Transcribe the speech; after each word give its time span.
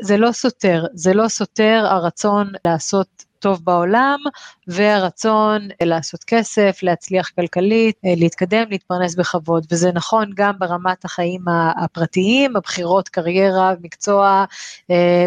זה 0.00 0.16
לא 0.16 0.32
סותר, 0.32 0.84
זה 0.94 1.14
לא 1.14 1.28
סותר 1.28 1.86
הרצון 1.90 2.52
לעשות 2.66 3.06
טוב 3.38 3.60
בעולם 3.64 4.18
והרצון 4.68 5.68
לעשות 5.82 6.24
כסף, 6.24 6.78
להצליח 6.82 7.30
כלכלית, 7.36 7.96
להתקדם, 8.04 8.64
להתפרנס 8.70 9.14
בכבוד, 9.14 9.66
וזה 9.72 9.92
נכון 9.92 10.30
גם 10.34 10.54
ברמת 10.58 11.04
החיים 11.04 11.40
הפרטיים, 11.84 12.56
הבחירות 12.56 13.08
קריירה, 13.08 13.72
מקצוע, 13.82 14.44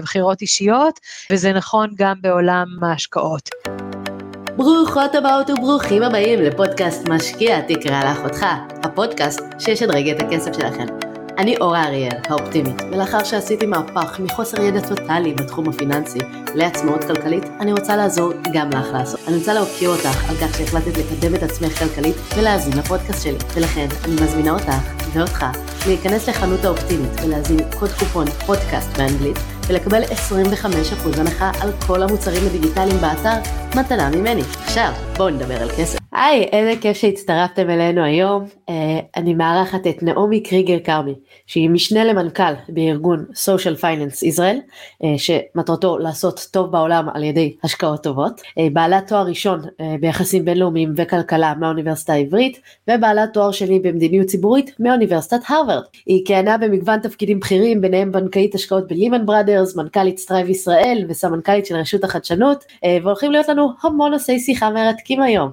בחירות 0.03 0.41
אישיות, 0.41 0.99
וזה 1.31 1.53
נכון 1.53 1.89
גם 1.95 2.15
בעולם 2.21 2.65
ההשקעות. 2.81 3.49
ברוכות 4.57 5.15
הבאות 5.15 5.49
וברוכים 5.49 6.03
הבאים 6.03 6.41
לפודקאסט 6.41 7.07
משקיע 7.07 7.61
תקרא 7.61 8.03
לאחותך, 8.03 8.45
הפודקאסט 8.83 9.41
שישדרג 9.59 10.09
את 10.09 10.21
הכסף 10.21 10.53
שלכם. 10.53 11.10
אני 11.41 11.57
אורה 11.57 11.83
אריאל, 11.83 12.17
האופטימית, 12.29 12.81
ולאחר 12.91 13.23
שעשיתי 13.23 13.65
מהפך 13.65 14.19
מחוסר 14.19 14.61
ידע 14.61 14.79
טוטאלי 14.87 15.33
בתחום 15.33 15.69
הפיננסי 15.69 16.19
לעצמאות 16.55 17.03
כלכלית, 17.03 17.43
אני 17.59 17.73
רוצה 17.73 17.95
לעזור 17.95 18.33
גם 18.53 18.69
לך 18.69 18.87
לעשות. 18.93 19.19
אני 19.27 19.35
רוצה 19.37 19.53
להוקיר 19.53 19.89
אותך 19.89 20.29
על 20.29 20.35
כך 20.35 20.57
שהחלטת 20.57 20.97
לקדם 20.97 21.35
את 21.35 21.43
עצמך 21.43 21.79
כלכלית 21.79 22.15
ולהאזין 22.37 22.77
לפודקאסט 22.77 23.23
שלי, 23.23 23.37
ולכן 23.55 23.87
אני 24.05 24.13
מזמינה 24.13 24.51
אותך 24.51 24.73
ואותך 25.13 25.45
להיכנס 25.87 26.29
לחנות 26.29 26.65
האופטימית 26.65 27.11
ולהזין 27.23 27.59
קוד 27.79 27.89
קופון 27.99 28.27
פודקאסט 28.45 28.97
באנגלית 28.97 29.37
ולקבל 29.67 30.03
25% 30.03 31.19
הנחה 31.19 31.51
על 31.61 31.71
כל 31.87 32.03
המוצרים 32.03 32.45
הדיגיטליים 32.45 32.97
באתר 32.97 33.51
מתנה 33.75 34.09
ממני. 34.09 34.41
עכשיו 34.63 34.91
בואו 35.17 35.29
נדבר 35.29 35.61
על 35.61 35.69
כסף. 35.69 36.00
היי, 36.13 36.43
איזה 36.43 36.81
כיף 36.81 36.97
שהצטרפתם 36.97 37.69
אלינו 37.69 38.03
היום. 38.03 38.45
Uh, 38.45 38.71
אני 39.15 39.33
מארחת 39.33 39.87
את 39.87 40.03
נעמי 40.03 40.43
קריגר 40.43 40.79
כרמי, 40.83 41.13
שהיא 41.47 41.69
משנה 41.69 42.03
למנכ"ל 42.03 42.53
בארגון 42.69 43.25
Social 43.33 43.81
Finance 43.81 44.35
Israel, 44.35 44.57
אה, 45.03 45.05
שמטרתו 45.17 45.97
לעשות 45.97 46.47
טוב 46.51 46.71
בעולם 46.71 47.07
על 47.13 47.23
ידי 47.23 47.55
השקעות 47.63 48.03
טובות. 48.03 48.41
אה, 48.41 48.61
בעלת 48.73 49.07
תואר 49.07 49.25
ראשון 49.25 49.61
ביחסים 49.99 50.45
בינלאומיים 50.45 50.93
וכלכלה 50.97 51.53
מהאוניברסיטה 51.59 52.13
העברית, 52.13 52.59
ובעלת 52.89 53.33
תואר 53.33 53.51
שני 53.51 53.79
במדיניות 53.79 54.27
ציבורית 54.27 54.71
מאוניברסיטת 54.79 55.39
הרווארד. 55.47 55.83
היא 56.05 56.25
כיהנה 56.25 56.57
במגוון 56.57 56.99
תפקידים 56.99 57.39
בכירים, 57.39 57.81
ביניהם 57.81 58.11
בנקאית 58.11 58.55
השקעות 58.55 58.87
בלימן 58.87 59.25
בראדרס, 59.25 59.75
מנכ"לית 59.75 60.17
סטרייב 60.17 60.49
ישראל 60.49 61.05
וסמנכ"לית 61.09 61.65
של 61.65 61.75
רשות 61.75 62.03
החדשנות, 62.03 62.65
והולכים 63.03 63.31
להיות 63.31 63.47
לנו 63.47 63.69
המון 63.83 64.11
נושאי 64.11 64.39
שיחה 64.39 64.69
מרתקים 64.69 65.21
היום. 65.21 65.51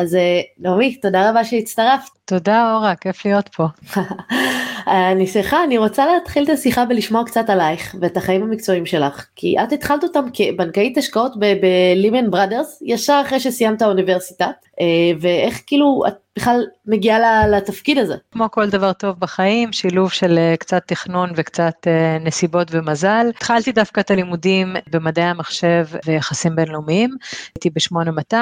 אז 0.00 0.14
אה, 0.14 0.40
נעמי, 0.58 0.94
תודה 0.94 1.30
רבה 1.30 1.44
שהצטרפת. 1.44 2.10
תודה 2.24 2.74
אורה, 2.74 2.94
כיף 2.94 3.24
להיות 3.24 3.48
פה. 3.48 3.66
אני 5.10 5.26
סליחה, 5.26 5.64
אני 5.64 5.78
רוצה 5.78 6.06
להתחיל 6.06 6.44
את 6.44 6.48
השיחה 6.48 6.84
ולשמוע 6.88 7.24
קצת 7.24 7.50
עלייך 7.50 7.94
ואת 8.00 8.16
החיים 8.16 8.42
המקצועיים 8.42 8.86
שלך, 8.86 9.26
כי 9.36 9.56
את 9.62 9.72
התחלת 9.72 10.04
אותם 10.04 10.24
כבנקאית 10.32 10.98
השקעות 10.98 11.32
בלימן 11.36 12.30
בראדרס, 12.30 12.82
ישר 12.82 13.22
אחרי 13.26 13.40
שסיימת 13.40 13.82
האוניברסיטה, 13.82 14.46
אה, 14.80 14.86
ואיך 15.20 15.62
כאילו 15.66 16.02
את 16.08 16.29
בכלל 16.40 16.64
מגיעה 16.86 17.48
לתפקיד 17.48 17.98
הזה. 17.98 18.14
כמו 18.32 18.50
כל 18.50 18.70
דבר 18.70 18.92
טוב 18.92 19.16
בחיים, 19.18 19.72
שילוב 19.72 20.10
של 20.12 20.38
אה, 20.38 20.54
קצת 20.58 20.82
תכנון 20.86 21.30
וקצת 21.36 21.74
אה, 21.86 22.18
נסיבות 22.20 22.68
ומזל. 22.70 23.26
התחלתי 23.36 23.72
דווקא 23.72 24.00
את 24.00 24.10
הלימודים 24.10 24.76
במדעי 24.90 25.24
המחשב 25.24 25.86
ויחסים 26.06 26.56
בינלאומיים, 26.56 27.16
הייתי 27.54 27.70
ב-8200, 27.70 28.34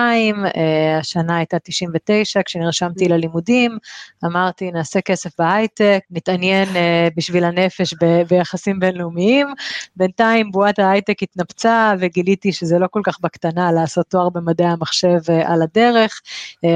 השנה 1.01 1.37
הייתה 1.37 1.59
99, 1.59 2.41
כשנרשמתי 2.43 3.09
ללימודים, 3.09 3.79
אמרתי 4.25 4.71
נעשה 4.71 5.01
כסף 5.01 5.31
בהייטק, 5.39 6.01
נתעניין 6.11 6.69
בשביל 7.17 7.45
הנפש 7.45 7.95
ב- 8.03 8.23
ביחסים 8.29 8.81
בינלאומיים, 8.81 9.47
בינתיים 9.97 10.51
בועת 10.51 10.79
ההייטק 10.79 11.23
התנפצה 11.23 11.95
וגיליתי 11.99 12.53
שזה 12.53 12.79
לא 12.79 12.87
כל 12.91 13.01
כך 13.05 13.21
בקטנה 13.21 13.73
לעשות 13.73 14.07
תואר 14.07 14.29
במדעי 14.29 14.67
המחשב 14.67 15.19
על 15.45 15.63
הדרך, 15.63 16.21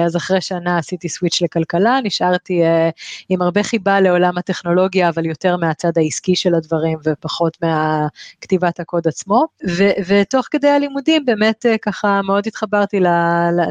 אז 0.07 0.17
אחרי 0.17 0.41
שנה 0.41 0.79
עשיתי 0.79 1.09
סוויץ' 1.13 1.43
לכלכלה, 1.43 1.99
נשארתי 2.05 2.63
uh, 2.63 2.93
עם 3.29 3.43
הרבה 3.43 3.63
חיבה 3.63 4.01
לעולם 4.01 4.39
הטכנולוגיה, 4.39 5.09
אבל 5.09 5.27
יותר 5.27 5.57
מהצד 5.57 5.93
העסקי 5.97 6.37
של 6.37 6.55
הדברים 6.55 6.99
ופחות 7.05 7.57
מהכתיבת 7.63 8.81
הקוד 8.81 9.09
עצמו. 9.09 9.45
ו- 9.69 9.91
ותוך 10.07 10.47
כדי 10.51 10.69
הלימודים 10.69 11.25
באמת 11.25 11.67
uh, 11.67 11.79
ככה 11.83 12.21
מאוד 12.27 12.47
התחברתי 12.47 13.01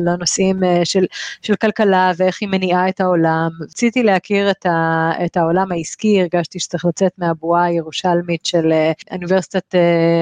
לנושאים 0.06 0.64
uh, 0.64 0.66
של, 0.84 1.06
של 1.42 1.56
כלכלה 1.56 2.12
ואיך 2.18 2.38
היא 2.42 2.50
מניעה 2.50 2.90
את 2.90 3.02
העולם. 3.02 3.50
רציתי 3.62 4.04
להכיר 4.04 4.52
את, 4.52 4.66
ה- 4.66 5.12
את 5.26 5.38
העולם 5.38 5.72
העסקי, 5.72 6.22
הרגשתי 6.22 6.60
שצריך 6.60 6.86
לצאת 6.86 7.12
מהבועה 7.18 7.64
הירושלמית 7.64 8.46
של 8.46 8.74
אוניברסיטת, 9.12 9.76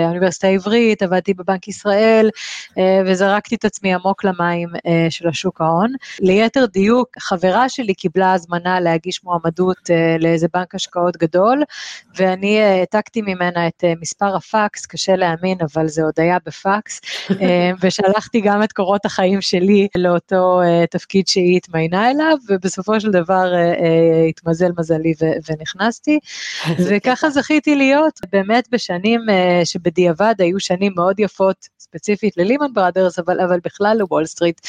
האוניברסיטה 0.06 0.48
העברית, 0.48 1.04
עבדתי 1.04 1.34
בבנק 1.34 1.68
ישראל, 1.68 2.30
וזרקתי 3.06 3.56
את 3.56 3.66
עצמי 3.66 3.94
עמוק 3.94 4.24
למים 4.24 4.70
של 5.10 5.28
השוק 5.28 5.62
ההון. 5.62 5.94
ליתר 6.20 6.66
דיוק, 6.66 6.99
חברה 7.20 7.70
שלי 7.70 7.94
קיבלה 7.94 8.34
הזמנה 8.34 8.80
להגיש 8.80 9.24
מועמדות 9.24 9.78
uh, 9.78 10.22
לאיזה 10.22 10.48
בנק 10.54 10.76
השקעות 10.76 11.18
גדול, 11.18 11.64
ואני 12.16 12.60
אה, 12.60 12.80
העתקתי 12.80 13.22
ממנה 13.22 13.68
את 13.68 13.84
uh, 13.84 14.00
מספר 14.02 14.36
הפקס, 14.36 14.86
קשה 14.86 15.16
להאמין, 15.16 15.58
אבל 15.62 15.88
זה 15.88 16.04
עוד 16.04 16.14
היה 16.18 16.38
בפקס, 16.46 17.02
ושלחתי 17.82 18.42
גם 18.42 18.64
את 18.64 18.72
קורות 18.72 19.06
החיים 19.06 19.42
שלי 19.42 19.88
לאותו 19.98 20.62
תפקיד 20.92 21.28
שהיא 21.28 21.58
התמיינה 21.58 22.12
אליו, 22.12 22.38
ובסופו 22.50 23.00
של 23.00 23.12
דבר 23.12 23.54
התמזל 24.30 24.72
מזלי 24.78 25.14
ונכנסתי, 25.50 26.20
וככה 26.90 27.30
זכיתי 27.30 27.76
להיות. 27.76 28.20
באמת 28.32 28.68
בשנים 28.72 29.22
שבדיעבד 29.64 30.36
היו 30.40 30.60
שנים 30.60 30.94
מאוד 30.96 31.20
יפות, 31.20 31.56
ספציפית 31.80 32.38
ללימן 32.38 32.74
בראדרס, 32.74 33.20
אבל, 33.20 33.40
אבל 33.42 33.60
בכלל 33.64 33.98
לוול 34.00 34.26
סטריט, 34.26 34.62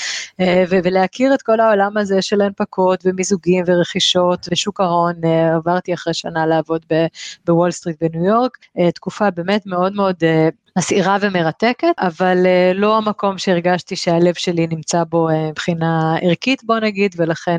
ולהכיר 0.70 1.34
את 1.34 1.42
כל 1.42 1.60
העולם 1.60 1.96
הזה 1.96 2.19
של 2.22 2.40
הנפקות 2.40 3.02
ומיזוגים 3.04 3.64
ורכישות 3.66 4.48
ושוק 4.52 4.80
ההון, 4.80 5.14
אה, 5.24 5.54
עברתי 5.54 5.94
אחרי 5.94 6.14
שנה 6.14 6.46
לעבוד 6.46 6.86
בוול 7.46 7.70
סטריט 7.70 7.96
בניו 8.02 8.24
יורק, 8.24 8.58
אה, 8.78 8.90
תקופה 8.90 9.30
באמת 9.30 9.66
מאוד 9.66 9.92
מאוד 9.92 10.16
אה, 10.22 10.48
מסעירה 10.78 11.16
ומרתקת, 11.20 11.94
אבל 11.98 12.36
לא 12.74 12.96
המקום 12.96 13.38
שהרגשתי 13.38 13.96
שהלב 13.96 14.34
שלי 14.34 14.66
נמצא 14.66 15.04
בו 15.04 15.28
מבחינה 15.50 16.16
ערכית 16.22 16.64
בוא 16.64 16.78
נגיד, 16.78 17.14
ולכן 17.18 17.58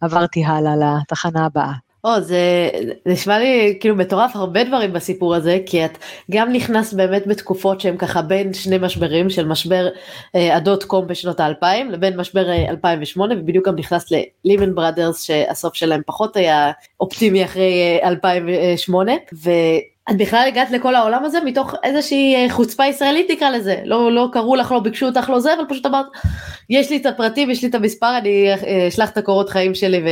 עברתי 0.00 0.44
הלאה 0.44 0.72
לתחנה 1.02 1.46
הבאה. 1.46 1.85
או, 2.06 2.20
זה 2.20 2.70
נשמע 3.06 3.38
לי 3.38 3.76
כאילו 3.80 3.96
מטורף 3.96 4.36
הרבה 4.36 4.64
דברים 4.64 4.92
בסיפור 4.92 5.34
הזה, 5.34 5.58
כי 5.66 5.84
את 5.84 5.98
גם 6.30 6.52
נכנסת 6.52 6.96
באמת 6.96 7.26
בתקופות 7.26 7.80
שהן 7.80 7.96
ככה 7.96 8.22
בין 8.22 8.54
שני 8.54 8.78
משברים, 8.78 9.30
של 9.30 9.46
משבר 9.46 9.88
אה, 10.34 10.56
הדוט 10.56 10.84
קום 10.84 11.06
בשנות 11.06 11.40
האלפיים, 11.40 11.90
לבין 11.90 12.16
משבר 12.16 12.48
אה, 12.50 12.70
2008, 12.70 13.34
ובדיוק 13.34 13.68
גם 13.68 13.76
נכנסת 13.76 14.06
ללימן 14.44 14.74
בראדרס, 14.74 15.22
שהסוף 15.22 15.74
שלהם 15.74 16.00
פחות 16.06 16.36
היה 16.36 16.72
אופטימי 17.00 17.44
אחרי 17.44 17.98
אה, 18.02 18.08
2008, 18.08 19.12
ו... 19.34 19.50
את 20.10 20.16
בכלל 20.16 20.44
הגעת 20.48 20.70
לכל 20.70 20.94
העולם 20.94 21.24
הזה 21.24 21.38
מתוך 21.44 21.74
איזושהי 21.82 22.34
אה, 22.34 22.50
חוצפה 22.50 22.86
ישראלית 22.86 23.30
נקרא 23.30 23.50
לזה, 23.50 23.76
לא, 23.84 24.12
לא 24.12 24.28
קראו 24.32 24.56
לך, 24.56 24.72
לא 24.72 24.80
ביקשו 24.80 25.06
אותך, 25.06 25.30
לא 25.30 25.40
זה, 25.40 25.54
אבל 25.54 25.62
פשוט 25.68 25.86
אמרת, 25.86 26.06
יש 26.70 26.90
לי 26.90 26.96
את 26.96 27.06
הפרטים, 27.06 27.50
יש 27.50 27.62
לי 27.62 27.68
את 27.68 27.74
המספר, 27.74 28.18
אני 28.18 28.48
אה, 28.48 28.88
אשלח 28.88 29.10
את 29.10 29.16
הקורות 29.16 29.50
חיים 29.50 29.74
שלי 29.74 30.02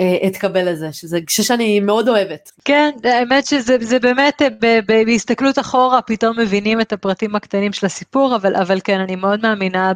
ואתקבל 0.00 0.70
לזה, 0.70 0.92
שזה 0.92 1.20
גישה 1.20 1.42
שאני 1.42 1.80
מאוד 1.80 2.08
אוהבת. 2.08 2.52
כן, 2.64 2.90
האמת 3.04 3.46
שזה 3.46 3.98
באמת, 3.98 4.42
אה, 4.42 4.78
בהסתכלות 4.86 5.58
אחורה, 5.58 6.02
פתאום 6.02 6.40
מבינים 6.40 6.80
את 6.80 6.92
הפרטים 6.92 7.36
הקטנים 7.36 7.72
של 7.72 7.86
הסיפור, 7.86 8.36
אבל, 8.36 8.56
אבל 8.56 8.80
כן, 8.84 9.00
אני 9.00 9.16
מאוד 9.16 9.40
מאמינה 9.42 9.92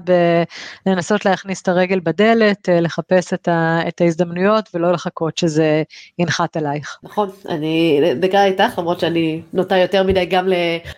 בלנסות 0.86 1.24
להכניס 1.24 1.62
את 1.62 1.68
הרגל 1.68 2.00
בדלת, 2.00 2.68
לחפש 2.72 3.32
את, 3.32 3.48
ה, 3.48 3.80
את 3.88 4.00
ההזדמנויות 4.00 4.68
ולא 4.74 4.92
לחכות 4.92 5.38
שזה 5.38 5.82
ינחת 6.18 6.56
עלייך. 6.56 6.98
נכון, 7.02 7.30
אני 7.48 8.00
דקה 8.20 8.44
איתך, 8.44 8.78
למרות 8.78 9.00
שאני 9.00 9.37
נוטה 9.52 9.76
יותר 9.76 10.02
מדי 10.02 10.24
גם 10.24 10.48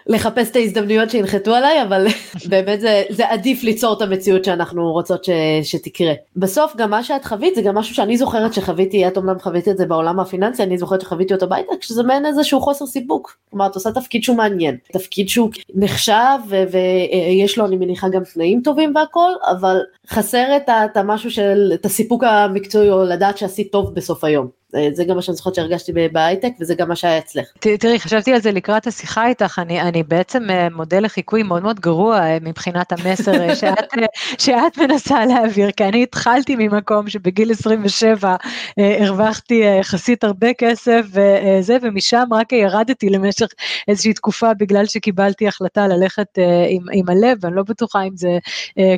לחפש 0.07 0.51
את 0.51 0.57
ההזדמנויות 0.57 1.11
שינחתו 1.11 1.55
עליי, 1.55 1.83
אבל 1.83 2.07
באמת 2.51 2.81
זה, 2.81 3.03
זה 3.11 3.31
עדיף 3.31 3.63
ליצור 3.63 3.97
את 3.97 4.03
המציאות 4.03 4.45
שאנחנו 4.45 4.93
רוצות 4.93 5.25
ש, 5.25 5.31
שתקרה. 5.63 6.13
בסוף 6.37 6.77
גם 6.77 6.91
מה 6.91 7.05
שאת 7.05 7.25
חווית 7.25 7.55
זה 7.55 7.63
גם 7.63 7.75
משהו 7.75 7.95
שאני 7.95 8.17
זוכרת 8.17 8.55
שחוויתי, 8.55 9.09
את 9.09 9.17
אומנם 9.17 9.39
חוויתי 9.39 9.71
את 9.71 9.79
זה 9.79 9.87
בעולם 9.87 10.21
הפיננסי, 10.21 10.63
אני 10.63 10.79
זוכרת 10.79 11.01
שחוויתי 11.01 11.35
אותו 11.35 11.49
בהייטק, 11.49 11.83
שזה 11.83 12.03
מעין 12.03 12.27
איזשהו 12.27 12.61
חוסר 12.61 12.87
סיפוק. 12.87 13.37
כלומר, 13.51 13.67
את 13.67 13.75
עושה 13.75 13.93
תפקיד 13.93 14.23
שהוא 14.23 14.37
מעניין, 14.37 14.77
תפקיד 14.93 15.29
שהוא 15.29 15.51
נחשב 15.75 16.39
ויש 16.51 17.59
לו 17.59 17.67
אני 17.67 17.77
מניחה 17.77 18.09
גם 18.09 18.23
תנאים 18.35 18.61
טובים 18.65 18.93
והכל, 18.97 19.31
אבל 19.51 19.77
חסר 20.09 20.57
את, 20.57 20.69
את 20.69 20.97
המשהו 20.97 21.31
של, 21.31 21.71
את 21.75 21.85
הסיפוק 21.85 22.25
המקצועי 22.25 22.91
או 22.91 23.05
לדעת 23.05 23.39
שעשית 23.39 23.73
טוב 23.73 23.95
בסוף 23.95 24.25
היום. 24.25 24.60
זה 24.93 25.05
גם 25.05 25.17
מה 25.17 25.23
שאני 25.23 25.37
זוכרת 25.37 25.55
שהרגשתי 25.55 25.93
בהייטק 26.13 26.53
וזה 26.61 26.75
גם 26.75 26.89
מה 26.89 26.97
שהיה 26.97 27.19
אצלך. 27.19 27.47
תראי, 27.61 28.01
חשבתי 28.01 28.33
על 28.33 28.41
זה 28.41 28.53
לקראת 28.53 28.87
השיחה 28.87 29.27
איתך, 29.27 29.59
אני, 29.59 29.81
אני 29.81 30.03
בעצם 30.03 30.43
מודל 30.75 31.05
לחיקוי 31.05 31.43
מאוד 31.43 31.63
מאוד 31.63 31.81
גרוע 31.81 32.21
מבחינת 32.41 32.93
המסר 32.93 33.55
שאת, 33.55 33.93
שאת 34.39 34.79
מנסה 34.79 35.27
להעביר, 35.27 35.71
כי 35.71 35.85
אני 35.85 36.03
התחלתי 36.03 36.57
ממקום 36.59 37.09
שבגיל 37.09 37.51
27 37.51 38.37
הרווחתי 38.77 39.63
יחסית 39.81 40.25
הרבה 40.25 40.55
כסף 40.55 41.01
וזה, 41.13 41.77
ומשם 41.83 42.25
רק 42.33 42.53
ירדתי 42.53 43.11
למשך 43.11 43.47
איזושהי 43.89 44.13
תקופה 44.13 44.55
בגלל 44.55 44.87
שקיבלתי 44.87 45.49
החלטה 45.49 45.87
ללכת 45.89 46.39
עם, 46.69 46.83
עם 46.93 47.09
הלב, 47.09 47.39
ואני 47.41 47.57
לא 47.57 47.63
בטוחה 47.69 48.03
אם 48.03 48.17
זה 48.17 48.39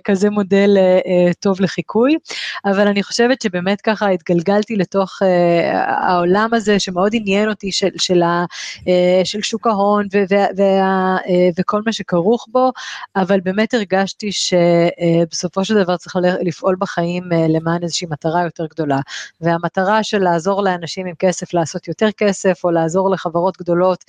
כזה 0.04 0.30
מודל 0.30 0.78
טוב 1.40 1.60
לחיקוי, 1.60 2.16
אבל 2.64 2.88
אני 2.88 3.02
חושבת 3.02 3.42
שבאמת 3.42 3.80
ככה 3.80 4.08
התגלגלתי 4.08 4.76
לתוך 4.76 5.18
העולם 5.86 6.48
הזה 6.52 6.78
שמאוד 6.78 7.12
עניין 7.14 7.48
אותי 7.48 7.72
של, 7.72 7.88
של, 7.96 8.22
ה, 8.22 8.44
של 9.24 9.42
שוק 9.42 9.66
ההון 9.66 10.06
ו, 10.12 10.18
ו, 10.30 10.34
וה, 10.56 11.16
וכל 11.58 11.82
מה 11.86 11.92
שכרוך 11.92 12.46
בו, 12.50 12.72
אבל 13.16 13.40
באמת 13.40 13.74
הרגשתי 13.74 14.30
שבסופו 14.32 15.64
של 15.64 15.82
דבר 15.82 15.96
צריך 15.96 16.16
לפעול 16.40 16.76
בחיים 16.78 17.24
למען 17.48 17.82
איזושהי 17.82 18.06
מטרה 18.10 18.44
יותר 18.44 18.66
גדולה, 18.66 19.00
והמטרה 19.40 20.02
של 20.02 20.18
לעזור 20.18 20.62
לאנשים 20.62 21.06
עם 21.06 21.14
כסף 21.18 21.54
לעשות 21.54 21.88
יותר 21.88 22.08
כסף, 22.16 22.64
או 22.64 22.70
לעזור 22.70 23.10
לחברות 23.10 23.56
גדולות 23.58 24.04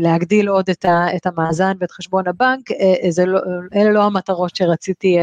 להגדיל 0.00 0.48
עוד 0.48 0.70
את, 0.70 0.84
ה, 0.84 1.06
את 1.16 1.26
המאזן 1.26 1.72
ואת 1.80 1.90
חשבון 1.90 2.28
הבנק, 2.28 2.70
לא, 3.26 3.40
אלה 3.74 3.90
לא 3.90 4.02
המטרות 4.02 4.56
שרציתי 4.56 5.16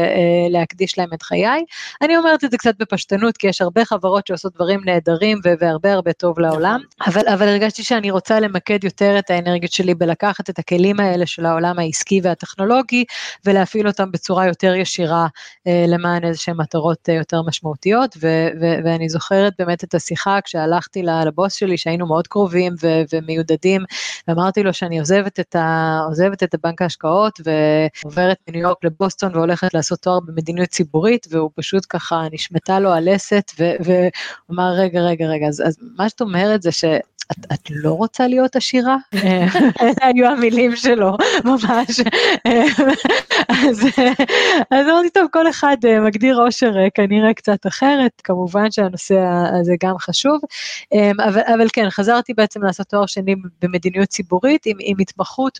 להקדיש 0.50 0.98
להם 0.98 1.08
את 1.14 1.22
חיי. 1.22 1.64
אני 2.02 2.16
אומרת 2.16 2.44
את 2.44 2.50
זה 2.50 2.58
קצת 2.58 2.74
בפשטנות, 2.78 3.36
כי 3.36 3.46
יש 3.46 3.62
הרבה 3.62 3.84
חברות 3.84 4.26
שעושות 4.26 4.54
דברים 4.54 4.81
נהדרים 4.84 5.40
והרבה 5.60 5.92
הרבה 5.92 6.12
טוב 6.12 6.38
לעולם, 6.40 6.80
נכון. 7.00 7.12
אבל, 7.12 7.32
אבל 7.34 7.48
הרגשתי 7.48 7.82
שאני 7.82 8.10
רוצה 8.10 8.40
למקד 8.40 8.84
יותר 8.84 9.18
את 9.18 9.30
האנרגיות 9.30 9.72
שלי 9.72 9.94
בלקחת 9.94 10.50
את 10.50 10.58
הכלים 10.58 11.00
האלה 11.00 11.26
של 11.26 11.46
העולם 11.46 11.78
העסקי 11.78 12.20
והטכנולוגי, 12.22 13.04
ולהפעיל 13.44 13.86
אותם 13.86 14.12
בצורה 14.12 14.46
יותר 14.46 14.74
ישירה 14.74 15.26
אה, 15.66 15.84
למען 15.88 16.24
איזה 16.24 16.38
שהן 16.38 16.56
מטרות 16.56 17.08
אה, 17.08 17.14
יותר 17.14 17.42
משמעותיות, 17.42 18.16
ו, 18.20 18.26
ו, 18.60 18.66
ואני 18.84 19.08
זוכרת 19.08 19.52
באמת 19.58 19.84
את 19.84 19.94
השיחה 19.94 20.38
כשהלכתי 20.44 21.02
לבוס 21.02 21.54
שלי, 21.54 21.78
שהיינו 21.78 22.06
מאוד 22.06 22.26
קרובים 22.26 22.74
ו, 22.82 22.86
ומיודדים, 23.12 23.84
ואמרתי 24.28 24.62
לו 24.62 24.74
שאני 24.74 24.98
עוזבת 24.98 25.40
את, 25.40 25.56
ה, 25.56 25.98
עוזבת 26.08 26.42
את 26.42 26.54
הבנק 26.54 26.82
ההשקעות 26.82 27.40
ועוברת 27.44 28.36
מניו 28.48 28.62
יורק 28.62 28.84
לבוסטון 28.84 29.36
והולכת 29.36 29.74
לעשות 29.74 29.98
תואר 30.00 30.20
במדיניות 30.20 30.68
ציבורית, 30.68 31.26
והוא 31.30 31.50
פשוט 31.54 31.86
ככה 31.88 32.22
נשמטה 32.32 32.80
לו 32.80 32.92
הלסת, 32.92 33.52
והוא 33.58 34.10
אמר, 34.50 34.71
רגע, 34.72 35.00
רגע, 35.00 35.26
רגע, 35.26 35.46
אז, 35.46 35.62
אז 35.66 35.76
מה 35.80 36.08
שאת 36.08 36.20
אומרת 36.20 36.62
זה 36.62 36.72
ש... 36.72 36.84
את, 37.30 37.52
את 37.52 37.70
לא 37.70 37.92
רוצה 37.92 38.26
להיות 38.26 38.56
עשירה? 38.56 38.96
אלה 39.80 39.92
היו 40.14 40.26
המילים 40.26 40.76
שלו, 40.76 41.16
ממש. 41.44 42.00
אז 44.70 44.90
אמרתי, 44.90 45.10
טוב, 45.14 45.26
כל 45.32 45.48
אחד 45.50 45.76
אה, 45.84 46.00
מגדיר 46.00 46.36
אושר 46.36 46.78
אה, 46.78 46.90
כנראה 46.94 47.34
קצת 47.34 47.66
אחרת, 47.66 48.12
כמובן 48.24 48.70
שהנושא 48.70 49.18
הזה 49.60 49.74
גם 49.82 49.98
חשוב, 49.98 50.40
אמ, 50.92 51.20
אבל, 51.20 51.40
אבל 51.54 51.66
כן, 51.72 51.90
חזרתי 51.90 52.34
בעצם 52.34 52.62
לעשות 52.62 52.86
תואר 52.86 53.06
שני 53.06 53.34
במדיניות 53.62 54.08
ציבורית, 54.08 54.66
עם, 54.66 54.76
עם 54.80 54.96
התמחות 55.00 55.58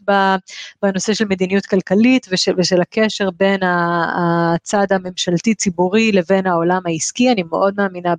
בנושא 0.82 1.14
של 1.14 1.24
מדיניות 1.24 1.66
כלכלית 1.66 2.26
ושל, 2.30 2.52
ושל 2.58 2.80
הקשר 2.80 3.30
בין 3.30 3.60
הצד 3.62 4.86
הממשלתי-ציבורי 4.90 6.12
לבין 6.12 6.46
העולם 6.46 6.80
העסקי, 6.86 7.32
אני 7.32 7.42
מאוד 7.42 7.74
מאמינה 7.76 8.14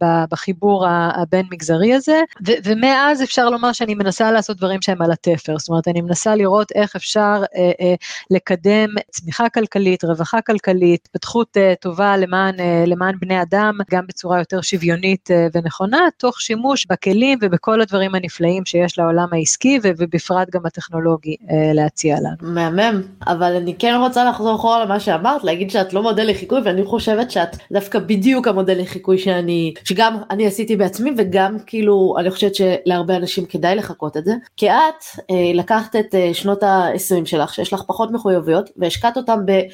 בחיבור 0.00 0.86
הבין-מגזרי 0.88 1.94
הזה, 1.94 2.20
ו, 2.46 2.52
ומאז 2.68 3.22
אפשר 3.22 3.50
לומר 3.50 3.72
שאני 3.72 3.94
מנסה 3.94 4.32
לעשות 4.32 4.56
דברים 4.56 4.82
שהם 4.82 5.02
על 5.02 5.12
התפר, 5.12 5.58
זאת 5.58 5.68
אומרת, 5.68 5.88
אני 5.88 6.00
מנסה 6.00 6.34
לראות 6.34 6.72
איך 6.74 6.96
אפשר 6.96 7.42
אה, 7.56 7.70
אה, 7.80 7.94
לקדם 8.30 8.88
צמיחה 9.10 9.48
כלכלית, 9.48 10.04
רווחה 10.04 10.40
כלכלית, 10.40 11.00
התפתחות 11.04 11.56
אה, 11.56 11.74
טובה 11.80 12.16
למען, 12.16 12.60
אה, 12.60 12.84
למען 12.86 13.14
בני 13.20 13.42
אדם, 13.42 13.78
גם 13.90 14.06
בצורה 14.08 14.38
יותר 14.38 14.60
שוויונית 14.60 15.30
אה, 15.30 15.46
ונכונה, 15.54 15.98
תוך 16.16 16.40
שימוש 16.40 16.86
בכלים 16.90 17.38
ובכל 17.42 17.80
הדברים 17.80 18.14
הנפלאים 18.14 18.64
שיש 18.64 18.98
לעולם 18.98 19.28
העסקי 19.32 19.80
ובפרט 19.82 20.50
גם 20.50 20.66
הטכנולוגי 20.66 21.36
אה, 21.50 21.72
להציע 21.74 22.16
לנו. 22.20 22.52
מהמם, 22.54 23.02
אבל 23.26 23.56
אני 23.56 23.74
כן 23.78 23.94
רוצה 24.00 24.24
לחזור 24.24 24.54
אחורה 24.54 24.84
למה 24.84 25.00
שאמרת, 25.00 25.44
להגיד 25.44 25.70
שאת 25.70 25.92
לא 25.92 26.02
מודל 26.02 26.30
לחיקוי 26.30 26.60
ואני 26.64 26.84
חושבת 26.84 27.30
שאת 27.30 27.56
דווקא 27.72 27.98
בדיוק 27.98 28.48
המודל 28.48 28.80
לחיקוי 28.80 29.18
שאני, 29.18 29.74
שגם 29.84 30.16
אני 30.30 30.46
עשיתי 30.46 30.76
בעצמי 30.76 31.10
וגם 31.16 31.56
כאילו 31.66 32.14
אני 32.18 32.30
חושבת 32.30 32.54
שלהרבה 32.58 33.16
אנשים 33.16 33.46
כדאי 33.46 33.74
לחכות 33.76 34.16
את 34.16 34.24
זה, 34.24 34.32
כי 34.56 34.70
את 34.70 35.04
אה, 35.30 35.50
לקחת 35.54 35.96
את 35.96 36.14
אה, 36.14 36.34
שנות 36.34 36.62
ה-20 36.62 37.26
שלך, 37.26 37.54
שיש 37.54 37.72
לך 37.72 37.82
פחות 37.86 38.10
מחויבויות, 38.10 38.70
והשקעת 38.76 39.16
אותם 39.16 39.38
באלף 39.46 39.72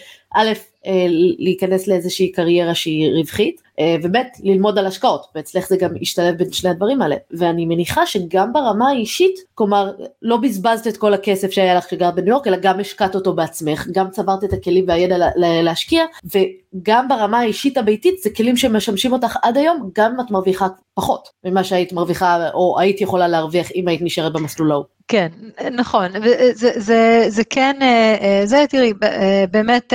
אה, 0.87 1.07
להיכנס 1.39 1.87
לאיזושהי 1.87 2.33
קריירה 2.33 2.75
שהיא 2.75 3.11
רווחית, 3.13 3.63
אה, 3.79 3.97
ובאמת 3.99 4.37
ללמוד 4.43 4.79
על 4.79 4.87
השקעות, 4.87 5.27
ואצלך 5.35 5.69
זה 5.69 5.77
גם 5.77 5.91
ישתלב 6.01 6.35
בין 6.39 6.53
שני 6.53 6.71
הדברים 6.71 7.03
האלה, 7.03 7.17
ואני 7.31 7.67
מניחה 7.67 8.07
שגם 8.07 8.53
ברמה 8.53 8.89
האישית, 8.89 9.35
כלומר 9.55 9.93
לא 10.23 10.37
בזבזת 10.37 10.87
את 10.87 10.97
כל 10.97 11.15
הכסף 11.15 11.51
שהיה 11.51 11.75
לך 11.75 11.85
כשגרת 11.87 12.15
בניו 12.15 12.29
יורק, 12.29 12.47
אלא 12.47 12.57
גם 12.57 12.81
השקעת 12.81 13.15
אותו 13.15 13.33
בעצמך, 13.33 13.87
גם 13.93 14.11
צברת 14.11 14.45
את 14.45 14.53
הכלים 14.53 14.85
והידע 14.89 15.17
להשקיע, 15.37 16.05
וגם 16.25 17.09
ברמה 17.09 17.39
האישית 17.39 17.79
הביתית 17.79 18.23
זה 18.23 18.31
כלים 18.31 18.57
שמשמשים 18.57 19.13
אותך 19.13 19.37
עד 19.43 19.57
היום, 19.57 19.91
גם 19.95 20.13
אם 20.15 20.21
את 20.21 20.31
מרוויחה 20.31 20.67
פחות 20.95 21.29
ממה 21.45 21.65
שהיית 21.65 21.93
מרוויחה 21.93 22.51
או 22.55 22.77
היית 22.79 23.01
יכולה 23.01 23.29
להרוויח 23.29 23.73
אם 23.75 23.89
היית 23.89 24.03
נשארת 24.03 24.33
במסלול 24.33 24.73
ההוא. 24.73 24.85
כן, 25.09 25.29
נכון, 25.73 26.09
זה, 26.55 26.71
זה, 26.77 27.25
זה 27.29 27.43
כן, 27.51 27.77
אה, 27.83 28.17
אה, 28.21 28.47
זה 28.47 28.65
תראי, 28.69 28.93
אה, 29.03 29.45
באמת, 29.51 29.93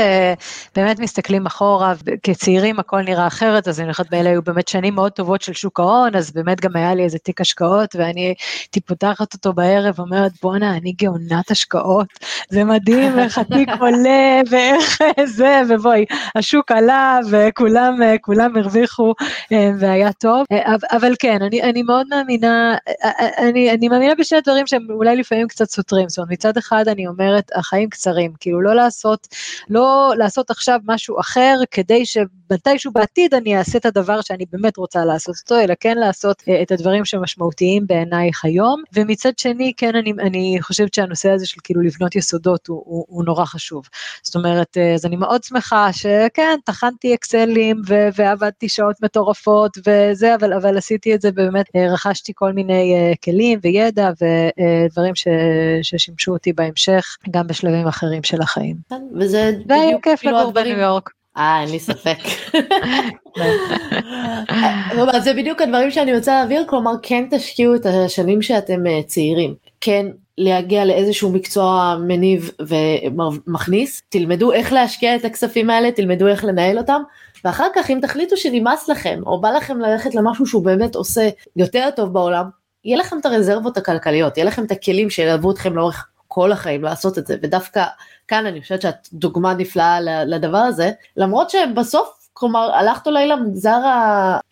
באמת 0.75 1.00
מסתכלים 1.00 1.45
אחורה, 1.45 1.94
כצעירים 2.23 2.79
הכל 2.79 3.01
נראה 3.01 3.27
אחרת, 3.27 3.67
אז 3.67 3.79
אני 3.79 3.85
הולכת 3.85 4.09
באלה 4.09 4.29
היו 4.29 4.41
באמת 4.41 4.67
שנים 4.67 4.95
מאוד 4.95 5.11
טובות 5.11 5.41
של 5.41 5.53
שוק 5.53 5.79
ההון, 5.79 6.15
אז 6.15 6.31
באמת 6.31 6.61
גם 6.61 6.75
היה 6.75 6.95
לי 6.95 7.03
איזה 7.03 7.17
תיק 7.17 7.41
השקעות, 7.41 7.95
ואני 7.95 8.21
הייתי 8.61 8.81
פותחת 8.81 9.33
אותו 9.33 9.53
בערב, 9.53 10.00
אומרת, 10.00 10.31
בואנה, 10.41 10.77
אני 10.77 10.91
גאונת 10.91 11.51
השקעות, 11.51 12.07
זה 12.50 12.63
מדהים 12.63 13.19
איך 13.19 13.38
התיק 13.38 13.69
עולה, 13.81 14.41
ואיך 14.50 15.01
זה, 15.25 15.61
ובואי, 15.69 16.06
השוק 16.35 16.71
עלה, 16.71 17.19
וכולם 17.31 18.00
כולם 18.21 18.57
הרוויחו, 18.57 19.13
והיה 19.51 20.13
טוב, 20.13 20.45
אבל 20.91 21.13
כן, 21.19 21.41
אני, 21.41 21.63
אני 21.63 21.83
מאוד 21.83 22.07
מאמינה, 22.09 22.75
אני, 23.38 23.71
אני 23.71 23.88
מאמינה 23.88 24.15
בשני 24.15 24.41
דברים 24.41 24.67
שהם 24.67 24.98
אולי 24.99 25.15
לפעמים 25.15 25.47
קצת 25.47 25.69
סותרים, 25.69 26.09
זאת 26.09 26.17
אומרת 26.17 26.31
מצד 26.31 26.57
אחד 26.57 26.87
אני 26.87 27.07
אומרת 27.07 27.51
החיים 27.55 27.89
קצרים, 27.89 28.33
כאילו 28.39 28.61
לא 28.61 28.73
לעשות, 28.73 29.27
לא 29.69 30.13
לעשות 30.17 30.49
עכשיו 30.49 30.79
משהו 30.85 31.19
אחר 31.19 31.55
כדי 31.71 32.05
שמתישהו 32.05 32.91
בעתיד 32.91 33.33
אני 33.33 33.57
אעשה 33.57 33.77
את 33.77 33.85
הדבר 33.85 34.21
שאני 34.21 34.45
באמת 34.51 34.77
רוצה 34.77 35.05
לעשות 35.05 35.35
אותו, 35.41 35.59
אלא 35.63 35.73
כן 35.79 35.97
לעשות 35.97 36.41
uh, 36.41 36.51
את 36.61 36.71
הדברים 36.71 37.05
שמשמעותיים 37.05 37.87
בעינייך 37.87 38.45
היום, 38.45 38.83
ומצד 38.93 39.39
שני 39.39 39.73
כן 39.77 39.95
אני, 39.95 40.11
אני 40.19 40.57
חושבת 40.61 40.93
שהנושא 40.93 41.31
הזה 41.31 41.45
של 41.45 41.57
כאילו 41.63 41.81
לבנות 41.81 42.15
יסודות 42.15 42.67
הוא, 42.67 42.83
הוא, 42.85 43.05
הוא 43.07 43.23
נורא 43.25 43.45
חשוב, 43.45 43.85
זאת 44.23 44.35
אומרת 44.35 44.77
uh, 44.77 44.95
אז 44.95 45.06
אני 45.06 45.15
מאוד 45.15 45.44
שמחה 45.44 45.94
שכן 45.94 46.57
טחנתי 46.65 47.13
אקסלים 47.13 47.81
ו- 47.87 48.09
ועבדתי 48.15 48.69
שעות 48.69 48.95
מטורפות 49.03 49.77
וזה, 49.87 50.35
אבל, 50.35 50.53
אבל 50.53 50.77
עשיתי 50.77 51.15
את 51.15 51.21
זה 51.21 51.31
באמת, 51.31 51.65
uh, 51.68 51.94
רכשתי 51.94 52.31
כל 52.35 52.53
מיני 52.53 53.15
כלים 53.23 53.59
וידע 53.63 54.09
ו- 54.21 54.49
דברים 54.91 55.15
ש, 55.15 55.27
ששימשו 55.81 56.31
אותי 56.31 56.53
בהמשך, 56.53 57.17
גם 57.31 57.47
בשלבים 57.47 57.87
אחרים 57.87 58.23
של 58.23 58.41
החיים. 58.41 58.75
כן, 58.89 59.01
וזה 59.19 59.51
והיה 59.67 59.97
כיף 60.01 60.23
לגור 60.23 60.51
בניו 60.51 60.79
יורק. 60.79 61.09
אה, 61.37 61.61
אין 61.61 61.69
לי 61.71 61.79
ספק. 61.79 62.17
זה 65.23 65.33
בדיוק 65.33 65.61
הדברים 65.61 65.91
שאני 65.91 66.15
רוצה 66.15 66.31
להעביר, 66.31 66.63
כלומר 66.67 66.91
כן 67.01 67.25
תשקיעו 67.31 67.75
את 67.75 67.85
השנים 67.85 68.41
שאתם 68.41 68.87
אה, 68.87 69.03
צעירים. 69.03 69.55
כן 69.81 70.05
להגיע 70.37 70.85
לאיזשהו 70.85 71.31
מקצוע 71.31 71.97
מניב 72.07 72.51
ומכניס, 72.59 74.01
תלמדו 74.09 74.51
איך 74.51 74.73
להשקיע 74.73 75.15
את 75.15 75.25
הכספים 75.25 75.69
האלה, 75.69 75.91
תלמדו 75.91 76.27
איך 76.27 76.43
לנהל 76.43 76.77
אותם, 76.77 77.01
ואחר 77.45 77.67
כך 77.75 77.89
אם 77.89 77.99
תחליטו 78.01 78.37
שנמאס 78.37 78.89
לכם, 78.89 79.19
או 79.25 79.41
בא 79.41 79.49
לכם 79.49 79.79
ללכת 79.79 80.15
למשהו 80.15 80.45
שהוא 80.45 80.65
באמת 80.65 80.95
עושה 80.95 81.29
יותר 81.55 81.89
טוב 81.95 82.13
בעולם, 82.13 82.49
יהיה 82.86 82.98
לכם 82.98 83.19
את 83.19 83.26
הרזרבות 83.26 83.78
הכלכליות, 83.78 84.38
יהיה 84.38 84.48
לכם 84.48 84.66
את 84.66 84.71
הכלים 84.71 85.09
שילוו 85.09 85.52
אתכם 85.52 85.76
לאורך 85.76 86.07
כל 86.28 86.52
החיים 86.52 86.83
לעשות 86.83 87.18
את 87.18 87.28
זה, 87.28 87.36
ודווקא 87.42 87.83
כאן 88.28 88.45
אני 88.45 88.62
חושבת 88.62 88.81
שאת 88.81 89.07
דוגמה 89.14 89.54
נפלאה 89.54 90.02
לדבר 90.26 90.57
הזה, 90.57 90.92
למרות 91.18 91.50
שבסוף, 91.50 92.09
כלומר, 92.33 92.71
הלכת 92.74 93.07
אולי 93.07 93.28
למגזר 93.28 93.80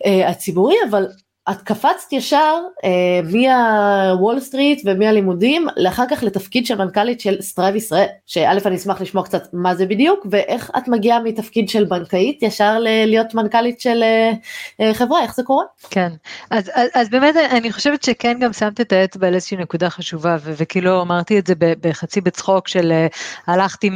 אה, 0.05 0.29
הציבורי, 0.29 0.75
אבל 0.89 1.07
את 1.51 1.61
קפצת 1.61 2.11
ישר 2.11 2.55
אה, 2.83 3.19
מהוול 3.23 4.39
סטריט 4.39 4.81
ומהלימודים 4.85 5.67
לאחר 5.77 6.03
כך 6.09 6.23
לתפקיד 6.23 6.65
של 6.65 6.75
מנכ"לית 6.77 7.19
של 7.19 7.41
סטרייב 7.41 7.75
ישראל, 7.75 8.05
שא' 8.25 8.57
אני 8.65 8.75
אשמח 8.75 9.01
לשמוע 9.01 9.23
קצת 9.23 9.47
מה 9.53 9.75
זה 9.75 9.85
בדיוק 9.85 10.25
ואיך 10.31 10.71
את 10.77 10.87
מגיעה 10.87 11.19
מתפקיד 11.19 11.69
של 11.69 11.83
בנקאית 11.83 12.43
ישר 12.43 12.79
להיות 13.05 13.33
מנכ"לית 13.33 13.79
של 13.79 14.03
אה, 14.03 14.31
אה, 14.81 14.93
חברה, 14.93 15.21
איך 15.21 15.35
זה 15.35 15.43
קורה? 15.43 15.63
כן, 15.89 16.11
אז, 16.51 16.71
אז, 16.73 16.89
אז 16.93 17.09
באמת 17.09 17.35
אני 17.35 17.71
חושבת 17.71 18.03
שכן 18.03 18.39
גם 18.39 18.53
שמת 18.53 18.81
את 18.81 18.93
האצבע 18.93 19.27
על 19.27 19.35
איזושהי 19.35 19.57
נקודה 19.57 19.89
חשובה 19.89 20.37
ו- 20.41 20.53
וכאילו 20.57 21.01
אמרתי 21.01 21.39
את 21.39 21.47
זה 21.47 21.53
בחצי 21.59 22.21
בצחוק 22.21 22.67
של 22.67 22.91
אה, 22.91 23.07
הלכתי 23.47 23.89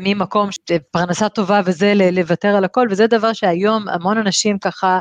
ממקום 0.00 0.48
פרנסה 0.90 1.28
טובה 1.28 1.60
וזה 1.64 1.92
לוותר 2.12 2.56
על 2.56 2.64
הכל 2.64 2.86
וזה 2.90 3.06
דבר 3.06 3.32
שהיום 3.32 3.88
המון 3.88 4.18
אנשים 4.18 4.58
ככה 4.58 4.98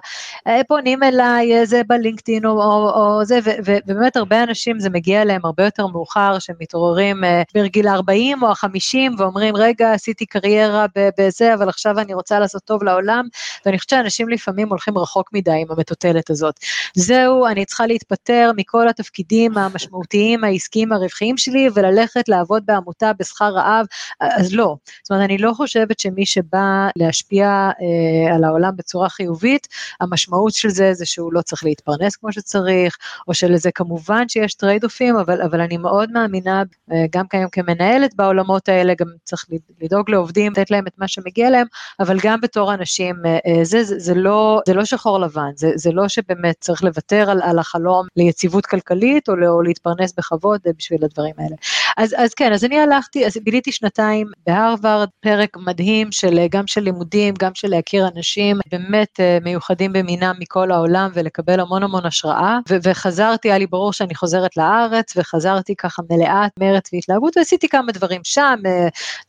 פונים 0.68 1.04
אליי 1.04 1.66
זה 1.66 1.82
בלינקדאין 1.98 2.46
או, 2.46 2.52
או, 2.52 2.90
או 2.96 3.26
זה 3.26 3.40
ו- 3.44 3.50
ו- 3.66 3.78
ובאמת 3.88 4.18
הרבה 4.18 4.44
אנשים 4.44 4.80
זה 4.80 4.90
מגיע 4.90 5.22
אליהם 5.22 5.42
הרבה 5.46 5.66
יותר 5.66 5.88
מאוחר 5.88 6.40
שהם 6.40 6.56
מתעוררים 6.60 7.24
בגיל 7.56 7.88
40 7.88 8.44
או 8.44 8.50
ה-50 8.50 8.98
ואומרים 9.18 9.56
רגע 9.56 9.94
עשיתי 9.94 10.26
קריירה 10.26 10.86
בזה 11.18 11.54
אבל 11.54 11.70
עכשיו 11.70 12.00
אני 12.00 12.14
רוצה 12.14 12.40
לעשות 12.40 12.64
טוב 12.64 12.84
לעולם 12.84 13.28
ואני 13.66 13.78
חושבת 13.78 13.90
שאנשים 13.90 14.30
לפעמים 14.30 14.70
הולכים 14.70 14.98
רחוק 14.98 15.30
מדי 15.34 15.52
עם 15.52 15.68
המטוטלת 15.70 16.30
הזאת. 16.30 16.60
זהו, 16.96 17.48
אני 17.48 17.66
צריכה 17.66 17.88
להתפטר 17.88 18.52
מכל 18.56 18.90
התפקידים 18.90 19.58
המשמעותיים, 19.58 20.44
העסקיים, 20.44 20.92
הרווחיים 20.92 21.38
שלי, 21.38 21.70
וללכת 21.74 22.30
לעבוד 22.30 22.64
בעמותה 22.66 23.12
בשכר 23.20 23.50
רעב, 23.50 23.86
אז 24.20 24.54
לא. 24.54 24.76
זאת 25.04 25.12
אומרת, 25.12 25.26
אני 25.26 25.38
לא 25.38 25.54
חושבת 25.54 26.00
שמי 26.00 26.26
שבא 26.26 26.88
להשפיע 26.96 27.46
אה, 27.48 28.36
על 28.36 28.44
העולם 28.44 28.76
בצורה 28.76 29.10
חיובית, 29.10 29.68
המשמעות 30.02 30.54
של 30.54 30.70
זה 30.70 30.94
זה 30.94 31.06
שהוא 31.06 31.34
לא 31.34 31.42
צריך 31.42 31.64
להתפרנס 31.64 32.16
כמו 32.16 32.32
שצריך, 32.32 32.98
או 33.28 33.34
שלזה 33.34 33.72
כמובן 33.72 34.30
שיש 34.30 34.54
טרייד 34.54 34.84
אופים, 34.84 35.18
אבל, 35.18 35.42
אבל 35.42 35.62
אני 35.62 35.78
מאוד 35.78 36.12
מאמינה, 36.12 36.64
אה, 36.92 37.06
גם 37.12 37.28
כיום 37.28 37.50
כמנהלת 37.52 38.16
בעולמות 38.16 38.70
האלה, 38.70 38.94
גם 39.00 39.08
צריך 39.24 39.46
לדאוג 39.82 40.10
לעובדים, 40.10 40.52
לתת 40.52 40.72
להם 40.72 40.88
את 40.88 40.94
מה 40.98 41.08
שמגיע 41.08 41.50
להם, 41.50 41.68
אבל 42.00 42.18
גם 42.24 42.42
בתור 42.42 42.74
אנשים, 42.74 43.16
אה, 43.26 43.32
אה 43.32 43.53
זה, 43.64 43.84
זה, 43.84 44.00
זה, 44.00 44.14
לא, 44.14 44.62
זה 44.68 44.74
לא 44.74 44.86
שחור 44.86 45.20
לבן, 45.20 45.52
זה, 45.56 45.72
זה 45.76 45.92
לא 45.92 46.08
שבאמת 46.08 46.56
צריך 46.60 46.84
לוותר 46.84 47.30
על, 47.30 47.42
על 47.42 47.60
החלום 47.60 48.08
ליציבות 48.16 48.66
כלכלית 48.66 49.30
או, 49.30 49.34
או 49.48 49.62
להתפרנס 49.62 50.14
בכבוד 50.18 50.62
בשביל 50.78 51.04
הדברים 51.04 51.34
האלה. 51.38 51.56
אז, 51.98 52.16
אז 52.18 52.34
כן, 52.34 52.54
אז 52.54 52.66
אני 52.66 52.80
הלכתי, 52.80 53.26
אז 53.26 53.38
ביליתי 53.44 53.72
שנתיים 53.72 54.28
בהרווארד, 54.48 55.10
פרק 55.20 55.58
מדהים 55.58 56.12
של 56.12 56.40
גם 56.52 56.68
של 56.68 56.82
לימודים, 56.82 57.34
גם 57.40 57.52
של 57.56 57.68
להכיר 57.68 58.08
אנשים 58.16 58.58
באמת 58.72 59.20
אה, 59.20 59.38
מיוחדים 59.44 59.94
במינם 59.94 60.36
מכל 60.40 60.72
העולם 60.72 61.12
ולקבל 61.14 61.60
המון 61.60 61.84
המון 61.84 62.06
השראה, 62.06 62.60
ו- 62.70 62.76
וחזרתי, 62.84 63.48
היה 63.50 63.58
לי 63.58 63.68
ברור 63.68 63.94
שאני 63.94 64.16
חוזרת 64.16 64.58
לארץ, 64.58 65.18
וחזרתי 65.18 65.76
ככה 65.76 66.02
מלאת 66.10 66.52
מרץ 66.60 66.90
והתלהבות, 66.94 67.38
ועשיתי 67.38 67.68
כמה 67.68 67.92
דברים 67.92 68.22
שם, 68.24 68.60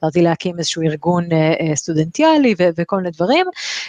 רציתי 0.02 0.24
אה, 0.24 0.30
להקים 0.30 0.58
איזשהו 0.58 0.82
ארגון 0.82 1.24
אה, 1.32 1.76
סטודנטיאלי 1.76 2.54
ו- 2.58 2.68
וכל 2.76 2.96
מיני 2.96 3.10
דברים, 3.10 3.46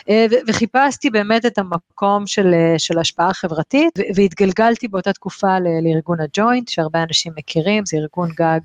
ו- 0.09 0.35
וחיפשתי 0.47 1.09
באמת 1.09 1.45
את 1.45 1.57
המקום 1.57 2.27
של, 2.27 2.53
של 2.77 2.99
השפעה 2.99 3.33
חברתית, 3.33 3.99
והתגלגלתי 4.15 4.87
באותה 4.87 5.13
תקופה 5.13 5.57
לארגון 5.83 6.17
הג'וינט, 6.19 6.67
שהרבה 6.67 7.03
אנשים 7.03 7.33
מכירים, 7.37 7.85
זה 7.85 7.97
ארגון 7.97 8.29
גג 8.29 8.35
אה, 8.39 8.64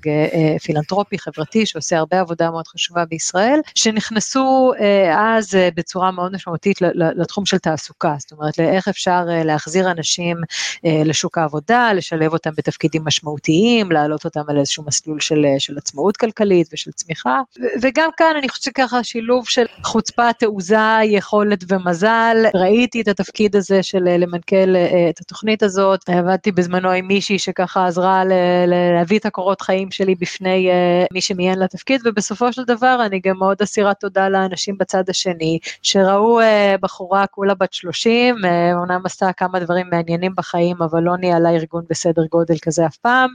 פילנטרופי 0.63 1.19
חברתי 1.19 1.65
שעושה 1.65 1.97
הרבה 1.97 2.19
עבודה 2.19 2.51
מאוד 2.51 2.67
חשובה 2.67 3.05
בישראל, 3.05 3.59
שנכנסו 3.75 4.71
אה, 4.79 5.37
אז 5.37 5.57
בצורה 5.75 6.11
מאוד 6.11 6.31
משמעותית 6.33 6.81
לתחום 6.95 7.45
של 7.45 7.57
תעסוקה, 7.57 8.15
זאת 8.19 8.31
אומרת 8.31 8.57
לאיך 8.57 8.87
אפשר 8.87 9.23
להחזיר 9.27 9.91
אנשים 9.91 10.37
לשוק 10.83 11.37
העבודה, 11.37 11.93
לשלב 11.93 12.33
אותם 12.33 12.49
בתפקידים 12.57 13.01
משמעותיים, 13.05 13.91
להעלות 13.91 14.25
אותם 14.25 14.41
על 14.47 14.57
איזשהו 14.57 14.83
מסלול 14.87 15.19
של, 15.19 15.45
של 15.59 15.77
עצמאות 15.77 16.17
כלכלית 16.17 16.69
ושל 16.73 16.91
צמיחה, 16.91 17.39
וגם 17.81 18.09
כאן 18.17 18.33
אני 18.37 18.49
חושבת 18.49 18.63
שככה 18.63 19.03
שילוב 19.03 19.49
של 19.49 19.65
חוצפה, 19.83 20.33
תעוזה, 20.33 20.99
יכולת 21.03 21.63
ומזל, 21.67 22.37
ראיתי 22.53 23.01
את 23.01 23.07
התפקיד 23.07 23.55
הזה 23.55 23.83
של 23.83 24.03
למנכ"ל 24.03 24.75
את 25.09 25.19
התוכנית 25.19 25.63
הזאת, 25.63 26.09
עבדתי 26.09 26.51
בזמנו 26.51 26.89
עם 26.91 27.07
מישהי 27.07 27.39
שככה 27.39 27.87
עזרה 27.87 28.23
להביא 28.67 29.19
את 29.19 29.25
הקורות 29.25 29.61
חיים 29.61 29.90
שלי 29.91 30.15
בפני 30.15 30.69
uh, 30.71 31.07
מי 31.13 31.21
שמיין 31.21 31.59
לתפקיד, 31.59 32.01
ובסופו 32.05 32.53
של 32.53 32.63
דבר 32.63 32.97
אני 33.05 33.19
גם 33.19 33.37
מאוד 33.37 33.61
אסירת 33.61 33.99
תודה 33.99 34.29
לאנשים 34.29 34.77
בצד 34.77 35.09
השני, 35.09 35.59
שראו 35.81 36.41
uh, 36.41 36.43
בחורה 36.81 37.27
כולה 37.27 37.53
בת 37.53 37.73
30, 37.73 38.35
uh, 38.35 38.47
אומנם 38.75 39.01
עשתה 39.05 39.33
כמה 39.33 39.59
דברים 39.59 39.87
מעניינים 39.91 40.31
בחיים, 40.35 40.81
אבל 40.81 41.01
לא 41.01 41.17
ניהלה 41.17 41.49
ארגון 41.49 41.83
בסדר 41.89 42.21
גודל 42.31 42.55
כזה 42.61 42.85
אף 42.85 42.97
פעם, 42.97 43.29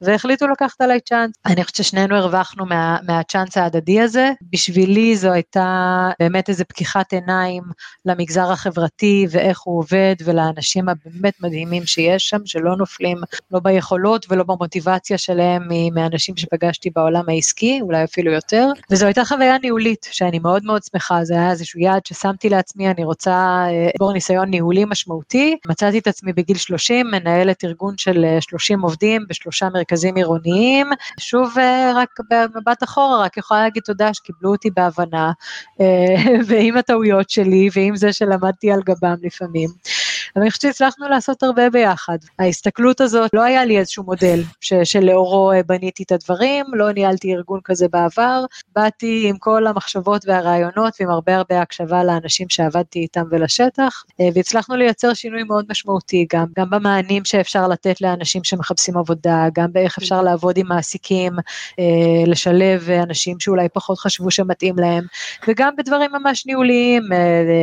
והחליטו 0.00 0.48
לקחת 0.48 0.80
עליי 0.80 1.00
צ'אנס. 1.00 1.32
אני 1.46 1.64
חושבת 1.64 1.76
ששנינו 1.76 2.16
הרווחנו 2.16 2.66
מה, 2.66 2.98
מהצ'אנס 3.06 3.56
ההדדי 3.56 4.00
הזה. 4.00 4.30
בשבילי 4.52 5.16
זו 5.16 5.32
הייתה 5.32 6.08
באמת 6.20 6.48
איזו 6.48 6.64
פקיחת 6.68 7.12
עיניים 7.12 7.62
למגזר 8.04 8.52
החברתי 8.52 9.26
ואיך 9.30 9.60
הוא 9.60 9.78
עובד, 9.78 10.14
ולאנשים 10.24 10.88
הבאמת 10.88 11.34
מדהימים 11.40 11.86
שיש 11.86 12.28
שם, 12.28 12.38
שלא 12.44 12.76
נופלים 12.76 13.18
לא 13.50 13.60
ביכולות 13.60 14.26
ולא 14.28 14.44
במוטיבציה 14.44 15.18
שלהם 15.18 15.68
מהאנשים 16.00 16.36
שפגשתי 16.36 16.90
בעולם 16.90 17.28
העסקי, 17.28 17.78
אולי 17.82 18.04
אפילו 18.04 18.32
יותר, 18.32 18.66
וזו 18.90 19.06
הייתה 19.06 19.24
חוויה 19.24 19.58
ניהולית 19.62 20.08
שאני 20.10 20.38
מאוד 20.38 20.64
מאוד 20.64 20.82
שמחה, 20.82 21.24
זה 21.24 21.34
היה 21.34 21.50
איזשהו 21.50 21.80
יעד 21.80 22.06
ששמתי 22.06 22.48
לעצמי, 22.48 22.90
אני 22.90 23.04
רוצה 23.04 23.66
לצבור 23.94 24.08
אה, 24.08 24.14
ניסיון 24.14 24.50
ניהולי 24.50 24.84
משמעותי, 24.84 25.56
מצאתי 25.68 25.98
את 25.98 26.06
עצמי 26.06 26.32
בגיל 26.32 26.56
30, 26.56 27.06
מנהלת 27.10 27.64
ארגון 27.64 27.98
של 27.98 28.24
30 28.40 28.78
אה, 28.78 28.84
עובדים 28.84 29.24
בשלושה 29.28 29.68
מרכזים 29.74 30.16
עירוניים, 30.16 30.86
שוב 31.20 31.58
אה, 31.58 31.92
רק 31.94 32.08
במבט 32.30 32.82
אחורה, 32.82 33.22
רק 33.24 33.36
יכולה 33.36 33.60
להגיד 33.62 33.82
תודה 33.82 34.14
שקיבלו 34.14 34.50
אותי 34.50 34.70
בהבנה, 34.70 35.32
ועם 36.46 36.76
הטעויות 36.76 37.30
שלי 37.30 37.68
ועם 37.74 37.96
זה 37.96 38.12
שלמדתי 38.12 38.72
על 38.72 38.80
גבם 38.84 39.16
לפעמים. 39.22 39.68
אבל 40.36 40.42
אני 40.42 40.50
חושבת 40.50 40.62
שהצלחנו 40.62 41.08
לעשות 41.08 41.42
הרבה 41.42 41.70
ביחד. 41.70 42.18
ההסתכלות 42.38 43.00
הזאת, 43.00 43.30
לא 43.34 43.42
היה 43.42 43.64
לי 43.64 43.78
איזשהו 43.78 44.04
מודל 44.04 44.42
ש, 44.60 44.72
שלאורו 44.84 45.52
אה, 45.52 45.62
בניתי 45.62 46.02
את 46.02 46.12
הדברים, 46.12 46.66
לא 46.72 46.92
ניהלתי 46.92 47.34
ארגון 47.34 47.60
כזה 47.64 47.88
בעבר, 47.88 48.44
באתי 48.76 49.26
עם 49.28 49.38
כל 49.38 49.66
המחשבות 49.66 50.24
והרעיונות 50.26 50.94
ועם 51.00 51.10
הרבה 51.10 51.36
הרבה 51.36 51.60
הקשבה 51.60 52.04
לאנשים 52.04 52.48
שעבדתי 52.48 52.98
איתם 52.98 53.24
ולשטח, 53.30 54.04
אה, 54.20 54.28
והצלחנו 54.34 54.76
לייצר 54.76 55.14
שינוי 55.14 55.42
מאוד 55.42 55.64
משמעותי 55.70 56.26
גם, 56.32 56.46
גם 56.58 56.70
במענים 56.70 57.24
שאפשר 57.24 57.68
לתת 57.68 58.00
לאנשים 58.00 58.44
שמחפשים 58.44 58.96
עבודה, 58.96 59.46
גם 59.54 59.72
באיך 59.72 59.98
אפשר 59.98 60.22
לעבוד 60.22 60.56
עם 60.58 60.68
מעסיקים, 60.68 61.32
אה, 61.78 61.84
לשלב 62.26 62.90
אנשים 62.90 63.40
שאולי 63.40 63.68
פחות 63.68 63.98
חשבו 63.98 64.30
שמתאים 64.30 64.78
להם, 64.78 65.04
וגם 65.48 65.76
בדברים 65.78 66.10
ממש 66.12 66.46
ניהוליים, 66.46 67.02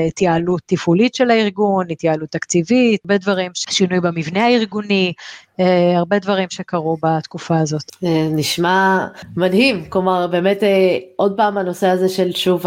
התייעלות 0.08 0.62
תפעולית 0.66 1.16
של 1.16 1.32
הארגון, 1.32 1.86
התייעלות 1.90 2.30
תקציבית. 2.30 2.57
תקציבית, 2.62 3.02
הרבה 3.06 3.18
דברים, 3.18 3.52
שינוי 3.56 4.00
במבנה 4.00 4.46
הארגוני, 4.46 5.14
אה, 5.60 5.98
הרבה 5.98 6.20
דברים 6.20 6.48
שקרו 6.50 6.98
בתקופה 7.04 7.60
הזאת. 7.60 7.92
אה, 8.04 8.28
נשמע 8.32 9.08
מדהים, 9.38 9.86
כלומר 9.90 10.28
באמת 10.28 10.64
אה, 10.64 10.98
עוד 11.16 11.38
פעם 11.38 11.58
הנושא 11.58 11.88
הזה 11.88 12.10
של 12.10 12.32
שוב 12.32 12.66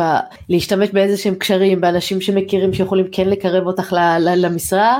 להשתמש 0.48 0.88
באיזה 0.90 1.16
שהם 1.16 1.34
קשרים, 1.34 1.80
באנשים 1.80 2.20
שמכירים 2.20 2.74
שיכולים 2.74 3.06
כן 3.12 3.28
לקרב 3.28 3.66
אותך 3.66 3.94
למשרה. 4.18 4.98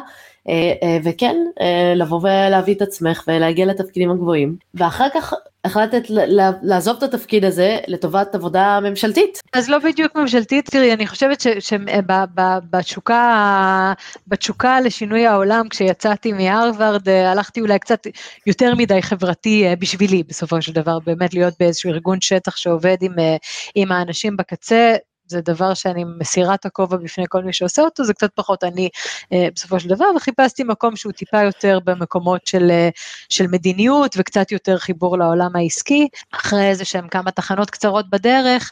וכן, 1.05 1.37
לבוא 1.97 2.21
ולהביא 2.23 2.75
את 2.75 2.83
עצמך 2.83 3.25
ולהגיע 3.29 3.67
לתפקידים 3.67 4.11
הגבוהים, 4.11 4.57
ואחר 4.75 5.07
כך 5.15 5.35
החלטת 5.65 6.03
לעזוב 6.63 6.97
את 6.97 7.03
התפקיד 7.03 7.45
הזה 7.45 7.79
לטובת 7.89 8.35
עבודה 8.35 8.81
ממשלתית. 8.83 9.39
אז 9.53 9.69
לא 9.69 9.79
בדיוק 9.79 10.17
ממשלתית, 10.17 10.71
תראי, 10.71 10.93
אני 10.93 11.07
חושבת 11.07 11.45
שבתשוקה 14.29 14.81
לשינוי 14.81 15.27
העולם, 15.27 15.69
כשיצאתי 15.69 16.33
מהרווארד, 16.33 17.09
אה, 17.09 17.31
הלכתי 17.33 17.61
אולי 17.61 17.79
קצת 17.79 18.07
יותר 18.47 18.75
מדי 18.75 19.03
חברתי 19.03 19.67
אה, 19.67 19.77
בשבילי, 19.77 20.23
בסופו 20.23 20.63
של 20.63 20.73
דבר, 20.73 20.99
באמת 20.99 21.35
להיות 21.35 21.55
באיזשהו 21.61 21.91
ארגון 21.91 22.21
שטח 22.21 22.57
שעובד 22.57 22.97
עם, 23.01 23.19
אה, 23.19 23.37
עם 23.75 23.93
האנשים 23.93 24.37
בקצה, 24.37 24.95
זה 25.31 25.41
דבר 25.41 25.75
שאני 25.75 26.05
מסירה 26.19 26.55
את 26.55 26.67
הכובע 26.67 26.97
בפני 26.97 27.25
כל 27.29 27.45
מי 27.45 27.53
שעושה 27.53 27.83
אותו, 27.83 28.05
זה 28.05 28.15
קצת 28.15 28.31
פחות. 28.35 28.65
אני 28.65 28.89
אה, 29.33 29.49
בסופו 29.55 29.81
של 29.81 29.89
דבר, 29.89 30.05
וחיפשתי 30.17 30.65
מקום 30.65 30.97
שהוא 30.97 31.13
טיפה 31.13 31.43
יותר 31.43 31.79
במקומות 31.85 32.47
של, 32.47 32.71
אה, 32.71 32.89
של 33.29 33.47
מדיניות 33.47 34.15
וקצת 34.19 34.53
יותר 34.53 34.79
חיבור 34.79 35.19
לעולם 35.19 35.57
העסקי. 35.57 36.09
אחרי 36.33 36.69
איזה 36.69 36.85
שהם 36.85 37.09
כמה 37.09 37.31
תחנות 37.31 37.71
קצרות 37.71 38.11
בדרך, 38.11 38.71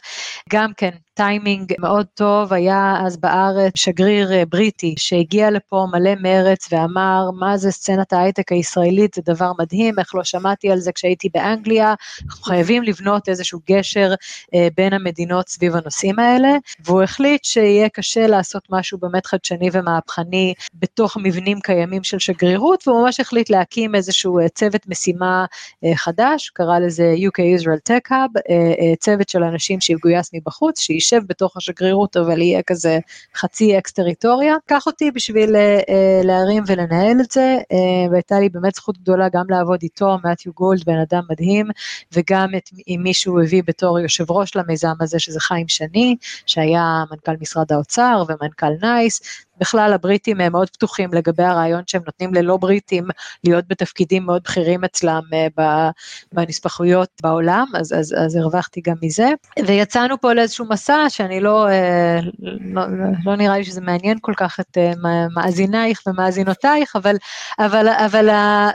גם 0.49 0.71
כן 0.77 0.91
טיימינג 1.13 1.73
מאוד 1.79 2.05
טוב, 2.13 2.53
היה 2.53 2.95
אז 3.05 3.17
בארץ 3.17 3.73
שגריר 3.75 4.33
אה, 4.33 4.43
בריטי 4.45 4.95
שהגיע 4.97 5.51
לפה 5.51 5.87
מלא 5.91 6.11
מרץ 6.21 6.67
ואמר 6.71 7.31
מה 7.39 7.57
זה 7.57 7.71
סצנת 7.71 8.13
ההייטק 8.13 8.51
הישראלית, 8.51 9.13
זה 9.13 9.21
דבר 9.25 9.51
מדהים, 9.59 9.99
איך 9.99 10.15
לא 10.15 10.23
שמעתי 10.23 10.71
על 10.71 10.79
זה 10.79 10.91
כשהייתי 10.91 11.29
באנגליה, 11.33 11.93
אנחנו 12.25 12.43
חייבים 12.43 12.83
לבנות 12.83 13.29
איזשהו 13.29 13.59
גשר 13.69 14.13
אה, 14.55 14.67
בין 14.77 14.93
המדינות 14.93 15.49
סביב 15.49 15.75
הנושאים 15.75 16.19
האלה, 16.19 16.48
והוא 16.85 17.01
החליט 17.01 17.43
שיהיה 17.43 17.89
קשה 17.89 18.27
לעשות 18.27 18.63
משהו 18.69 18.97
באמת 18.97 19.25
חדשני 19.25 19.69
ומהפכני 19.73 20.53
בתוך 20.73 21.17
מבנים 21.17 21.59
קיימים 21.59 22.03
של 22.03 22.19
שגרירות, 22.19 22.87
והוא 22.87 23.01
ממש 23.01 23.19
החליט 23.19 23.49
להקים 23.49 23.95
איזשהו 23.95 24.39
אה, 24.39 24.49
צוות 24.49 24.87
משימה 24.87 25.45
חדש, 25.95 26.49
קרא 26.49 26.79
לזה 26.79 27.15
UK 27.17 27.61
Israel 27.61 27.91
Tech 27.91 28.11
Hub, 28.11 28.39
צוות 28.99 29.29
של 29.29 29.43
אנשים 29.43 29.81
שיגויס 29.81 30.29
מבחוץ, 30.33 30.79
שיש 30.79 31.09
יישב 31.09 31.27
בתוך 31.27 31.57
השגרירות, 31.57 32.17
אבל 32.17 32.41
יהיה 32.41 32.61
כזה 32.61 32.99
חצי 33.35 33.77
אקס 33.77 33.91
טריטוריה. 33.91 34.55
קח 34.65 34.87
אותי 34.87 35.11
בשביל 35.11 35.55
אה, 35.55 35.79
אה, 35.89 36.21
להרים 36.23 36.63
ולנהל 36.67 37.17
את 37.21 37.31
זה, 37.31 37.57
אה, 37.71 38.11
והייתה 38.11 38.39
לי 38.39 38.49
באמת 38.49 38.75
זכות 38.75 38.97
גדולה 38.97 39.29
גם 39.29 39.45
לעבוד 39.49 39.79
איתו, 39.83 40.17
מתיו 40.23 40.51
גולד, 40.55 40.83
בן 40.85 40.99
אדם 41.09 41.21
מדהים, 41.29 41.67
וגם 42.11 42.49
את, 42.57 42.69
עם 42.87 43.03
מי 43.03 43.13
שהוא 43.13 43.41
הביא 43.41 43.63
בתור 43.67 43.99
יושב 43.99 44.31
ראש 44.31 44.55
למיזם 44.55 44.93
הזה, 44.99 45.19
שזה 45.19 45.39
חיים 45.39 45.67
שני, 45.67 46.15
שהיה 46.45 47.03
מנכ"ל 47.11 47.35
משרד 47.41 47.71
האוצר 47.71 48.23
ומנכ"ל 48.27 48.71
נייס, 48.81 49.21
בכלל 49.59 49.93
הבריטים 49.93 50.41
הם 50.41 50.51
מאוד 50.51 50.69
פתוחים 50.69 51.13
לגבי 51.13 51.43
הרעיון 51.43 51.81
שהם 51.87 52.01
נותנים 52.05 52.33
ללא 52.33 52.57
בריטים 52.57 53.07
להיות 53.43 53.65
בתפקידים 53.67 54.25
מאוד 54.25 54.41
בכירים 54.43 54.83
אצלם 54.83 55.21
אה, 55.33 55.89
בנספחויות 56.33 57.09
בעולם, 57.23 57.65
אז, 57.75 57.93
אז, 57.93 58.15
אז 58.25 58.35
הרווחתי 58.35 58.81
גם 58.81 58.95
מזה. 59.01 59.29
ויצאנו 59.65 60.21
פה 60.21 60.33
לאיזשהו 60.33 60.65
מסע 60.69 61.05
שאני 61.09 61.39
לא, 61.39 61.67
אה, 61.69 62.19
לא, 62.73 62.81
לא 63.25 63.35
נראה 63.35 63.57
לי 63.57 63.65
שזה 63.65 63.81
מעניין 63.81 64.17
כל 64.21 64.33
כך 64.37 64.59
את 64.59 64.77
אה, 64.77 64.91
מאזינייך 65.35 66.01
ומאזינותייך, 66.07 66.95
אבל, 66.95 67.15
אבל, 67.59 67.87
אבל 67.87 68.29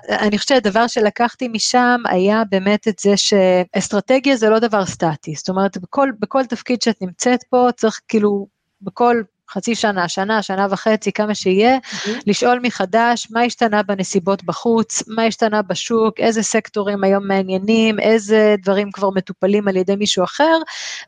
אני 0.09 0.39
חושבת 0.39 0.49
שהדבר 0.49 0.87
שלקחתי 0.87 1.49
משם 1.49 2.01
היה 2.09 2.43
באמת 2.51 2.89
את 2.89 2.99
זה 2.99 3.17
שאסטרטגיה 3.17 4.37
זה 4.37 4.51
לא 4.51 4.59
דבר 4.59 4.87
סטטי, 4.87 5.35
זאת 5.35 5.49
אומרת 5.49 5.79
בכל, 5.79 6.09
בכל 6.21 6.45
תפקיד 6.47 6.83
שאת 6.83 7.03
נמצאת 7.03 7.41
פה 7.55 7.69
צריך 7.77 8.01
כאילו 8.09 8.47
בכל 8.83 9.23
חצי 9.51 9.75
שנה, 9.75 10.09
שנה, 10.09 10.43
שנה 10.43 10.67
וחצי, 10.71 11.13
כמה 11.13 11.35
שיהיה, 11.35 11.79
mm-hmm. 11.79 12.11
לשאול 12.27 12.61
מחדש 12.63 13.29
מה 13.31 13.43
השתנה 13.43 13.83
בנסיבות 13.83 14.45
בחוץ, 14.45 15.03
מה 15.09 15.25
השתנה 15.25 15.63
בשוק, 15.63 16.21
איזה 16.21 16.43
סקטורים 16.43 17.05
היום 17.05 17.29
מעניינים, 17.29 18.01
איזה 18.01 18.55
דברים 18.63 18.93
כבר 18.93 19.11
מטופלים 19.11 19.69
על 19.69 19.77
ידי 19.77 19.97
מישהו 19.97 20.25
אחר, 20.25 20.59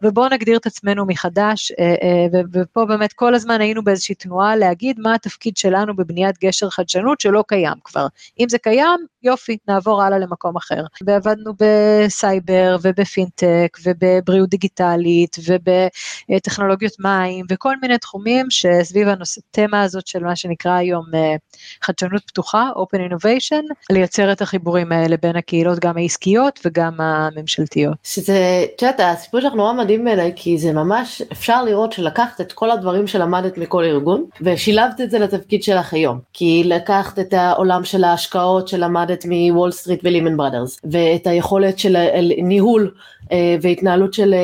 ובואו 0.02 0.28
נגדיר 0.28 0.56
את 0.56 0.66
עצמנו 0.66 1.06
מחדש, 1.06 1.72
אה, 1.78 1.94
אה, 2.02 2.40
ופה 2.52 2.84
באמת 2.84 3.12
כל 3.12 3.34
הזמן 3.34 3.60
היינו 3.60 3.84
באיזושהי 3.84 4.14
תנועה 4.14 4.56
להגיד 4.56 5.00
מה 5.00 5.14
התפקיד 5.14 5.56
שלנו 5.56 5.96
בבניית 5.96 6.36
גשר 6.44 6.70
חדשנות 6.70 7.20
שלא 7.20 7.44
קיים 7.48 7.76
כבר. 7.84 8.06
אם 8.40 8.48
זה 8.48 8.58
קיים, 8.58 9.06
יופי, 9.26 9.56
נעבור 9.68 10.02
הלאה 10.02 10.18
למקום 10.18 10.56
אחר. 10.56 10.82
ועבדנו 11.06 11.52
בסייבר 11.60 12.76
ובפינטק 12.82 13.78
ובבריאות 13.84 14.48
דיגיטלית 14.48 15.36
ובטכנולוגיות 15.46 16.92
מים 17.00 17.46
וכל 17.50 17.74
מיני 17.82 17.98
תחומים. 17.98 18.46
שסביב 18.50 19.08
התמה 19.08 19.82
הזאת 19.82 20.06
של 20.06 20.24
מה 20.24 20.36
שנקרא 20.36 20.72
היום 20.72 21.04
אה, 21.14 21.34
חדשנות 21.82 22.22
פתוחה, 22.26 22.70
Open 22.76 22.98
Innovation, 22.98 23.62
לייצר 23.90 24.32
את 24.32 24.42
החיבורים 24.42 24.92
האלה 24.92 25.16
בין 25.22 25.36
הקהילות 25.36 25.78
גם 25.78 25.96
העסקיות 25.96 26.60
וגם 26.64 27.00
הממשלתיות. 27.00 27.94
שזה, 28.02 28.64
את 28.76 28.82
יודעת, 28.82 29.00
הסיפור 29.00 29.40
שלך 29.40 29.52
נורא 29.52 29.72
מדהים 29.72 30.04
בעיניי, 30.04 30.32
כי 30.36 30.58
זה 30.58 30.72
ממש, 30.72 31.22
אפשר 31.32 31.64
לראות 31.64 31.92
שלקחת 31.92 32.40
את 32.40 32.52
כל 32.52 32.70
הדברים 32.70 33.06
שלמדת 33.06 33.58
מכל 33.58 33.84
ארגון, 33.84 34.24
ושילבת 34.40 35.00
את 35.00 35.10
זה 35.10 35.18
לתפקיד 35.18 35.62
שלך 35.62 35.92
היום. 35.92 36.18
כי 36.32 36.62
לקחת 36.64 37.18
את 37.18 37.32
העולם 37.32 37.84
של 37.84 38.04
ההשקעות 38.04 38.68
שלמדת 38.68 39.15
מוול 39.24 39.70
סטריט 39.70 40.00
ולימן 40.04 40.36
בראדרס, 40.36 40.80
ואת 40.84 41.26
היכולת 41.26 41.78
של 41.78 41.96
ניהול 42.42 42.90
אה, 43.32 43.56
והתנהלות 43.62 44.14
של 44.14 44.34
אה, 44.34 44.38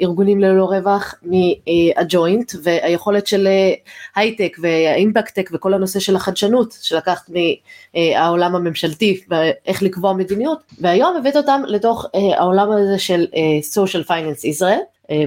ארגונים 0.00 0.40
ללא 0.40 0.64
רווח 0.64 1.14
מהג'וינט 1.22 2.52
והיכולת 2.62 3.26
של 3.26 3.46
אה, 3.46 3.72
הייטק 4.16 4.56
והאימפקטק 4.60 5.50
וכל 5.52 5.74
הנושא 5.74 6.00
של 6.00 6.16
החדשנות 6.16 6.78
שלקחת 6.82 7.30
מהעולם 7.94 8.54
הממשלתי 8.54 9.20
ואיך 9.28 9.82
לקבוע 9.82 10.12
מדיניות 10.12 10.58
והיום 10.80 11.16
הבאת 11.16 11.36
אותם 11.36 11.62
לתוך 11.66 12.06
העולם 12.14 12.70
הזה 12.70 12.98
של 12.98 13.26
social 13.74 14.08
finance 14.08 14.46
ישראל 14.46 14.78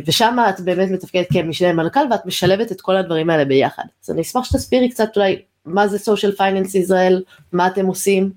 ושם 0.05 0.37
את 0.49 0.59
באמת 0.59 0.91
מתפקדת 0.91 1.27
כמשנה 1.33 1.73
מנכ"ל 1.73 1.99
ואת 2.11 2.25
משלבת 2.25 2.71
את 2.71 2.81
כל 2.81 2.97
הדברים 2.97 3.29
האלה 3.29 3.45
ביחד. 3.45 3.83
אז 4.05 4.09
אני 4.09 4.21
אשמח 4.21 4.43
שתסבירי 4.43 4.89
קצת 4.89 5.09
אולי 5.15 5.41
מה 5.65 5.87
זה 5.87 5.97
social 5.97 6.37
finance 6.37 6.77
ישראל, 6.77 7.23
מה 7.51 7.67
אתם 7.67 7.85
עושים 7.85 8.31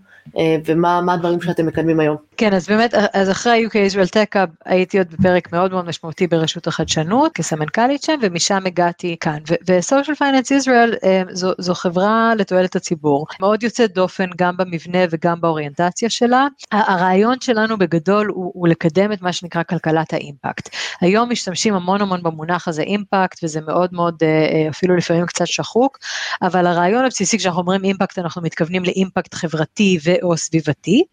ומה 0.66 1.12
הדברים 1.14 1.40
שאתם 1.40 1.66
מקדמים 1.66 2.00
היום. 2.00 2.16
כן, 2.40 2.54
אז 2.54 2.66
באמת, 2.68 2.94
אז 2.94 3.30
אחרי 3.30 3.66
UK 3.66 3.70
Israel 3.70 4.08
Tech 4.08 4.36
Hub 4.36 4.50
הייתי 4.64 4.98
עוד 4.98 5.06
בפרק 5.10 5.52
מאוד 5.52 5.70
מאוד 5.70 5.84
משמעותי 5.84 6.26
ברשות 6.26 6.66
החדשנות, 6.66 7.32
כסמנכ"לית 7.32 8.02
שם, 8.02 8.18
ומשם 8.22 8.62
הגעתי 8.66 9.16
כאן. 9.20 9.38
ו-Social 9.48 10.14
Finance 10.18 10.62
Israel 10.62 11.04
אה, 11.04 11.22
זו, 11.30 11.52
זו 11.58 11.74
חברה 11.74 12.32
לתועלת 12.38 12.76
הציבור, 12.76 13.26
מאוד 13.40 13.62
יוצאת 13.62 13.94
דופן 13.94 14.30
גם 14.36 14.56
במבנה 14.56 14.98
וגם 15.10 15.40
באוריינטציה 15.40 16.10
שלה. 16.10 16.46
הרעיון 16.72 17.36
שלנו 17.40 17.78
בגדול 17.78 18.26
הוא, 18.26 18.52
הוא 18.54 18.68
לקדם 18.68 19.12
את 19.12 19.22
מה 19.22 19.32
שנקרא 19.32 19.62
כלכלת 19.62 20.12
האימפקט. 20.12 20.68
היום 21.00 21.30
משתמשים 21.30 21.74
המון 21.74 22.00
המון 22.00 22.22
במונח 22.22 22.68
הזה 22.68 22.82
אימפקט, 22.82 23.44
וזה 23.44 23.60
מאוד 23.60 23.90
מאוד 23.92 24.14
אה, 24.22 24.28
אה, 24.28 24.68
אפילו 24.70 24.96
לפעמים 24.96 25.26
קצת 25.26 25.46
שחוק, 25.46 25.98
אבל 26.42 26.66
הרעיון 26.66 27.04
הבסיסי 27.04 27.38
כשאנחנו 27.38 27.60
אומרים 27.60 27.84
אימפקט, 27.84 28.18
אנחנו 28.18 28.42
מתכוונים 28.42 28.84
לאימפקט 28.84 29.34
חברתי 29.34 29.98
ו/או 30.04 30.36
סביבתי, 30.36 31.04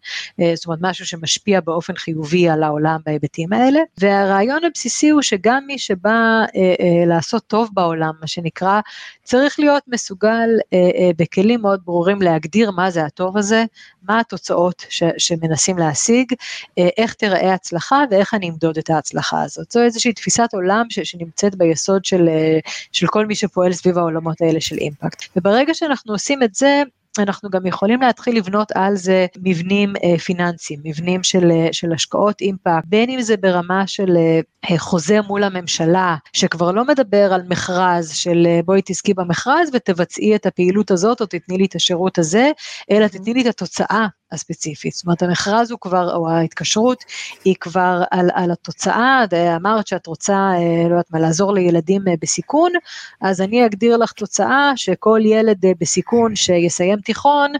זאת 0.54 0.66
אומרת 0.66 0.78
משהו. 0.82 1.17
שמשפיע 1.18 1.60
באופן 1.60 1.96
חיובי 1.96 2.48
על 2.48 2.62
העולם 2.62 3.00
בהיבטים 3.06 3.52
האלה. 3.52 3.80
והרעיון 3.98 4.64
הבסיסי 4.64 5.08
הוא 5.08 5.22
שגם 5.22 5.64
מי 5.66 5.78
שבא 5.78 6.10
אה, 6.10 6.44
אה, 6.56 7.06
לעשות 7.06 7.46
טוב 7.46 7.70
בעולם, 7.72 8.12
מה 8.20 8.26
שנקרא, 8.26 8.80
צריך 9.22 9.60
להיות 9.60 9.82
מסוגל 9.88 10.48
אה, 10.72 10.78
אה, 10.78 11.10
בכלים 11.16 11.62
מאוד 11.62 11.80
ברורים 11.84 12.22
להגדיר 12.22 12.70
מה 12.70 12.90
זה 12.90 13.04
הטוב 13.04 13.36
הזה, 13.36 13.64
מה 14.02 14.20
התוצאות 14.20 14.86
ש, 14.88 15.02
שמנסים 15.18 15.78
להשיג, 15.78 16.32
אה, 16.78 16.88
איך 16.96 17.14
תיראה 17.14 17.54
הצלחה 17.54 18.04
ואיך 18.10 18.34
אני 18.34 18.50
אמדוד 18.50 18.78
את 18.78 18.90
ההצלחה 18.90 19.42
הזאת. 19.42 19.72
זו 19.72 19.82
איזושהי 19.82 20.12
תפיסת 20.12 20.48
עולם 20.52 20.86
ש, 20.90 20.98
שנמצאת 21.00 21.54
ביסוד 21.54 22.04
של, 22.04 22.28
אה, 22.28 22.58
של 22.92 23.06
כל 23.06 23.26
מי 23.26 23.34
שפועל 23.34 23.72
סביב 23.72 23.98
העולמות 23.98 24.40
האלה 24.40 24.60
של 24.60 24.76
אימפקט. 24.76 25.24
וברגע 25.36 25.74
שאנחנו 25.74 26.12
עושים 26.12 26.42
את 26.42 26.54
זה, 26.54 26.82
אנחנו 27.20 27.50
גם 27.50 27.66
יכולים 27.66 28.00
להתחיל 28.00 28.36
לבנות 28.36 28.72
על 28.74 28.96
זה 28.96 29.26
מבנים 29.42 29.92
אה, 30.04 30.18
פיננסיים, 30.18 30.80
מבנים 30.84 31.22
של, 31.22 31.50
אה, 31.50 31.68
של 31.72 31.92
השקעות 31.92 32.40
אימפקט, 32.40 32.84
בין 32.84 33.10
אם 33.10 33.22
זה 33.22 33.36
ברמה 33.36 33.86
של 33.86 34.16
אה, 34.16 34.78
חוזה 34.78 35.20
מול 35.22 35.44
הממשלה, 35.44 36.16
שכבר 36.32 36.70
לא 36.70 36.84
מדבר 36.84 37.32
על 37.32 37.42
מכרז 37.48 38.10
של 38.12 38.46
אה, 38.46 38.60
בואי 38.64 38.80
תזכי 38.84 39.14
במכרז 39.14 39.70
ותבצעי 39.72 40.36
את 40.36 40.46
הפעילות 40.46 40.90
הזאת 40.90 41.20
או 41.20 41.26
תתני 41.26 41.58
לי 41.58 41.64
את 41.64 41.74
השירות 41.74 42.18
הזה, 42.18 42.50
אלא 42.90 43.06
תתני 43.06 43.34
לי 43.34 43.40
את 43.40 43.46
התוצאה 43.46 44.06
הספציפית. 44.32 44.94
זאת 44.94 45.04
אומרת, 45.04 45.22
המכרז 45.22 45.70
הוא 45.70 45.78
כבר, 45.80 46.14
או 46.14 46.30
ההתקשרות, 46.30 47.04
היא 47.44 47.54
כבר 47.60 48.02
על, 48.10 48.30
על 48.34 48.50
התוצאה, 48.50 49.24
אמרת 49.56 49.86
שאת 49.86 50.06
רוצה, 50.06 50.32
אה, 50.32 50.88
לא 50.88 50.90
יודעת 50.90 51.10
מה, 51.10 51.20
לעזור 51.20 51.52
לילדים 51.52 52.08
אה, 52.08 52.14
בסיכון, 52.20 52.72
אז 53.20 53.40
אני 53.40 53.66
אגדיר 53.66 53.96
לך 53.96 54.12
תוצאה 54.12 54.72
שכל 54.76 55.20
ילד 55.24 55.64
אה, 55.64 55.72
בסיכון 55.80 56.36
שיסיים 56.36 57.00
תיכון, 57.00 57.52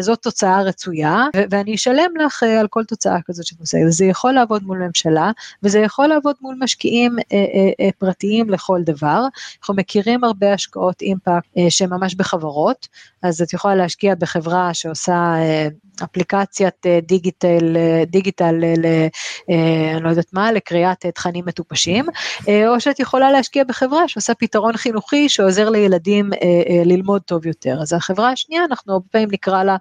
זאת 0.00 0.22
תוצאה 0.22 0.62
רצויה, 0.62 1.24
ואני 1.50 1.74
אשלם 1.74 2.10
לך 2.26 2.42
על 2.42 2.68
כל 2.68 2.84
תוצאה 2.84 3.18
כזאת 3.26 3.46
שאת 3.46 3.60
מסיימת. 3.60 3.92
זה 3.92 4.04
יכול 4.04 4.32
לעבוד 4.32 4.62
מול 4.62 4.78
ממשלה, 4.78 5.30
וזה 5.62 5.78
יכול 5.78 6.06
לעבוד 6.06 6.36
מול 6.40 6.56
משקיעים 6.60 7.16
פרטיים 7.98 8.50
לכל 8.50 8.80
דבר. 8.82 9.24
אנחנו 9.58 9.74
מכירים 9.74 10.24
הרבה 10.24 10.52
השקעות 10.52 11.02
אימפקט 11.02 11.48
שהן 11.68 11.90
ממש 11.90 12.14
בחברות, 12.14 12.88
אז 13.22 13.42
את 13.42 13.52
יכולה 13.52 13.74
להשקיע 13.74 14.14
בחברה 14.14 14.74
שעושה 14.74 15.36
אפליקציית 16.04 16.86
אה, 16.86 16.98
דיגיטל, 17.02 17.76
אה, 17.76 18.04
דיגיטל, 18.06 18.54
ל, 18.54 18.86
אה, 19.50 19.96
אני 19.96 20.04
לא 20.04 20.08
יודעת 20.08 20.32
מה, 20.32 20.52
לקריאת 20.52 21.06
תכנים 21.06 21.44
מטופשים, 21.46 22.04
או 22.68 22.80
שאת 22.80 23.00
יכולה 23.00 23.30
להשקיע 23.30 23.64
בחברה 23.64 24.08
שעושה 24.08 24.34
פתרון 24.34 24.76
חינוכי 24.76 25.28
שעוזר 25.28 25.70
לילדים 25.70 26.30
ללמוד 26.84 27.22
טוב 27.22 27.46
יותר. 27.46 27.78
אז 27.82 27.92
החברה 27.92 28.30
השנייה, 28.30 28.64
אנחנו 28.64 28.92
הרבה 28.92 29.06
פעמים 29.10 29.28
נקרא 29.32 29.62
לה 29.62 29.76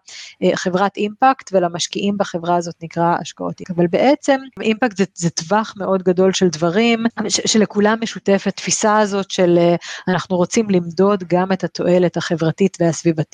חברת 0.56 0.98
אימפקט, 0.98 1.50
ולמשקיעים 1.54 2.18
בחברה 2.18 2.56
הזאת 2.56 2.76
נקרא 2.84 3.16
השקעות. 3.22 3.62
אבל 3.76 3.88
בעצם 3.88 4.38
אימפקט 4.62 4.98
זה, 4.98 5.04
זה 5.16 5.30
טווח 5.30 5.74
מאוד 5.78 6.04
גדול 6.04 6.34
של 6.34 6.48
דברים, 6.48 7.06
ש, 7.30 7.42
שלכולם 7.46 7.98
משותפת 8.02 8.56
תפיסה 8.56 9.00
הזאת 9.00 9.32
של 9.32 9.60
אנחנו 10.08 10.38
רוצים 10.38 10.70
למדוד 10.70 11.24
גם 11.28 11.52
את 11.52 11.64
התועלת 11.64 12.18
החברתית 12.18 12.78
והסביבתית, 12.80 13.31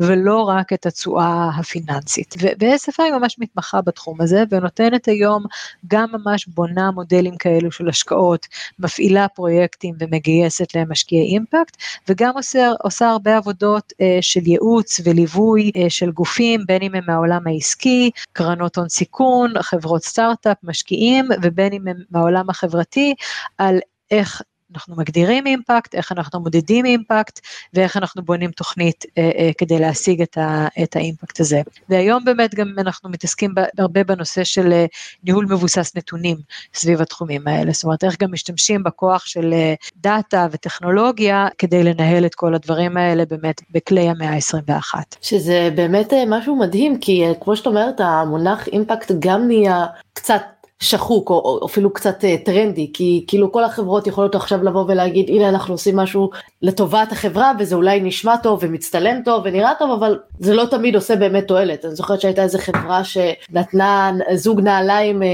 ולא 0.00 0.42
רק 0.42 0.72
את 0.72 0.86
התשואה 0.86 1.50
הפיננסית. 1.58 2.34
ו-SFI 2.40 3.18
ממש 3.18 3.36
מתמחה 3.38 3.80
בתחום 3.80 4.20
הזה 4.20 4.44
ונותנת 4.50 5.06
היום 5.06 5.44
גם 5.88 6.08
ממש 6.12 6.46
בונה 6.46 6.90
מודלים 6.90 7.36
כאלו 7.36 7.72
של 7.72 7.88
השקעות, 7.88 8.46
מפעילה 8.78 9.28
פרויקטים 9.28 9.94
ומגייסת 10.00 10.74
להם 10.74 10.92
משקיעי 10.92 11.26
אימפקט, 11.26 11.76
וגם 12.08 12.32
עושה, 12.34 12.70
עושה 12.82 13.10
הרבה 13.10 13.36
עבודות 13.36 13.92
אה, 14.00 14.18
של 14.20 14.40
ייעוץ 14.46 15.00
וליווי 15.04 15.70
אה, 15.76 15.90
של 15.90 16.10
גופים, 16.10 16.60
בין 16.66 16.82
אם 16.82 16.94
הם 16.94 17.04
מהעולם 17.06 17.46
העסקי, 17.46 18.10
קרנות 18.32 18.76
הון 18.76 18.88
סיכון, 18.88 19.52
חברות 19.62 20.04
סטארט-אפ, 20.04 20.56
משקיעים, 20.62 21.28
ובין 21.42 21.72
אם 21.72 21.88
הם 21.88 21.96
מהעולם 22.10 22.50
החברתי, 22.50 23.14
על 23.58 23.78
איך 24.10 24.42
אנחנו 24.74 24.96
מגדירים 24.96 25.46
אימפקט, 25.46 25.94
איך 25.94 26.12
אנחנו 26.12 26.40
מודדים 26.40 26.84
אימפקט 26.84 27.40
ואיך 27.74 27.96
אנחנו 27.96 28.22
בונים 28.22 28.50
תוכנית 28.50 29.04
אה, 29.18 29.30
אה, 29.38 29.50
כדי 29.58 29.78
להשיג 29.78 30.22
את, 30.22 30.38
ה, 30.38 30.66
את 30.82 30.96
האימפקט 30.96 31.40
הזה. 31.40 31.62
והיום 31.88 32.24
באמת 32.24 32.54
גם 32.54 32.74
אנחנו 32.78 33.10
מתעסקים 33.10 33.54
הרבה 33.78 34.04
בנושא 34.04 34.44
של 34.44 34.72
אה, 34.72 34.86
ניהול 35.24 35.46
מבוסס 35.50 35.92
נתונים 35.96 36.36
סביב 36.74 37.00
התחומים 37.00 37.48
האלה, 37.48 37.72
זאת 37.72 37.84
אומרת 37.84 38.04
איך 38.04 38.16
גם 38.20 38.32
משתמשים 38.32 38.82
בכוח 38.82 39.26
של 39.26 39.52
אה, 39.52 39.74
דאטה 39.96 40.46
וטכנולוגיה 40.50 41.48
כדי 41.58 41.84
לנהל 41.84 42.26
את 42.26 42.34
כל 42.34 42.54
הדברים 42.54 42.96
האלה 42.96 43.24
באמת 43.24 43.60
בכלי 43.70 44.08
המאה 44.08 44.30
ה-21. 44.30 44.94
שזה 45.22 45.70
באמת 45.74 46.12
אה, 46.12 46.24
משהו 46.26 46.56
מדהים 46.56 46.98
כי 46.98 47.24
אה, 47.24 47.32
כמו 47.40 47.56
שאת 47.56 47.66
אומרת 47.66 48.00
המונח 48.00 48.68
אימפקט 48.68 49.12
גם 49.18 49.46
נהיה 49.46 49.86
קצת 50.12 50.42
שחוק 50.80 51.30
או, 51.30 51.34
או 51.34 51.66
אפילו 51.66 51.92
קצת 51.92 52.24
uh, 52.24 52.44
טרנדי 52.44 52.90
כי 52.94 53.24
כאילו 53.28 53.52
כל 53.52 53.64
החברות 53.64 54.06
יכולות 54.06 54.34
עכשיו 54.34 54.62
לבוא 54.62 54.84
ולהגיד 54.88 55.28
הנה 55.28 55.48
אנחנו 55.48 55.74
עושים 55.74 55.96
משהו 55.96 56.30
לטובת 56.62 57.12
החברה 57.12 57.52
וזה 57.58 57.74
אולי 57.74 58.00
נשמע 58.00 58.36
טוב 58.36 58.58
ומצטלם 58.62 59.22
טוב 59.24 59.42
ונראה 59.44 59.72
טוב 59.78 59.90
אבל 59.90 60.18
זה 60.38 60.54
לא 60.54 60.64
תמיד 60.70 60.94
עושה 60.94 61.16
באמת 61.16 61.48
תועלת. 61.48 61.84
אני 61.84 61.94
זוכרת 61.94 62.20
שהייתה 62.20 62.42
איזה 62.42 62.58
חברה 62.58 63.02
שנתנה 63.04 64.12
זוג 64.34 64.60
נעליים 64.60 65.22
uh, 65.22 65.26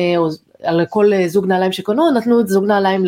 על 0.62 0.86
כל 0.90 1.12
uh, 1.12 1.28
זוג 1.28 1.46
נעליים 1.46 1.72
שקנו 1.72 2.10
נתנו 2.10 2.40
את 2.40 2.48
זוג 2.48 2.64
נעליים 2.64 3.04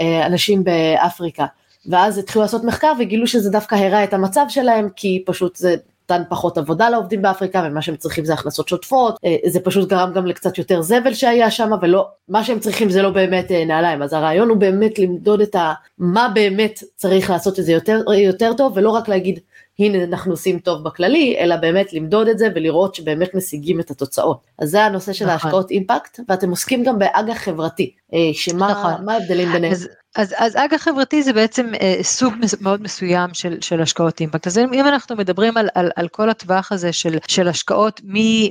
לאנשים 0.00 0.64
באפריקה. 0.64 1.46
ואז 1.86 2.18
התחילו 2.18 2.42
לעשות 2.42 2.64
מחקר 2.64 2.92
וגילו 2.98 3.26
שזה 3.26 3.50
דווקא 3.50 3.74
הראה 3.74 4.04
את 4.04 4.14
המצב 4.14 4.44
שלהם 4.48 4.88
כי 4.96 5.22
פשוט 5.26 5.56
זה 5.56 5.74
נתן 6.12 6.22
פחות 6.28 6.58
עבודה 6.58 6.90
לעובדים 6.90 7.22
באפריקה 7.22 7.62
ומה 7.66 7.82
שהם 7.82 7.96
צריכים 7.96 8.24
זה 8.24 8.34
הכנסות 8.34 8.68
שוטפות, 8.68 9.18
אה, 9.24 9.36
זה 9.46 9.60
פשוט 9.60 9.88
גרם 9.88 10.12
גם 10.12 10.26
לקצת 10.26 10.58
יותר 10.58 10.82
זבל 10.82 11.14
שהיה 11.14 11.50
שם 11.50 11.70
ולא, 11.82 12.08
מה 12.28 12.44
שהם 12.44 12.58
צריכים 12.58 12.90
זה 12.90 13.02
לא 13.02 13.10
באמת 13.10 13.52
אה, 13.52 13.64
נעליים, 13.64 14.02
אז 14.02 14.12
הרעיון 14.12 14.48
הוא 14.48 14.56
באמת 14.56 14.98
למדוד 14.98 15.40
את 15.40 15.54
ה, 15.54 15.72
מה 15.98 16.28
באמת 16.34 16.82
צריך 16.96 17.30
לעשות 17.30 17.58
את 17.58 17.64
זה 17.64 17.72
יותר, 17.72 18.00
יותר 18.12 18.52
טוב 18.56 18.72
ולא 18.76 18.90
רק 18.90 19.08
להגיד 19.08 19.38
הנה 19.78 20.04
אנחנו 20.04 20.32
עושים 20.32 20.58
טוב 20.58 20.84
בכללי, 20.84 21.36
אלא 21.38 21.56
באמת 21.56 21.92
למדוד 21.92 22.28
את 22.28 22.38
זה 22.38 22.48
ולראות 22.54 22.94
שבאמת 22.94 23.34
משיגים 23.34 23.80
את 23.80 23.90
התוצאות. 23.90 24.40
אז 24.58 24.70
זה 24.70 24.84
הנושא 24.84 25.12
של 25.12 25.24
נכון. 25.24 25.32
ההשקעות 25.32 25.70
אימפקט, 25.70 26.20
ואתם 26.28 26.50
עוסקים 26.50 26.84
גם 26.84 26.98
באג"ח 26.98 27.38
חברתי, 27.38 27.94
שמה 28.32 28.70
נכון. 28.70 29.08
ההבדלים 29.08 29.52
ביניהם? 29.52 29.72
אז, 29.72 29.88
אז, 30.16 30.34
אז 30.38 30.56
אג"ח 30.56 30.82
חברתי 30.82 31.22
זה 31.22 31.32
בעצם 31.32 31.72
אה, 31.80 31.98
סוג 32.02 32.34
מאוד 32.60 32.82
מסוים 32.82 33.34
של, 33.34 33.60
של 33.60 33.80
השקעות 33.80 34.20
אימפקט. 34.20 34.46
אז 34.46 34.58
אם 34.58 34.86
אנחנו 34.86 35.16
מדברים 35.16 35.56
על, 35.56 35.68
על, 35.74 35.90
על 35.96 36.08
כל 36.08 36.30
הטווח 36.30 36.72
הזה 36.72 36.92
של, 36.92 37.18
של 37.28 37.48
השקעות, 37.48 38.00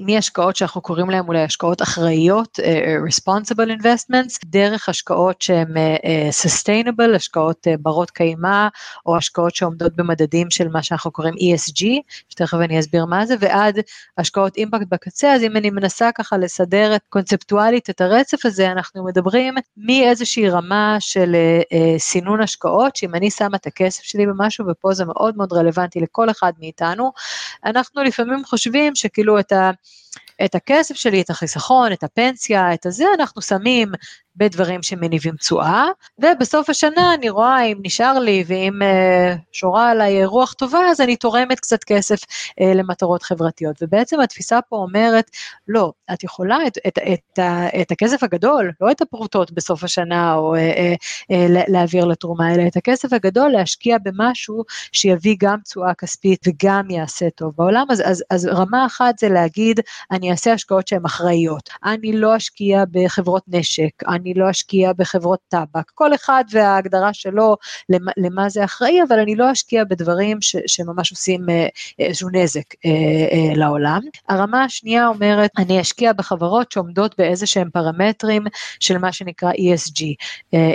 מהשקעות 0.01 0.55
שאנחנו 0.55 0.81
קוראים 0.81 1.09
להן 1.09 1.23
אולי 1.27 1.43
השקעות 1.43 1.81
אחראיות, 1.81 2.59
uh, 2.59 2.63
responsible 3.09 3.81
investments, 3.81 4.39
דרך 4.45 4.89
השקעות 4.89 5.41
שהן 5.41 5.73
uh, 5.73 6.45
sustainable, 6.45 7.15
השקעות 7.15 7.67
uh, 7.67 7.77
ברות 7.81 8.11
קיימא, 8.11 8.67
או 9.05 9.17
השקעות 9.17 9.55
שעומדות 9.55 9.95
במדדים 9.95 10.51
של 10.51 10.67
מה 10.67 10.83
שאנחנו 10.83 11.11
קוראים 11.11 11.33
ESG, 11.33 11.85
שתכף 12.29 12.57
אני 12.57 12.79
אסביר 12.79 13.05
מה 13.05 13.25
זה, 13.25 13.35
ועד 13.39 13.79
השקעות 14.17 14.57
אימפקט 14.57 14.87
בקצה, 14.89 15.33
אז 15.33 15.43
אם 15.43 15.57
אני 15.57 15.69
מנסה 15.69 16.09
ככה 16.15 16.37
לסדר 16.37 16.95
קונספטואלית 17.09 17.89
את 17.89 18.01
הרצף 18.01 18.45
הזה, 18.45 18.71
אנחנו 18.71 19.05
מדברים 19.05 19.50
מאיזושהי 19.77 20.49
רמה 20.49 20.97
של 20.99 21.35
אה, 21.35 21.99
סינון 21.99 22.41
השקעות, 22.41 22.95
שאם 22.95 23.15
אני 23.15 23.31
שמה 23.31 23.57
את 23.57 23.67
הכסף 23.67 24.03
שלי 24.03 24.25
במשהו, 24.25 24.65
ופה 24.67 24.93
זה 24.93 25.05
מאוד 25.05 25.37
מאוד 25.37 25.53
רלוונטי 25.53 25.99
לכל 25.99 26.29
אחד 26.29 26.53
מאיתנו, 26.59 27.11
אנחנו 27.65 28.03
לפעמים 28.03 28.45
חושבים 28.45 28.95
שכאילו 28.95 29.39
את 29.39 29.51
ה... 29.51 29.71
את 30.45 30.55
הכסף 30.55 30.95
שלי, 30.95 31.21
את 31.21 31.29
החיסכון, 31.29 31.91
את 31.93 32.03
הפנסיה, 32.03 32.73
את 32.73 32.85
הזה, 32.85 33.05
אנחנו 33.19 33.41
שמים 33.41 33.91
בדברים 34.35 34.83
שמניבים 34.83 35.35
תשואה, 35.35 35.85
ובסוף 36.19 36.69
השנה 36.69 37.13
אני 37.13 37.29
רואה 37.29 37.63
אם 37.63 37.77
נשאר 37.83 38.19
לי 38.19 38.43
ואם 38.47 38.73
uh, 38.81 39.37
שורה 39.51 39.91
עליי 39.91 40.25
רוח 40.25 40.53
טובה, 40.53 40.79
אז 40.91 41.01
אני 41.01 41.15
תורמת 41.15 41.59
קצת 41.59 41.83
כסף 41.83 42.23
uh, 42.23 42.63
למטרות 42.75 43.23
חברתיות. 43.23 43.75
ובעצם 43.81 44.19
התפיסה 44.19 44.59
פה 44.69 44.75
אומרת, 44.75 45.31
לא, 45.67 45.91
את 46.13 46.23
יכולה 46.23 46.57
את, 46.67 46.77
את, 46.87 46.97
את, 47.13 47.39
את, 47.81 47.91
הכסף 47.91 48.23
הגדול, 48.23 48.71
לא 48.81 48.91
את 48.91 49.01
הפרוטות 49.01 49.51
בסוף 49.51 49.83
השנה, 49.83 50.35
או 50.35 50.55
uh, 50.55 50.59
uh, 50.59 51.33
uh, 51.33 51.63
להעביר 51.67 52.05
לתרומה, 52.05 52.55
אלא 52.55 52.67
את 52.67 52.77
הכסף 52.77 53.13
הגדול 53.13 53.51
להשקיע 53.51 53.97
במשהו 54.03 54.63
שיביא 54.91 55.35
גם 55.39 55.57
תשואה 55.63 55.93
כספית 55.93 56.39
וגם 56.47 56.89
יעשה 56.89 57.29
טוב 57.29 57.53
בעולם. 57.57 57.85
אז, 57.89 58.01
אז, 58.05 58.23
אז 58.29 58.45
רמה 58.45 58.85
אחת 58.85 59.19
זה 59.19 59.29
להגיד, 59.29 59.79
אני 60.11 60.31
אעשה 60.31 60.53
השקעות 60.53 60.87
שהן 60.87 61.05
אחראיות, 61.05 61.69
אני 61.83 62.13
לא 62.13 62.37
אשקיע 62.37 62.83
בחברות 62.91 63.43
נשק, 63.47 64.03
אני 64.21 64.33
לא 64.33 64.49
אשקיע 64.49 64.93
בחברות 64.97 65.39
טבק, 65.47 65.91
כל 65.93 66.15
אחד 66.15 66.43
וההגדרה 66.51 67.13
שלו 67.13 67.55
למה, 67.89 68.11
למה 68.17 68.49
זה 68.49 68.63
אחראי, 68.63 69.03
אבל 69.07 69.19
אני 69.19 69.35
לא 69.35 69.51
אשקיע 69.51 69.83
בדברים 69.83 70.41
ש, 70.41 70.55
שממש 70.67 71.11
עושים 71.11 71.49
אה, 71.49 71.67
איזשהו 71.99 72.29
נזק 72.31 72.73
אה, 72.85 72.91
אה, 73.31 73.55
לעולם. 73.55 74.01
הרמה 74.29 74.63
השנייה 74.63 75.07
אומרת, 75.07 75.51
אני 75.57 75.81
אשקיע 75.81 76.13
בחברות 76.13 76.71
שעומדות 76.71 77.15
באיזה 77.17 77.45
שהם 77.45 77.69
פרמטרים 77.73 78.43
של 78.79 78.97
מה 78.97 79.11
שנקרא 79.11 79.51
ESG, 79.51 80.03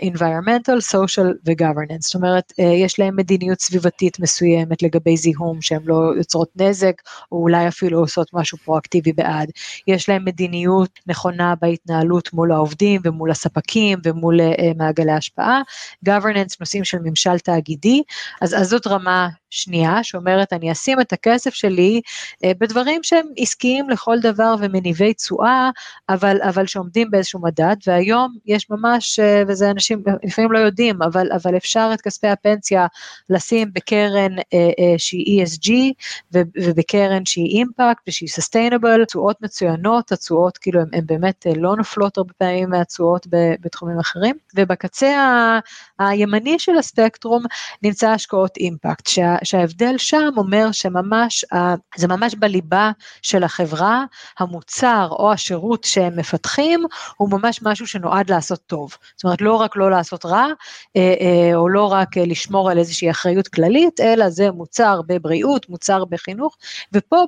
environmental, 0.04 0.94
social 0.94 1.28
ו-governance, 1.46 2.00
זאת 2.00 2.14
אומרת, 2.14 2.52
יש 2.58 2.98
להם 2.98 3.16
מדיניות 3.16 3.60
סביבתית 3.60 4.20
מסוימת 4.20 4.82
לגבי 4.82 5.16
זיהום 5.16 5.62
שהן 5.62 5.82
לא 5.84 6.12
יוצרות 6.16 6.48
נזק, 6.56 7.02
או 7.32 7.42
אולי 7.42 7.68
אפילו 7.68 7.98
עושות 7.98 8.30
משהו 8.32 8.58
פרואקטיבי 8.58 9.12
בעד, 9.12 9.50
יש 9.86 10.08
להם 10.08 10.24
מדיניות 10.24 10.90
נכונה 11.06 11.54
בהתנהלות 11.60 12.32
מול 12.32 12.52
העובדים 12.52 13.00
ומול 13.04 13.30
הספקים 13.36 13.98
ומול 14.04 14.40
uh, 14.40 14.44
מעגלי 14.76 15.12
השפעה, 15.12 15.60
governance, 16.08 16.56
נושאים 16.60 16.84
של 16.84 16.98
ממשל 17.04 17.38
תאגידי, 17.38 18.02
אז, 18.40 18.54
אז 18.54 18.68
זאת 18.68 18.86
רמה 18.86 19.28
שנייה 19.50 20.04
שאומרת 20.04 20.52
אני 20.52 20.72
אשים 20.72 21.00
את 21.00 21.12
הכסף 21.12 21.54
שלי 21.54 22.00
uh, 22.34 22.48
בדברים 22.58 23.02
שהם 23.02 23.26
עסקיים 23.36 23.90
לכל 23.90 24.16
דבר 24.20 24.54
ומניבי 24.58 25.14
תשואה, 25.14 25.70
אבל, 26.08 26.42
אבל 26.42 26.66
שעומדים 26.66 27.10
באיזשהו 27.10 27.40
מדד, 27.40 27.76
והיום 27.86 28.34
יש 28.46 28.70
ממש, 28.70 29.18
uh, 29.18 29.22
וזה 29.48 29.70
אנשים 29.70 30.02
לפעמים 30.22 30.52
לא 30.52 30.58
יודעים, 30.58 31.02
אבל, 31.02 31.32
אבל 31.32 31.56
אפשר 31.56 31.90
את 31.94 32.00
כספי 32.00 32.28
הפנסיה 32.28 32.86
לשים 33.30 33.72
בקרן 33.72 34.38
uh, 34.38 34.42
שהיא 34.98 35.44
ESG 35.44 35.70
ובקרן 36.32 37.26
שהיא 37.26 37.58
אימפקט 37.58 38.02
ושהיא 38.08 38.28
סוסטיינבל, 38.28 39.04
תשואות 39.04 39.42
מצוינות, 39.42 40.12
התשואות 40.12 40.58
כאילו 40.58 40.80
הן 40.92 41.06
באמת 41.06 41.46
לא 41.56 41.76
נופלות 41.76 42.18
הרבה 42.18 42.32
פעמים 42.38 42.70
מהתשואות 42.70 43.26
בתחומים 43.60 43.98
אחרים, 43.98 44.36
ובקצה 44.54 45.58
הימני 45.98 46.58
של 46.58 46.78
הספקטרום 46.78 47.44
נמצא 47.82 48.10
השקעות 48.10 48.56
אימפקט, 48.56 49.06
שה, 49.06 49.35
שההבדל 49.44 49.94
שם 49.98 50.30
אומר 50.36 50.72
שממש, 50.72 51.44
זה 51.96 52.08
ממש 52.08 52.34
בליבה 52.34 52.90
של 53.22 53.44
החברה, 53.44 54.04
המוצר 54.38 55.08
או 55.10 55.32
השירות 55.32 55.84
שהם 55.84 56.16
מפתחים 56.16 56.84
הוא 57.16 57.30
ממש 57.30 57.60
משהו 57.62 57.86
שנועד 57.86 58.30
לעשות 58.30 58.60
טוב, 58.66 58.96
זאת 59.16 59.24
אומרת 59.24 59.40
לא 59.40 59.54
רק 59.54 59.76
לא 59.76 59.90
לעשות 59.90 60.26
רע, 60.26 60.46
אה, 60.96 61.14
אה, 61.20 61.56
או 61.56 61.68
לא 61.68 61.92
רק 61.92 62.16
לשמור 62.16 62.70
על 62.70 62.78
איזושהי 62.78 63.10
אחריות 63.10 63.48
כללית, 63.48 64.00
אלא 64.00 64.30
זה 64.30 64.50
מוצר 64.50 65.00
בבריאות, 65.06 65.68
מוצר 65.68 66.04
בחינוך, 66.04 66.56
ופה 66.92 67.24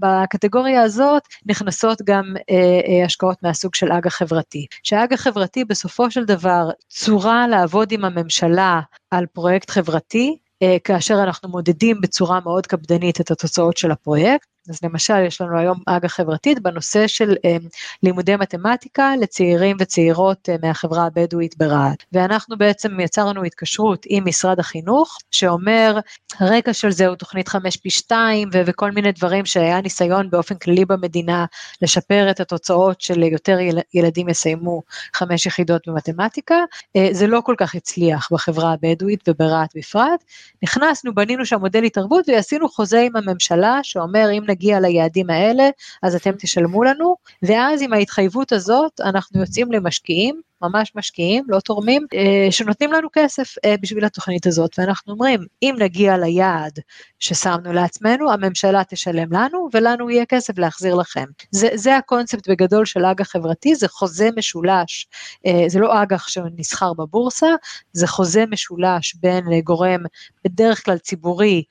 בקטגוריה 0.00 0.82
הזאת 0.82 1.22
נכנסות 1.46 2.02
גם 2.02 2.34
אה, 2.50 3.04
השקעות 3.04 3.42
מהסוג 3.42 3.74
של 3.74 3.92
אג"ח 3.92 4.16
חברתי, 4.16 4.66
שהאג"ח 4.82 5.20
חברתי 5.20 5.64
בסופו 5.64 6.10
של 6.10 6.24
דבר 6.24 6.70
צורה 6.88 7.48
לעבוד 7.48 7.92
עם 7.92 8.04
הממשלה 8.04 8.80
על 9.10 9.26
פרויקט 9.26 9.70
חברתי, 9.70 10.36
אה, 10.38 10.49
כאשר 10.84 11.14
אנחנו 11.22 11.48
מודדים 11.48 12.00
בצורה 12.00 12.40
מאוד 12.40 12.66
קפדנית 12.66 13.20
את 13.20 13.30
התוצאות 13.30 13.76
של 13.76 13.90
הפרויקט, 13.90 14.48
אז 14.68 14.78
למשל 14.82 15.24
יש 15.26 15.40
לנו 15.40 15.58
היום 15.58 15.78
אג"ח 15.86 16.12
חברתית 16.12 16.62
בנושא 16.62 17.06
של 17.06 17.34
אה, 17.44 17.56
לימודי 18.02 18.36
מתמטיקה 18.36 19.12
לצעירים 19.20 19.76
וצעירות 19.80 20.48
אה, 20.48 20.56
מהחברה 20.62 21.06
הבדואית 21.06 21.58
ברהט. 21.58 22.04
ואנחנו 22.12 22.58
בעצם 22.58 23.00
יצרנו 23.00 23.44
התקשרות 23.44 24.06
עם 24.08 24.24
משרד 24.28 24.60
החינוך 24.60 25.18
שאומר 25.30 25.98
הרקע 26.40 26.72
של 26.72 26.90
זה 26.90 27.06
הוא 27.06 27.16
תוכנית 27.16 27.48
5 27.48 27.76
פי 27.76 27.90
2 27.90 28.48
ו- 28.52 28.60
וכל 28.66 28.90
מיני 28.90 29.12
דברים 29.12 29.46
שהיה 29.46 29.80
ניסיון 29.80 30.30
באופן 30.30 30.54
כללי 30.54 30.84
במדינה 30.84 31.44
לשפר 31.82 32.30
את 32.30 32.40
התוצאות 32.40 33.00
של 33.00 33.22
יותר 33.22 33.60
יל- 33.60 33.78
ילדים 33.94 34.28
יסיימו 34.28 34.82
חמש 35.14 35.46
יחידות 35.46 35.88
במתמטיקה. 35.88 36.56
אה, 36.96 37.08
זה 37.12 37.26
לא 37.26 37.40
כל 37.44 37.54
כך 37.58 37.74
הצליח 37.74 38.28
בחברה 38.32 38.72
הבדואית 38.72 39.28
וברהט 39.28 39.76
בפרט. 39.76 40.24
נכנסנו, 40.62 41.14
בנינו 41.14 41.46
שם 41.46 41.60
מודל 41.60 41.82
התערבות 41.82 42.28
ועשינו 42.28 42.68
חוזה 42.68 43.00
עם 43.00 43.16
הממשלה 43.16 43.78
שאומר 43.82 44.28
אם 44.32 44.49
נגיע 44.50 44.80
ליעדים 44.80 45.30
האלה, 45.30 45.68
אז 46.02 46.14
אתם 46.14 46.32
תשלמו 46.38 46.82
לנו, 46.84 47.16
ואז 47.42 47.82
עם 47.82 47.92
ההתחייבות 47.92 48.52
הזאת 48.52 49.00
אנחנו 49.00 49.40
יוצאים 49.40 49.72
למשקיעים 49.72 50.40
ממש 50.62 50.92
משקיעים, 50.94 51.44
לא 51.48 51.60
תורמים, 51.60 52.06
אה, 52.14 52.50
שנותנים 52.50 52.92
לנו 52.92 53.08
כסף 53.12 53.54
אה, 53.64 53.74
בשביל 53.80 54.04
התוכנית 54.04 54.46
הזאת, 54.46 54.78
ואנחנו 54.78 55.12
אומרים, 55.12 55.40
אם 55.62 55.74
נגיע 55.78 56.16
ליעד 56.16 56.78
ששמנו 57.18 57.72
לעצמנו, 57.72 58.32
הממשלה 58.32 58.82
תשלם 58.88 59.32
לנו, 59.32 59.68
ולנו 59.72 60.10
יהיה 60.10 60.26
כסף 60.26 60.58
להחזיר 60.58 60.94
לכם. 60.94 61.24
זה, 61.50 61.68
זה 61.74 61.96
הקונספט 61.96 62.48
בגדול 62.48 62.84
של 62.84 63.04
אג"ח 63.04 63.28
חברתי, 63.28 63.74
זה 63.74 63.88
חוזה 63.88 64.28
משולש, 64.36 65.06
אה, 65.46 65.64
זה 65.68 65.80
לא 65.80 66.02
אג"ח 66.02 66.28
שנסחר 66.28 66.92
בבורסה, 66.92 67.54
זה 67.92 68.06
חוזה 68.06 68.44
משולש 68.50 69.14
בין 69.14 69.44
גורם, 69.64 70.00
בדרך 70.44 70.84
כלל 70.84 70.98
ציבורי, 70.98 71.62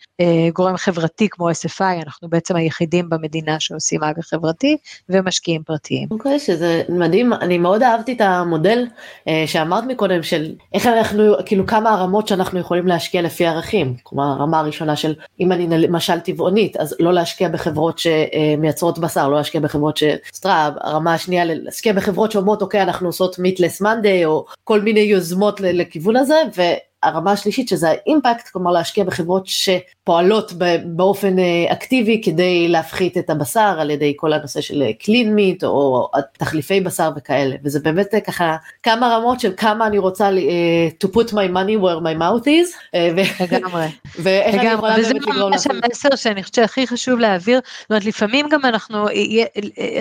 גורם 0.54 0.78
חברתי 0.78 1.28
כמו 1.30 1.50
SFI, 1.50 2.04
אנחנו 2.06 2.30
בעצם 2.30 2.56
היחידים 2.56 3.10
במדינה 3.10 3.60
שעושים 3.60 4.04
אג"ח 4.04 4.28
חברתי, 4.28 4.78
ומשקיעים 5.10 5.64
פרטיים. 5.64 6.08
אוקיי, 6.12 6.36
okay, 6.36 6.40
שזה 6.40 6.82
מדהים, 6.90 7.34
אני 7.34 7.58
מאוד 7.58 7.84
אהבתי 7.84 8.14
את 8.14 8.22
המודל 8.22 8.79
המודל 8.80 8.92
אה, 9.28 9.44
שאמרת 9.48 9.84
מקודם 9.84 10.24
של 10.24 10.52
איך 10.74 10.86
אנחנו 10.86 11.34
כאילו 11.46 11.66
כמה 11.68 11.94
הרמות 11.94 12.28
שאנחנו 12.28 12.60
יכולים 12.60 12.88
להשקיע 12.88 13.22
לפי 13.22 13.46
ערכים 13.46 13.96
כלומר 14.04 14.24
הרמה 14.24 14.60
הראשונה 14.60 14.96
של 14.96 15.16
אם 15.40 15.52
אני 15.52 15.68
למשל 15.68 16.20
טבעונית 16.20 16.78
אז 16.78 16.96
לא 17.00 17.14
להשקיע 17.14 17.50
בחברות 17.50 18.00
שמייצרות 18.00 19.00
בשר 19.00 19.30
לא 19.30 19.38
להשקיע 19.38 19.62
בחברות 19.62 19.98
ש... 19.98 20.04
סטרה, 20.34 20.70
הרמה 20.82 21.14
השנייה 21.14 21.46
להשקיע 21.46 21.94
בחברות 21.94 22.32
שאומרות 22.32 22.62
אוקיי 22.62 22.82
אנחנו 22.82 23.08
עושות 23.08 23.40
מיטלס 23.40 23.82
מנדי 23.82 24.26
או 24.26 24.46
כל 24.64 24.82
מיני 24.82 25.00
יוזמות 25.00 25.62
לכיוון 25.62 26.16
הזה. 26.16 26.36
ו... 26.58 26.62
הרמה 27.04 27.32
השלישית 27.32 27.68
שזה 27.70 27.90
האימפקט, 27.90 28.48
כלומר 28.48 28.72
להשקיע 28.72 29.04
בחברות 29.04 29.48
שפועלות 29.48 30.54
באופן 30.86 31.40
אה, 31.40 31.66
אקטיבי 31.72 32.22
כדי 32.26 32.68
להפחית 32.68 33.18
את 33.18 33.30
הבשר 33.30 33.76
על 33.80 33.90
ידי 33.90 34.14
כל 34.16 34.34
הנושא 34.34 34.62
של 34.62 34.84
קלין 35.00 35.28
אה, 35.28 35.34
מיט 35.34 35.64
או 35.64 36.10
תחליפי 36.38 36.82
בשר 36.82 37.12
וכאלה, 37.16 37.56
וזה 37.64 37.80
באמת 37.80 38.14
אה, 38.14 38.22
ככה 38.22 38.56
כמה 38.84 39.16
רמות 39.16 39.40
של 39.40 39.54
כמה 39.58 39.88
אני 39.88 39.98
רוצה 39.98 40.30
to 41.04 41.08
put 41.08 41.30
my 41.30 41.50
money 41.54 41.82
where 41.82 42.02
my 42.04 42.20
mouth 42.20 42.46
is. 42.46 42.96
לגמרי. 43.44 43.86
ואיך 44.24 44.56
אני 44.56 44.70
יכולה 44.70 44.96
באמת 44.96 45.16
לגרום 45.16 45.54
וזה 45.54 45.70
ממש 45.74 45.86
המסר 45.86 46.16
שאני 46.16 46.44
חושבת 46.44 46.56
שהכי 46.56 46.88
חשוב 46.88 47.20
להעביר, 47.20 47.60
זאת 47.82 47.90
אומרת 47.90 48.06
לפעמים 48.06 48.50
גם 48.50 48.66
אנחנו, 48.66 49.08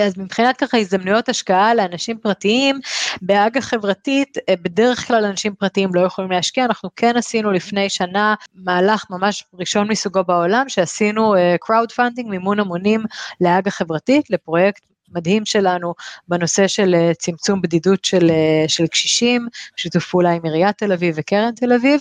אז 0.05 0.19
מבחינת 0.19 0.57
ככה 0.57 0.79
הזדמנויות 0.79 1.29
השקעה 1.29 1.75
לאנשים 1.75 2.19
פרטיים, 2.19 2.81
באג"ח 3.23 3.65
חברתית, 3.65 4.39
בדרך 4.51 5.07
כלל 5.07 5.25
אנשים 5.25 5.55
פרטיים 5.55 5.95
לא 5.95 6.01
יכולים 6.01 6.31
להשקיע, 6.31 6.65
אנחנו 6.65 6.88
אנחנו 6.89 6.97
כן 6.97 7.17
עשינו 7.17 7.53
לפני 7.53 7.91
שנה 7.91 8.35
מהלך 8.55 9.05
ממש 9.11 9.45
ראשון 9.55 9.89
מסוגו 9.91 10.25
בעולם, 10.25 10.69
שעשינו 10.69 11.35
crowd 11.37 11.93
funding, 11.97 12.29
מימון 12.29 12.61
המונים 12.61 13.05
לאג"ח 13.41 13.75
חברתית, 13.75 14.31
לפרויקט 14.31 14.83
מדהים 15.15 15.47
שלנו 15.47 15.95
בנושא 16.29 16.67
של 16.67 16.95
אה, 16.95 17.15
צמצום 17.15 17.63
בדידות 17.63 18.05
של, 18.05 18.31
אה, 18.31 18.65
של 18.69 18.87
קשישים, 18.87 19.49
שיתוף 19.77 20.11
פעולה 20.11 20.31
עם 20.31 20.45
עיריית 20.45 20.79
תל 20.79 20.93
אביב 20.93 21.15
וקרן 21.19 21.51
תל 21.57 21.73
אביב, 21.73 22.01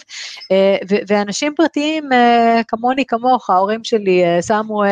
אה, 0.52 0.78
ואנשים 1.08 1.54
פרטיים 1.56 2.10
כמוני 2.67 3.06
כמוך, 3.06 3.50
ההורים 3.50 3.84
שלי 3.84 4.24
שמו 4.48 4.84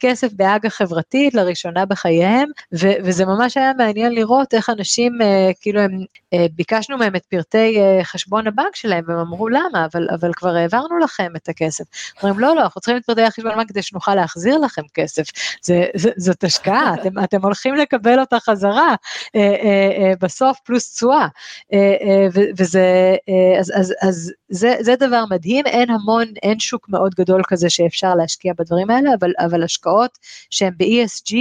כסף 0.00 0.32
באג"ח 0.32 0.74
חברתית 0.74 1.34
לראשונה 1.34 1.86
בחייהם, 1.86 2.48
וזה 2.72 3.24
ממש 3.24 3.56
היה 3.56 3.72
מעניין 3.78 4.12
לראות 4.12 4.54
איך 4.54 4.70
אנשים, 4.70 5.18
כאילו 5.60 5.80
הם, 5.80 5.90
ביקשנו 6.52 6.98
מהם 6.98 7.16
את 7.16 7.24
פרטי 7.26 7.78
חשבון 8.02 8.46
הבנק 8.46 8.76
שלהם, 8.76 9.04
והם 9.08 9.18
אמרו 9.18 9.48
למה, 9.48 9.86
אבל, 9.92 10.08
אבל 10.14 10.32
כבר 10.32 10.56
העברנו 10.56 10.98
לכם 10.98 11.32
את 11.36 11.48
הכסף. 11.48 11.84
אומרים 12.22 12.38
לא, 12.38 12.54
לא, 12.54 12.62
אנחנו 12.62 12.80
צריכים 12.80 12.96
את 12.96 13.04
פרטי 13.04 13.22
החשבון 13.22 13.52
הבנק 13.52 13.68
כדי 13.68 13.82
שנוכל 13.82 14.14
להחזיר 14.14 14.58
לכם 14.58 14.82
כסף, 14.94 15.24
זה, 15.62 15.84
זה, 15.96 16.10
זאת 16.16 16.44
השקעה, 16.44 16.94
אתם 16.94 17.18
אתם 17.24 17.42
הולכים 17.42 17.74
לקבל 17.74 18.20
אותה 18.20 18.40
חזרה 18.40 18.94
אה, 19.36 19.40
אה, 19.40 19.90
אה, 19.98 20.12
בסוף 20.20 20.58
פלוס 20.64 20.94
תשואה, 20.94 21.26
וזה, 22.58 23.16
אז, 23.60 23.72
אז, 23.74 23.94
אז 24.00 24.32
זה, 24.48 24.76
זה 24.80 24.96
דבר 24.96 25.24
מדהים, 25.30 25.66
אין 25.66 25.90
המון, 25.90 26.26
אין 26.42 26.60
שוק 26.60 26.88
מאוד 26.88 27.14
גדול 27.14 27.42
כזה 27.46 27.70
שאפשר 27.70 28.14
להשקיע 28.14 28.52
בדברים 28.58 28.90
האלה, 28.90 29.10
אבל, 29.20 29.32
אבל 29.38 29.62
השקעות 29.62 30.18
שהן 30.50 30.72
ב-ESG, 30.76 31.34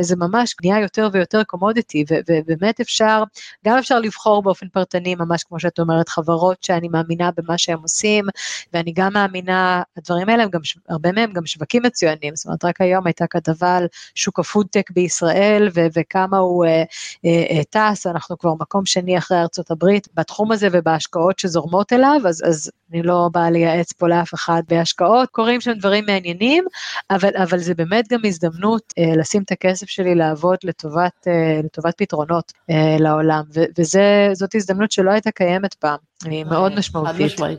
זה 0.00 0.16
ממש 0.16 0.54
נהיה 0.64 0.80
יותר 0.80 1.08
ויותר 1.12 1.44
commodity, 1.44 2.04
ובאמת 2.28 2.80
אפשר, 2.80 3.22
גם 3.66 3.78
אפשר 3.78 4.00
לבחור 4.00 4.42
באופן 4.42 4.68
פרטני, 4.68 5.14
ממש 5.14 5.44
כמו 5.44 5.60
שאת 5.60 5.78
אומרת, 5.78 6.08
חברות 6.08 6.62
שאני 6.64 6.88
מאמינה 6.88 7.30
במה 7.36 7.58
שהם 7.58 7.78
עושים, 7.82 8.24
ואני 8.72 8.92
גם 8.92 9.12
מאמינה, 9.12 9.82
הדברים 9.96 10.28
האלה 10.28 10.42
הם 10.42 10.50
גם, 10.50 10.60
הרבה 10.88 11.12
מהם 11.12 11.32
גם 11.32 11.46
שווקים 11.46 11.82
מצוינים, 11.82 12.36
זאת 12.36 12.46
אומרת, 12.46 12.64
רק 12.64 12.80
היום 12.80 13.06
הייתה 13.06 13.26
כתבה 13.26 13.76
על 13.76 13.86
שוק 14.14 14.38
הפודטק 14.76 14.90
בישראל, 14.90 15.68
ו- 15.74 15.86
וכמה 15.96 16.38
הוא 16.38 16.66
אה, 16.66 16.68
אה, 16.68 17.52
אה, 17.52 17.64
טס, 17.70 18.06
אנחנו 18.06 18.38
כבר 18.38 18.54
מקום 18.60 18.86
שני 18.86 19.18
אחרי 19.18 19.40
ארצות 19.40 19.70
הברית 19.70 20.08
בתחום 20.14 20.52
הזה 20.52 20.68
ובהשקעות 20.72 21.38
שזורמות 21.38 21.92
אליו. 21.92 22.20
אז, 22.28 22.42
אז 22.46 22.70
אני 22.92 23.02
לא 23.02 23.28
באה 23.32 23.50
לייעץ 23.50 23.92
פה 23.92 24.08
לאף 24.08 24.34
אחד 24.34 24.62
בהשקעות, 24.68 25.28
קורים 25.30 25.60
שם 25.60 25.72
דברים 25.72 26.04
מעניינים, 26.06 26.64
אבל, 27.10 27.30
אבל 27.42 27.58
זה 27.58 27.74
באמת 27.74 28.04
גם 28.12 28.20
הזדמנות 28.24 28.82
אה, 28.98 29.16
לשים 29.16 29.42
את 29.42 29.52
הכסף 29.52 29.86
שלי 29.88 30.14
לעבוד 30.14 30.58
לטובת, 30.64 31.28
אה, 31.28 31.60
לטובת 31.64 31.94
פתרונות 31.96 32.52
אה, 32.70 32.96
לעולם, 33.00 33.42
וזאת 33.78 34.54
הזדמנות 34.54 34.92
שלא 34.92 35.10
הייתה 35.10 35.30
קיימת 35.30 35.74
פעם. 35.74 35.98
היא 36.24 36.44
מאוד 36.44 36.74
משמעותית. 36.78 37.10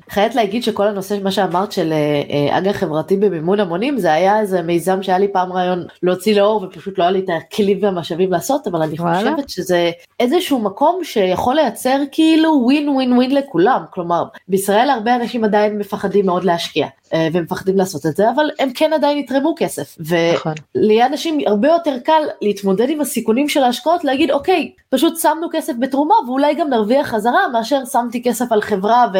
חייבת 0.09 0.35
להגיד 0.35 0.63
שכל 0.63 0.87
הנושא, 0.87 1.17
מה 1.23 1.31
שאמרת 1.31 1.71
של 1.71 1.93
אה, 1.93 2.57
אג"ח 2.57 2.77
חברתי 2.77 3.17
במימון 3.17 3.59
המונים, 3.59 3.97
זה 3.97 4.13
היה 4.13 4.39
איזה 4.39 4.61
מיזם 4.61 5.03
שהיה 5.03 5.17
לי 5.17 5.27
פעם 5.27 5.53
רעיון 5.53 5.85
להוציא 6.03 6.35
לאור 6.35 6.63
ופשוט 6.63 6.97
לא 6.97 7.03
היה 7.03 7.11
לי 7.11 7.19
את 7.19 7.29
הכלים 7.29 7.79
והמשאבים 7.81 8.31
לעשות, 8.31 8.67
אבל 8.67 8.81
אני 8.81 8.97
חושבת 8.97 9.49
שזה 9.49 9.91
איזשהו 10.19 10.59
מקום 10.59 11.03
שיכול 11.03 11.55
לייצר 11.55 11.99
כאילו 12.11 12.61
ווין 12.63 12.89
ווין 12.89 13.13
ווין 13.13 13.35
לכולם, 13.35 13.83
כלומר 13.89 14.23
בישראל 14.47 14.89
הרבה 14.89 15.15
אנשים 15.15 15.43
עדיין 15.43 15.77
מפחדים 15.77 16.25
מאוד 16.25 16.43
להשקיע. 16.43 16.87
אה, 17.13 17.27
ומפחדים 17.33 17.77
לעשות 17.77 18.05
את 18.05 18.15
זה, 18.15 18.29
אבל 18.29 18.49
הם 18.59 18.69
כן 18.75 18.93
עדיין 18.93 19.17
יתרמו 19.17 19.55
כסף. 19.57 19.97
נכון. 20.33 20.53
ולאנשים 20.75 21.39
הרבה 21.47 21.67
יותר 21.67 21.99
קל 22.03 22.21
להתמודד 22.41 22.89
עם 22.89 23.01
הסיכונים 23.01 23.49
של 23.49 23.63
ההשקעות, 23.63 24.03
להגיד 24.03 24.31
אוקיי, 24.31 24.71
פשוט 24.89 25.17
שמנו 25.17 25.47
כסף 25.51 25.73
בתרומה 25.79 26.15
ואולי 26.27 26.55
גם 26.55 26.69
נרוויח 26.69 27.07
חזרה 27.07 27.47
מאשר 27.53 27.85
שמתי 27.91 28.23
כסף 28.23 28.51
על 28.51 28.61
חברה 28.61 29.05
ו... 29.13 29.17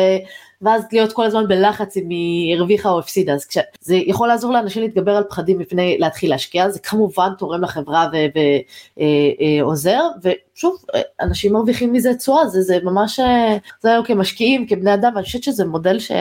ואז 0.62 0.84
להיות 0.91 1.13
כל 1.13 1.26
הזמן 1.26 1.47
בלחץ 1.47 1.97
אם 1.97 2.10
היא 2.10 2.56
הרוויחה 2.56 2.89
או 2.89 3.00
הפסידה, 3.00 3.34
אז 3.34 3.45
כש... 3.45 3.58
זה 3.82 3.95
יכול 3.95 4.28
לעזור 4.28 4.54
לאנשים 4.54 4.84
להתגבר 4.84 5.12
על 5.12 5.23
פחדים 5.30 5.60
לפני 5.60 5.97
להתחיל 6.00 6.30
להשקיע, 6.30 6.69
זה 6.69 6.80
כמובן 6.80 7.30
תורם 7.38 7.62
לחברה 7.62 8.10
ועוזר, 9.62 9.89
אה, 9.91 10.32
אה, 10.32 10.34
ושוב, 10.56 10.78
אנשים 11.21 11.54
מרוויחים 11.54 11.93
מזה 11.93 12.15
תשואה, 12.15 12.47
זה, 12.47 12.62
זה 12.62 12.78
ממש, 12.84 13.19
זה 13.82 13.91
היום 13.91 14.06
כמשקיעים, 14.06 14.67
כבני 14.67 14.93
אדם, 14.93 15.12
אני 15.15 15.23
חושבת 15.23 15.43
שזה 15.43 15.65
מודל 15.65 16.00
ש... 16.00 16.12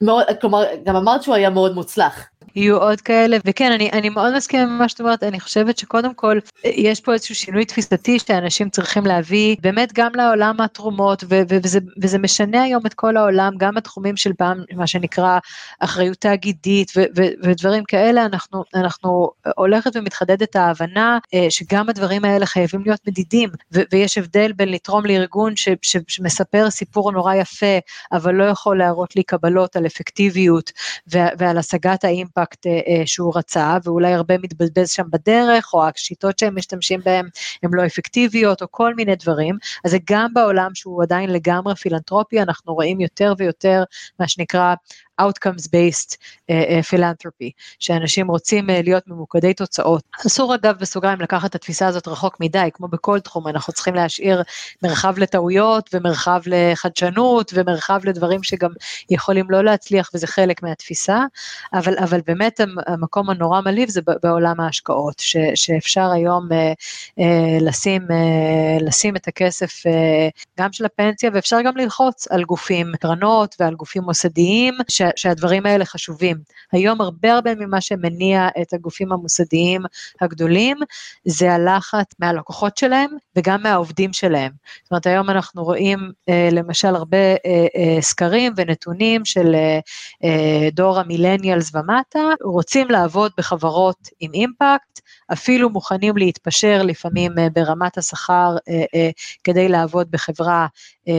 מאוד, 0.00 0.24
כלומר, 0.40 0.64
גם 0.84 0.96
אמרת 0.96 1.22
שהוא 1.22 1.34
היה 1.34 1.50
מאוד 1.50 1.74
מוצלח. 1.74 2.28
יהיו 2.56 2.76
עוד 2.76 3.00
כאלה, 3.00 3.36
וכן, 3.44 3.72
אני, 3.72 3.90
אני 3.92 4.08
מאוד 4.08 4.36
מסכימה 4.36 4.62
עם 4.62 4.78
מה 4.78 4.88
שאת 4.88 5.00
אומרת, 5.00 5.22
אני 5.22 5.40
חושבת 5.40 5.78
שקודם 5.78 6.14
כל, 6.14 6.38
יש 6.64 7.00
פה 7.00 7.12
איזשהו 7.12 7.34
שינוי 7.34 7.64
תפיסתי 7.64 8.18
שאנשים 8.18 8.70
צריכים 8.70 9.06
להביא, 9.06 9.56
באמת 9.60 9.92
גם 9.92 10.10
לעולם 10.14 10.60
התרומות, 10.60 11.24
ו, 11.24 11.42
ו, 11.50 11.56
וזה, 11.62 11.78
וזה 12.02 12.18
משנה 12.18 12.62
היום 12.62 12.86
את 12.86 12.94
כל 12.94 13.16
העולם, 13.16 13.52
גם 13.56 13.76
התחומים 13.76 14.16
של 14.16 14.32
פעם, 14.32 14.64
מה 14.74 14.86
שנקרא 14.86 15.38
אחריות 15.80 16.16
תאגידית, 16.16 16.92
ו, 16.96 17.02
ו, 17.16 17.22
ודברים 17.42 17.84
כאלה, 17.84 18.24
אנחנו, 18.24 18.64
אנחנו 18.74 19.30
הולכת 19.56 19.96
ומתחדדת 19.96 20.56
ההבנה 20.56 21.18
אה, 21.34 21.46
שגם 21.50 21.88
הדברים 21.88 22.24
האלה 22.24 22.46
חייבים 22.46 22.82
להיות 22.84 23.00
מדידים, 23.08 23.50
ו, 23.74 23.80
ויש 23.92 24.18
הבדל 24.18 24.52
בין 24.52 24.68
לתרום 24.68 25.06
לארגון 25.06 25.56
ש, 25.56 25.68
ש, 25.82 25.96
שמספר 26.08 26.70
סיפור 26.70 27.12
נורא 27.12 27.34
יפה, 27.34 27.78
אבל 28.12 28.34
לא 28.34 28.44
יכול 28.44 28.78
להראות 28.78 29.16
לי 29.16 29.22
קבלות 29.22 29.76
על 29.76 29.86
אפקטיביות 29.86 30.72
ועל 31.06 31.58
השגת 31.58 32.04
האימפקט. 32.04 32.43
האימפקט 32.44 32.66
אה, 32.66 32.72
אה, 32.72 33.06
שהוא 33.06 33.32
רצה, 33.36 33.76
ואולי 33.84 34.12
הרבה 34.12 34.38
מתבזבז 34.38 34.90
שם 34.90 35.02
בדרך, 35.10 35.74
או 35.74 35.88
השיטות 35.88 36.38
שהם 36.38 36.56
משתמשים 36.56 37.00
בהם 37.04 37.28
הן 37.62 37.70
לא 37.72 37.86
אפקטיביות, 37.86 38.62
או 38.62 38.66
כל 38.70 38.94
מיני 38.94 39.16
דברים. 39.16 39.58
אז 39.84 39.90
זה 39.90 39.98
גם 40.10 40.34
בעולם 40.34 40.70
שהוא 40.74 41.02
עדיין 41.02 41.30
לגמרי 41.30 41.74
פילנטרופי, 41.74 42.42
אנחנו 42.42 42.74
רואים 42.74 43.00
יותר 43.00 43.34
ויותר 43.38 43.84
מה 44.20 44.28
שנקרא 44.28 44.74
outcomes 45.20 45.66
based 45.66 46.12
uh, 46.12 46.52
uh, 46.52 46.92
philanthropy, 46.92 47.50
שאנשים 47.78 48.28
רוצים 48.28 48.70
uh, 48.70 48.72
להיות 48.82 49.02
ממוקדי 49.06 49.54
תוצאות. 49.54 50.02
אסור 50.26 50.54
אגב 50.54 50.74
בסוגריים 50.78 51.20
לקחת 51.20 51.50
את 51.50 51.54
התפיסה 51.54 51.86
הזאת 51.86 52.08
רחוק 52.08 52.36
מדי, 52.40 52.68
כמו 52.74 52.88
בכל 52.88 53.20
תחום, 53.20 53.48
אנחנו 53.48 53.72
צריכים 53.72 53.94
להשאיר 53.94 54.42
מרחב 54.82 55.18
לטעויות 55.18 55.90
ומרחב 55.92 56.40
לחדשנות 56.46 57.52
ומרחב 57.54 58.00
לדברים 58.04 58.42
שגם 58.42 58.70
יכולים 59.10 59.50
לא 59.50 59.64
להצליח 59.64 60.10
וזה 60.14 60.26
חלק 60.26 60.62
מהתפיסה, 60.62 61.18
אבל, 61.72 61.98
אבל 61.98 62.20
באמת 62.26 62.60
המקום 62.86 63.30
הנורא 63.30 63.60
מלהיב 63.60 63.88
זה 63.88 64.00
בעולם 64.22 64.60
ההשקעות, 64.60 65.18
ש, 65.18 65.36
שאפשר 65.54 66.10
היום 66.10 66.48
uh, 66.48 66.54
uh, 67.20 67.22
לשים, 67.60 68.02
uh, 68.02 68.84
לשים 68.84 69.16
את 69.16 69.28
הכסף 69.28 69.82
גם 70.60 70.72
של 70.72 70.84
הפנסיה 70.84 71.30
ואפשר 71.34 71.62
גם 71.64 71.76
ללחוץ 71.76 72.28
על 72.30 72.44
גופים, 72.44 72.92
קרנות 73.00 73.54
ועל 73.60 73.74
גופים 73.74 74.02
מוסדיים, 74.02 74.74
ש 74.88 75.02
שה, 75.04 75.10
שהדברים 75.16 75.66
האלה 75.66 75.84
חשובים. 75.84 76.36
היום 76.72 77.00
הרבה 77.00 77.32
הרבה 77.34 77.54
ממה 77.54 77.80
שמניע 77.80 78.48
את 78.62 78.72
הגופים 78.72 79.12
המוסדיים 79.12 79.82
הגדולים, 80.20 80.76
זה 81.24 81.52
הלחץ 81.52 82.06
מהלקוחות 82.18 82.76
שלהם 82.76 83.10
וגם 83.36 83.62
מהעובדים 83.62 84.12
שלהם. 84.12 84.52
זאת 84.82 84.90
אומרת, 84.90 85.06
היום 85.06 85.30
אנחנו 85.30 85.64
רואים 85.64 85.98
אה, 86.28 86.48
למשל 86.52 86.94
הרבה 86.94 87.16
אה, 87.16 87.36
אה, 87.76 88.02
סקרים 88.02 88.52
ונתונים 88.56 89.24
של 89.24 89.54
אה, 89.54 89.78
אה, 90.24 90.68
דור 90.72 90.98
המילניאלס 90.98 91.74
ומטה, 91.74 92.20
רוצים 92.42 92.90
לעבוד 92.90 93.32
בחברות 93.38 94.08
עם 94.20 94.30
אימפקט, 94.34 95.00
אפילו 95.32 95.70
מוכנים 95.70 96.16
להתפשר 96.16 96.82
לפעמים 96.82 97.32
אה, 97.38 97.48
ברמת 97.50 97.98
השכר 97.98 98.56
אה, 98.68 98.84
אה, 98.94 99.10
כדי 99.44 99.68
לעבוד 99.68 100.10
בחברה 100.10 100.66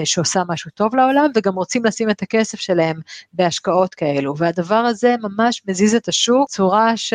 שעושה 0.03 0.41
משהו 0.47 0.71
טוב 0.71 0.95
לעולם, 0.95 1.31
וגם 1.35 1.55
רוצים 1.55 1.85
לשים 1.85 2.09
את 2.09 2.21
הכסף 2.21 2.59
שלהם 2.59 2.99
בהשקעות 3.33 3.95
כאלו, 3.95 4.37
והדבר 4.37 4.75
הזה 4.75 5.15
ממש 5.21 5.61
מזיז 5.67 5.95
את 5.95 6.07
השוק 6.07 6.49
בצורה 6.49 6.97
ש... 6.97 7.13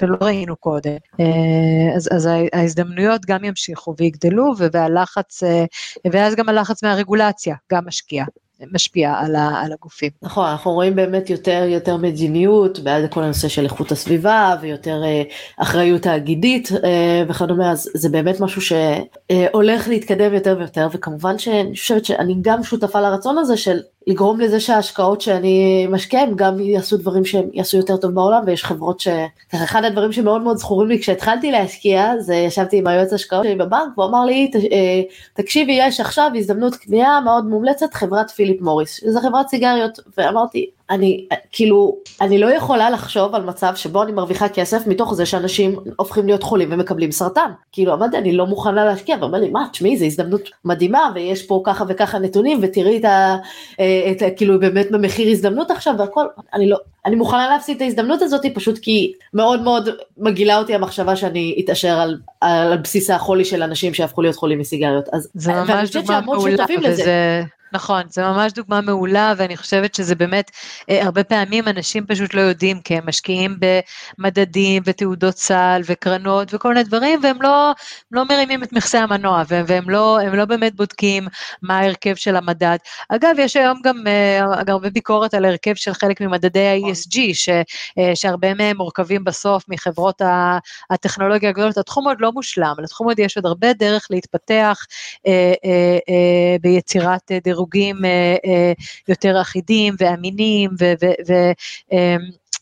שלא 0.00 0.16
ראינו 0.20 0.56
קודם. 0.56 0.96
אז, 1.96 2.08
אז 2.12 2.28
ההזדמנויות 2.52 3.26
גם 3.26 3.44
ימשיכו 3.44 3.94
ויגדלו, 3.98 4.52
והלחץ, 4.72 5.42
ואז 6.12 6.34
גם 6.34 6.48
הלחץ 6.48 6.82
מהרגולציה 6.82 7.54
גם 7.72 7.86
משקיע. 7.86 8.24
משפיע 8.72 9.14
על, 9.18 9.36
ה, 9.36 9.60
על 9.64 9.72
הגופים. 9.72 10.10
נכון, 10.22 10.46
אנחנו 10.46 10.72
רואים 10.72 10.96
באמת 10.96 11.30
יותר 11.30 11.64
יותר 11.68 11.96
מדיניות 11.96 12.78
בעד 12.78 13.10
כל 13.10 13.22
הנושא 13.22 13.48
של 13.48 13.64
איכות 13.64 13.92
הסביבה 13.92 14.56
ויותר 14.60 15.02
אה, 15.04 15.22
אחריות 15.56 16.02
תאגידית 16.02 16.68
אה, 16.84 17.22
וכדומה, 17.28 17.70
אז 17.72 17.90
זה 17.94 18.08
באמת 18.08 18.40
משהו 18.40 18.62
שהולך 18.62 19.88
להתקדם 19.88 20.34
יותר 20.34 20.56
ויותר, 20.58 20.88
וכמובן 20.92 21.38
שאני 21.38 21.74
חושבת 21.74 22.04
שאני 22.04 22.36
גם 22.40 22.62
שותפה 22.62 23.00
לרצון 23.00 23.38
הזה 23.38 23.56
של 23.56 23.78
לגרום 24.06 24.40
לזה 24.40 24.60
שההשקעות 24.60 25.20
שאני 25.20 25.86
משקיע 25.90 26.20
הם 26.20 26.32
גם 26.36 26.60
יעשו 26.60 26.96
דברים 26.96 27.24
שהם 27.24 27.48
יעשו 27.52 27.76
יותר 27.76 27.96
טוב 27.96 28.10
בעולם 28.10 28.42
ויש 28.46 28.64
חברות 28.64 29.00
ש... 29.00 29.08
אחד 29.54 29.84
הדברים 29.84 30.12
שמאוד 30.12 30.42
מאוד 30.42 30.56
זכורים 30.56 30.88
לי 30.88 30.98
כשהתחלתי 30.98 31.50
להשקיע 31.50 32.12
זה 32.18 32.34
ישבתי 32.34 32.78
עם 32.78 32.86
היועץ 32.86 33.12
השקעות 33.12 33.44
שלי 33.44 33.54
בבנק 33.54 33.98
והוא 33.98 34.08
אמר 34.08 34.24
לי 34.24 34.50
אה, 34.72 35.02
תקשיבי 35.34 35.72
יש 35.72 36.00
עכשיו 36.00 36.30
הזדמנות 36.36 36.76
קנייה 36.76 37.20
מאוד 37.24 37.44
מומלצת 37.44 37.94
חברת 37.94 38.30
פיליפ 38.30 38.60
מוריס 38.60 38.94
שזה 38.94 39.20
חברת 39.20 39.48
סיגריות. 39.48 39.98
ואמרתי 40.18 40.70
אני 40.90 41.26
כאילו 41.52 41.96
אני 42.20 42.38
לא 42.38 42.54
יכולה 42.54 42.90
לחשוב 42.90 43.34
על 43.34 43.42
מצב 43.42 43.72
שבו 43.74 44.02
אני 44.02 44.12
מרוויחה 44.12 44.48
כסף 44.48 44.86
מתוך 44.86 45.14
זה 45.14 45.26
שאנשים 45.26 45.76
הופכים 45.96 46.26
להיות 46.26 46.42
חולים 46.42 46.68
ומקבלים 46.72 47.12
סרטן. 47.12 47.50
כאילו 47.72 47.94
אמרתי 47.94 48.18
אני 48.18 48.32
לא 48.32 48.46
מוכנה 48.46 48.84
להשקיע 48.84 49.16
ואומר 49.20 49.38
לי 49.38 49.50
מה 49.50 49.66
תשמעי 49.72 49.96
זו 49.96 50.04
הזדמנות 50.04 50.50
מדהימה 50.64 51.10
ויש 51.14 51.46
פה 51.46 51.62
ככה 51.64 51.84
וככה 51.88 52.18
נתונים 52.18 52.58
ותראי 52.62 52.98
את 52.98 53.04
ה... 53.04 53.36
אה, 53.80 54.12
את 54.12 54.22
כאילו 54.36 54.60
באמת 54.60 54.90
במחיר 54.90 55.30
הזדמנות 55.30 55.70
עכשיו 55.70 55.94
והכל. 55.98 56.26
אני 56.54 56.68
לא 56.68 56.76
אני 57.06 57.16
מוכנה 57.16 57.48
להפסיד 57.50 57.76
את 57.76 57.82
ההזדמנות 57.82 58.22
הזאת 58.22 58.46
פשוט 58.54 58.78
כי 58.78 59.12
מאוד 59.34 59.62
מאוד 59.62 59.88
מגעילה 60.18 60.58
אותי 60.58 60.74
המחשבה 60.74 61.16
שאני 61.16 61.62
אתעשר 61.64 61.98
על, 62.00 62.18
על 62.40 62.76
בסיס 62.76 63.10
החולי 63.10 63.44
של 63.44 63.62
אנשים 63.62 63.94
שהפכו 63.94 64.22
להיות 64.22 64.36
חולים 64.36 64.58
מסיגריות. 64.58 65.08
אז 65.12 65.28
זה 65.34 65.52
ממש 65.52 65.96
דוגמה 65.96 66.20
מעולה 66.20 66.64
וזה 66.84 67.42
נכון, 67.72 68.02
זה 68.08 68.22
ממש 68.22 68.52
דוגמה 68.52 68.80
מעולה, 68.80 69.34
ואני 69.36 69.56
חושבת 69.56 69.94
שזה 69.94 70.14
באמת, 70.14 70.50
אה, 70.90 71.04
הרבה 71.04 71.24
פעמים 71.24 71.68
אנשים 71.68 72.06
פשוט 72.06 72.34
לא 72.34 72.40
יודעים, 72.40 72.80
כי 72.80 72.96
הם 72.96 73.08
משקיעים 73.08 73.56
במדדים 74.18 74.82
ותעודות 74.86 75.36
סל 75.36 75.82
וקרנות 75.86 76.54
וכל 76.54 76.68
מיני 76.68 76.82
דברים, 76.82 77.20
והם 77.22 77.42
לא, 77.42 77.72
לא 78.10 78.24
מרימים 78.24 78.62
את 78.62 78.72
מכסה 78.72 79.02
המנוע, 79.02 79.42
והם, 79.48 79.64
והם 79.68 79.90
לא, 79.90 80.18
לא 80.32 80.44
באמת 80.44 80.76
בודקים 80.76 81.28
מה 81.62 81.78
ההרכב 81.78 82.14
של 82.14 82.36
המדד. 82.36 82.76
אגב, 83.08 83.34
יש 83.38 83.56
היום 83.56 83.80
גם 83.84 83.96
אה, 84.06 84.40
הרבה 84.68 84.90
ביקורת 84.90 85.34
על 85.34 85.44
ההרכב 85.44 85.74
של 85.74 85.94
חלק 85.94 86.20
ממדדי 86.20 86.66
ה-ESG, 86.66 87.18
אה, 87.98 88.12
שהרבה 88.14 88.54
מהם 88.54 88.76
מורכבים 88.76 89.24
בסוף 89.24 89.64
מחברות 89.68 90.22
הטכנולוגיה 90.90 91.48
הגדולות. 91.48 91.78
התחום 91.78 92.08
עוד 92.08 92.16
לא 92.20 92.32
מושלם, 92.32 92.74
לתחום 92.78 93.06
עוד 93.06 93.18
יש 93.18 93.36
עוד 93.36 93.46
הרבה 93.46 93.72
דרך 93.72 94.06
להתפתח 94.10 94.78
ביצירת 96.62 97.32
דירוג. 97.44 97.55
דירוגים 97.56 98.04
אה, 98.04 98.36
אה, 98.46 98.72
יותר 99.08 99.40
אחידים 99.40 99.94
ואמינים 99.98 100.70
ו... 100.80 100.84
ו, 101.02 101.06
ו 101.28 101.32
אמ, 101.92 102.18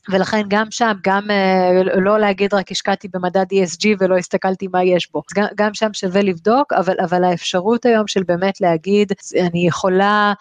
ולכן 0.09 0.42
גם 0.48 0.66
שם, 0.70 0.92
גם 1.04 1.30
אה, 1.30 1.83
לא 1.83 2.18
להגיד 2.18 2.54
רק 2.54 2.72
השקעתי 2.72 3.09
במדד 3.09 3.46
ESG 3.52 3.87
ולא 3.98 4.16
הסתכלתי 4.16 4.68
מה 4.72 4.85
יש 4.85 5.12
בו, 5.12 5.22
גם, 5.35 5.44
גם 5.54 5.74
שם 5.74 5.92
שווה 5.92 6.22
לבדוק, 6.22 6.72
אבל, 6.72 6.94
אבל 7.04 7.24
האפשרות 7.24 7.87
היום 7.87 8.07
של 8.07 8.22
באמת 8.22 8.61
להגיד, 8.61 9.12
אני 9.40 9.66
יכולה 9.66 10.33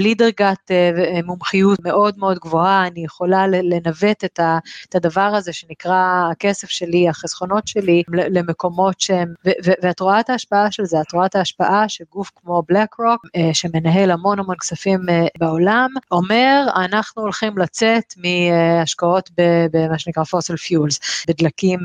בלי 0.00 0.14
דרגת 0.14 0.70
אה, 0.70 0.90
אה, 0.96 1.20
מומחיות 1.24 1.78
מאוד 1.84 2.18
מאוד 2.18 2.38
גבוהה, 2.38 2.86
אני 2.86 3.04
יכולה 3.04 3.46
לנווט 3.46 4.24
את, 4.24 4.40
את 4.88 4.94
הדבר 4.94 5.20
הזה 5.20 5.52
שנקרא 5.52 6.28
הכסף 6.32 6.68
שלי, 6.68 7.08
החסכונות 7.08 7.68
שלי, 7.68 8.02
למקומות 8.08 9.00
שהם, 9.00 9.34
ואת 9.82 10.00
רואה 10.00 10.20
את 10.20 10.30
ההשפעה 10.30 10.70
של 10.70 10.84
זה, 10.84 11.00
את 11.00 11.12
רואה 11.12 11.26
את 11.26 11.36
ההשפעה 11.36 11.88
שגוף 11.88 12.30
כמו 12.36 12.62
בלק 12.68 12.94
רוק, 12.94 13.26
אה, 13.36 13.50
שמנהל 13.52 14.10
המון 14.10 14.38
המון 14.38 14.56
כספים 14.56 15.00
בעולם, 15.38 15.90
אומר, 16.10 16.66
אנחנו 16.76 17.22
הולכים 17.22 17.58
לצאת 17.58 18.14
מהשקעות 18.16 19.30
במה 19.72 19.98
שנקרא 19.98 20.24
פוסל 20.24 20.56
פיולס, 20.56 21.00
בדלקים 21.28 21.80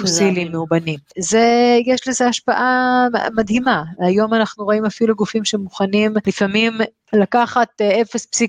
פוסיליים 0.00 0.52
מאובנים. 0.52 0.98
זה, 1.18 1.78
יש 1.86 2.08
לזה 2.08 2.26
השפעה 2.26 3.06
מדהימה. 3.36 3.82
היום 3.98 4.34
אנחנו 4.34 4.64
רואים 4.64 4.84
אפילו 4.84 5.14
גופים 5.14 5.44
שמוכנים 5.44 6.14
לפעמים 6.26 6.78
לקחת 7.14 7.68
0.0 7.80 7.84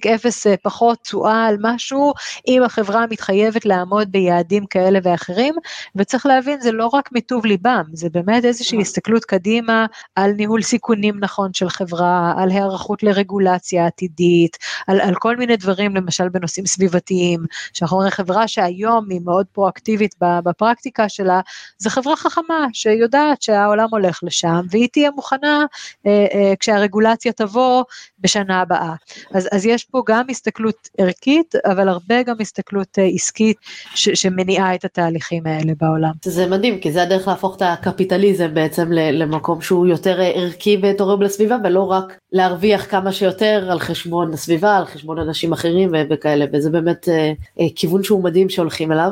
אה, 0.06 0.52
אה, 0.52 0.58
פחות 0.64 1.00
תשואה 1.02 1.46
על 1.46 1.58
משהו, 1.62 2.14
אם 2.48 2.64
החברה 2.64 3.06
מתחייבת 3.10 3.66
לעמוד 3.66 4.12
ביעדים 4.12 4.66
כאלה 4.66 5.00
ואחרים, 5.04 5.56
וצריך 5.96 6.26
להבין, 6.26 6.62
זה 6.62 6.72
לא 6.72 6.88
רק 6.88 7.10
מטוב 7.12 7.46
ליבם, 7.46 7.84
זה 7.94 8.10
באמת 8.10 8.46
איזושהי 8.46 8.82
הסתכלות 8.82 9.26
קדימה 9.26 9.86
על 10.16 10.32
ניהול 10.32 10.62
סיכונים 10.62 11.20
נכון 11.20 11.54
של 11.54 11.70
חברה, 11.70 12.34
על 12.38 12.50
היערכות 12.50 13.04
לרגולציה 13.04 13.86
עתידית, 13.86 14.58
על, 14.88 15.02
על 15.02 15.16
כל 15.16 15.38
מיני 15.38 15.58
דברים, 15.58 15.96
למשל 15.96 16.30
בנושאים 16.30 16.66
סביבתיים, 16.66 17.46
שאנחנו 17.74 17.98
רואים 17.98 18.12
חברה 18.12 18.48
שהיום 18.48 19.06
היא 19.10 19.22
מאוד 19.26 19.46
פרואקטיבית 19.52 20.16
בפרקטיקה 20.44 21.10
שלה, 21.10 21.42
זו 21.78 21.90
חברה 21.90 22.16
חכמה 22.16 22.68
שיודעת 22.74 23.42
שהעולם 23.42 23.88
הולך 23.92 24.20
לשם, 24.24 24.62
והיא 24.70 24.88
תהיה 24.92 25.12
מוכנה 25.12 25.66
אה, 26.06 26.26
אה, 26.34 26.54
כשהרגולציה 26.60 27.32
תבוא 27.32 27.84
בשנה 28.20 28.55
לשנה 28.56 28.62
הבאה. 28.62 28.94
אז, 29.34 29.50
אז 29.52 29.66
יש 29.66 29.84
פה 29.84 30.04
גם 30.08 30.26
הסתכלות 30.30 30.90
ערכית, 30.98 31.56
אבל 31.66 31.90
הרבה 31.90 32.24
גם 32.24 32.36
הסתכלות 32.40 33.00
אה, 33.00 33.04
עסקית 33.04 33.58
ש, 33.96 34.10
שמניעה 34.10 34.76
את 34.76 34.86
התהליכים 34.86 35.48
האלה 35.48 35.74
בעולם. 35.82 36.12
זה 36.26 36.48
מדהים, 36.48 36.80
כי 36.80 36.92
זה 36.92 37.04
הדרך 37.04 37.28
להפוך 37.28 37.56
את 37.56 37.62
הקפיטליזם 37.62 38.54
בעצם 38.54 38.92
למקום 38.92 39.62
שהוא 39.62 39.88
יותר 39.88 40.22
אה, 40.22 40.32
ערכי 40.36 40.78
ותורם 40.82 41.22
לסביבה, 41.22 41.58
ולא 41.64 41.92
רק 41.92 42.18
להרוויח 42.32 42.92
כמה 42.92 43.12
שיותר 43.12 43.68
על 43.72 43.80
חשבון 43.80 44.34
הסביבה, 44.34 44.78
על 44.78 44.86
חשבון 44.86 45.20
אנשים 45.20 45.54
אחרים 45.54 45.92
וכאלה, 46.10 46.46
וזה 46.54 46.70
באמת 46.70 47.10
אה, 47.10 47.34
כיוון 47.76 48.04
שהוא 48.04 48.24
מדהים 48.24 48.50
שהולכים 48.50 48.92
אליו. 48.92 49.12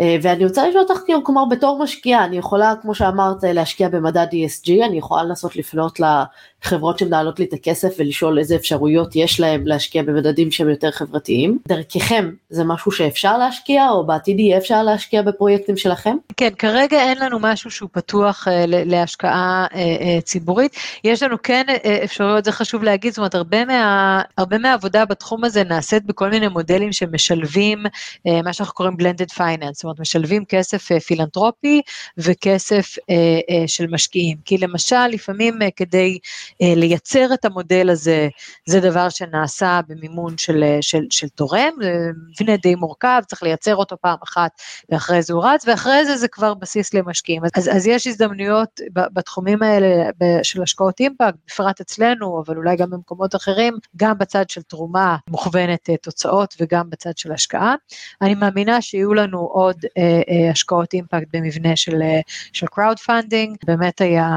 אה, 0.00 0.16
ואני 0.22 0.44
רוצה 0.44 0.68
לשאול 0.68 0.82
אותך, 0.82 1.00
כאילו, 1.04 1.24
כלומר 1.24 1.44
בתור 1.44 1.82
משקיעה, 1.82 2.24
אני 2.24 2.38
יכולה, 2.38 2.74
כמו 2.82 2.94
שאמרת, 2.94 3.42
להשקיע 3.42 3.88
במדד 3.88 4.26
ESG, 4.32 4.84
אני 4.84 4.98
יכולה 4.98 5.22
לנסות 5.22 5.56
לפנות 5.56 6.00
לחברות 6.00 6.98
שמנהלות 6.98 7.38
לי 7.38 7.44
את 7.44 7.52
הכסף 7.52 7.94
ולשאול 7.98 8.38
איזה 8.38 8.56
אפשרויות 8.56 9.16
יש 9.16 9.40
להם 9.40 9.66
להשקיע 9.66 10.02
במדדים 10.02 10.50
שהם 10.50 10.68
יותר 10.68 10.90
חברתיים. 10.90 11.58
דרככם, 11.68 12.30
זה 12.50 12.64
משהו 12.64 12.92
שאפשר 12.92 13.38
להשקיע, 13.38 13.90
או 13.90 14.06
בעתיד 14.06 14.40
יהיה 14.40 14.58
אפשר 14.58 14.82
להשקיע 14.82 15.22
בפרויקטים 15.22 15.76
שלכם? 15.76 16.16
כן, 16.36 16.50
כרגע 16.58 16.96
אין 17.00 17.18
לנו 17.18 17.38
משהו 17.40 17.70
שהוא 17.70 17.88
פתוח 17.92 18.48
uh, 18.48 18.50
להשקעה 18.66 19.66
uh, 19.70 19.76
ציבורית. 20.24 20.76
יש 21.04 21.22
לנו 21.22 21.36
כן 21.42 21.64
אפשרויות, 22.04 22.44
זה 22.44 22.52
חשוב 22.52 22.82
להגיד, 22.82 23.12
זאת 23.12 23.18
אומרת, 23.18 23.34
הרבה, 23.34 23.64
מה, 23.64 24.22
הרבה 24.38 24.58
מהעבודה 24.58 25.04
בתחום 25.04 25.44
הזה 25.44 25.64
נעשית 25.64 26.04
בכל 26.06 26.30
מיני 26.30 26.48
מודלים 26.48 26.92
שמשלבים 26.92 27.84
מה 28.44 28.52
שאנחנו 28.52 28.74
קוראים 28.74 28.96
blended 29.00 29.34
finance. 29.34 29.83
זאת 29.84 29.86
אומרת 29.86 30.00
משלבים 30.00 30.44
כסף 30.44 30.92
אה, 30.92 31.00
פילנטרופי 31.00 31.82
וכסף 32.18 32.94
אה, 33.10 33.14
אה, 33.50 33.68
של 33.68 33.86
משקיעים. 33.86 34.36
כי 34.44 34.58
למשל, 34.58 35.06
לפעמים 35.06 35.58
כדי 35.76 36.18
לייצר 36.60 37.34
את 37.34 37.44
המודל 37.44 37.90
הזה, 37.90 38.28
זה 38.66 38.80
דבר 38.80 39.08
שנעשה 39.08 39.80
במימון 39.88 40.38
של, 40.38 40.64
של, 40.80 41.04
של 41.10 41.28
תורם, 41.28 41.70
זה 41.82 42.10
מבנה 42.40 42.56
די 42.56 42.74
מורכב, 42.74 43.20
צריך 43.26 43.42
לייצר 43.42 43.76
אותו 43.76 43.96
פעם 44.00 44.16
אחת 44.24 44.50
ואחרי 44.88 45.22
זה 45.22 45.32
הוא 45.32 45.44
רץ, 45.44 45.64
ואחרי 45.66 46.06
זה 46.06 46.16
זה 46.16 46.28
כבר 46.28 46.54
בסיס 46.54 46.94
למשקיעים. 46.94 47.42
אז, 47.56 47.68
אז 47.76 47.86
יש 47.86 48.06
הזדמנויות 48.06 48.80
בתחומים 48.92 49.62
האלה 49.62 50.10
של 50.42 50.62
השקעות 50.62 51.00
אימפקט, 51.00 51.34
בפרט 51.46 51.80
אצלנו, 51.80 52.42
אבל 52.46 52.56
אולי 52.56 52.76
גם 52.76 52.90
במקומות 52.90 53.34
אחרים, 53.34 53.74
גם 53.96 54.18
בצד 54.18 54.50
של 54.50 54.62
תרומה 54.62 55.16
מוכוונת 55.30 55.90
תוצאות 56.02 56.54
וגם 56.60 56.90
בצד 56.90 57.18
של 57.18 57.32
השקעה. 57.32 57.74
אני 58.22 58.34
מאמינה 58.34 58.80
שיהיו 58.80 59.14
לנו 59.14 59.38
עוד 59.38 59.73
מאוד 59.74 60.50
השקעות 60.50 60.92
אימפקט 60.92 61.26
במבנה 61.32 61.76
של, 61.76 62.02
של 62.52 62.66
crowd 62.66 62.98
funding, 63.08 63.56
באמת 63.66 64.00
היה, 64.00 64.28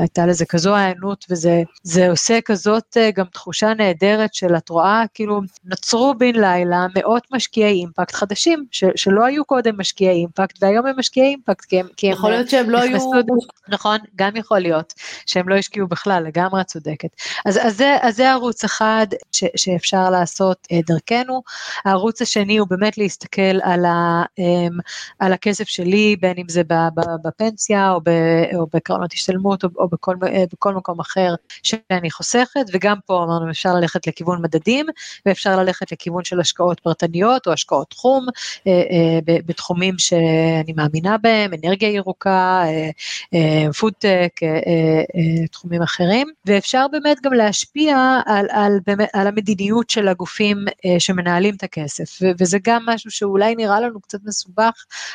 הייתה 0.00 0.26
לזה 0.26 0.46
כזו 0.46 0.74
הענות 0.74 1.24
וזה 1.30 1.62
עושה 2.10 2.40
כזאת 2.40 2.96
גם 3.14 3.24
תחושה 3.24 3.74
נהדרת 3.74 4.34
של 4.34 4.56
את 4.56 4.68
רואה, 4.68 5.04
כאילו 5.14 5.40
נוצרו 5.64 6.14
בן 6.18 6.34
לילה 6.34 6.86
מאות 6.96 7.26
משקיעי 7.32 7.72
אימפקט 7.72 8.14
חדשים, 8.14 8.64
ש, 8.70 8.84
שלא 8.96 9.24
היו 9.24 9.44
קודם 9.44 9.80
משקיעי 9.80 10.16
אימפקט 10.16 10.62
והיום 10.62 10.86
הם 10.86 10.94
משקיעי 10.98 11.28
אימפקט, 11.28 11.64
כי 11.64 11.80
הם, 11.80 11.86
כי 11.96 12.06
הם 12.06 12.12
יכול 12.12 12.30
להיות 12.30 12.48
שהם 12.50 12.70
לא 12.70 12.78
היו... 12.78 12.98
נכון, 13.68 13.98
גם 14.16 14.36
יכול 14.36 14.58
להיות 14.58 14.94
שהם 15.26 15.48
לא 15.48 15.54
השקיעו 15.54 15.86
בכלל, 15.88 16.24
לגמרי 16.26 16.60
את 16.60 16.66
צודקת. 16.66 17.08
אז, 17.44 17.58
אז, 17.62 17.76
זה, 17.76 17.96
אז 18.02 18.16
זה 18.16 18.30
ערוץ 18.30 18.64
אחד 18.64 19.06
ש, 19.32 19.44
שאפשר 19.56 20.10
לעשות 20.10 20.66
אה, 20.72 20.78
דרכנו. 20.86 21.42
הערוץ 21.84 22.22
השני 22.22 22.56
הוא 22.56 22.68
באמת 22.68 22.98
להסתכל 22.98 23.60
על, 23.62 23.84
ה, 23.84 24.22
אמ, 24.38 24.78
על 25.18 25.32
הכסף 25.32 25.68
שלי, 25.68 26.16
בין 26.20 26.34
אם 26.38 26.48
זה 26.48 26.62
בפנסיה 27.24 27.90
או, 27.90 28.00
ב, 28.04 28.10
או 28.54 28.66
בקרנות 28.74 29.12
השתלמות 29.12 29.64
או, 29.64 29.68
או 29.76 29.88
בכל, 29.88 30.16
אה, 30.26 30.44
בכל 30.52 30.74
מקום 30.74 31.00
אחר 31.00 31.34
שאני 31.62 32.10
חוסכת, 32.10 32.64
וגם 32.72 32.96
פה 33.06 33.24
אמרנו 33.24 33.50
אפשר 33.50 33.74
ללכת 33.74 34.06
לכיוון 34.06 34.42
מדדים 34.42 34.86
ואפשר 35.26 35.56
ללכת 35.56 35.92
לכיוון 35.92 36.24
של 36.24 36.40
השקעות 36.40 36.80
פרטניות 36.80 37.46
או 37.46 37.52
השקעות 37.52 37.90
תחום, 37.90 38.26
אה, 38.66 39.18
בתחומים 39.26 39.94
שאני 39.98 40.72
מאמינה 40.76 41.18
בהם, 41.18 41.50
אנרגיה 41.64 41.88
ירוקה, 41.88 42.64
פודטק, 43.78 44.40
תחומים 45.50 45.82
אחרים, 45.82 46.28
ואפשר 46.46 46.86
באמת 46.92 47.16
גם 47.22 47.32
להשפיע 47.32 48.20
על, 48.26 48.46
על, 48.50 48.78
על 49.12 49.26
המדיניות 49.26 49.90
של 49.90 50.08
הגופים 50.08 50.64
שמנהלים 50.98 51.54
את 51.54 51.62
הכסף, 51.62 52.18
וזה 52.38 52.58
גם 52.62 52.82
משהו 52.86 53.10
שאולי 53.10 53.54
נראה 53.54 53.80
לנו 53.80 54.00
קצת 54.00 54.18
מסובך, 54.24 54.71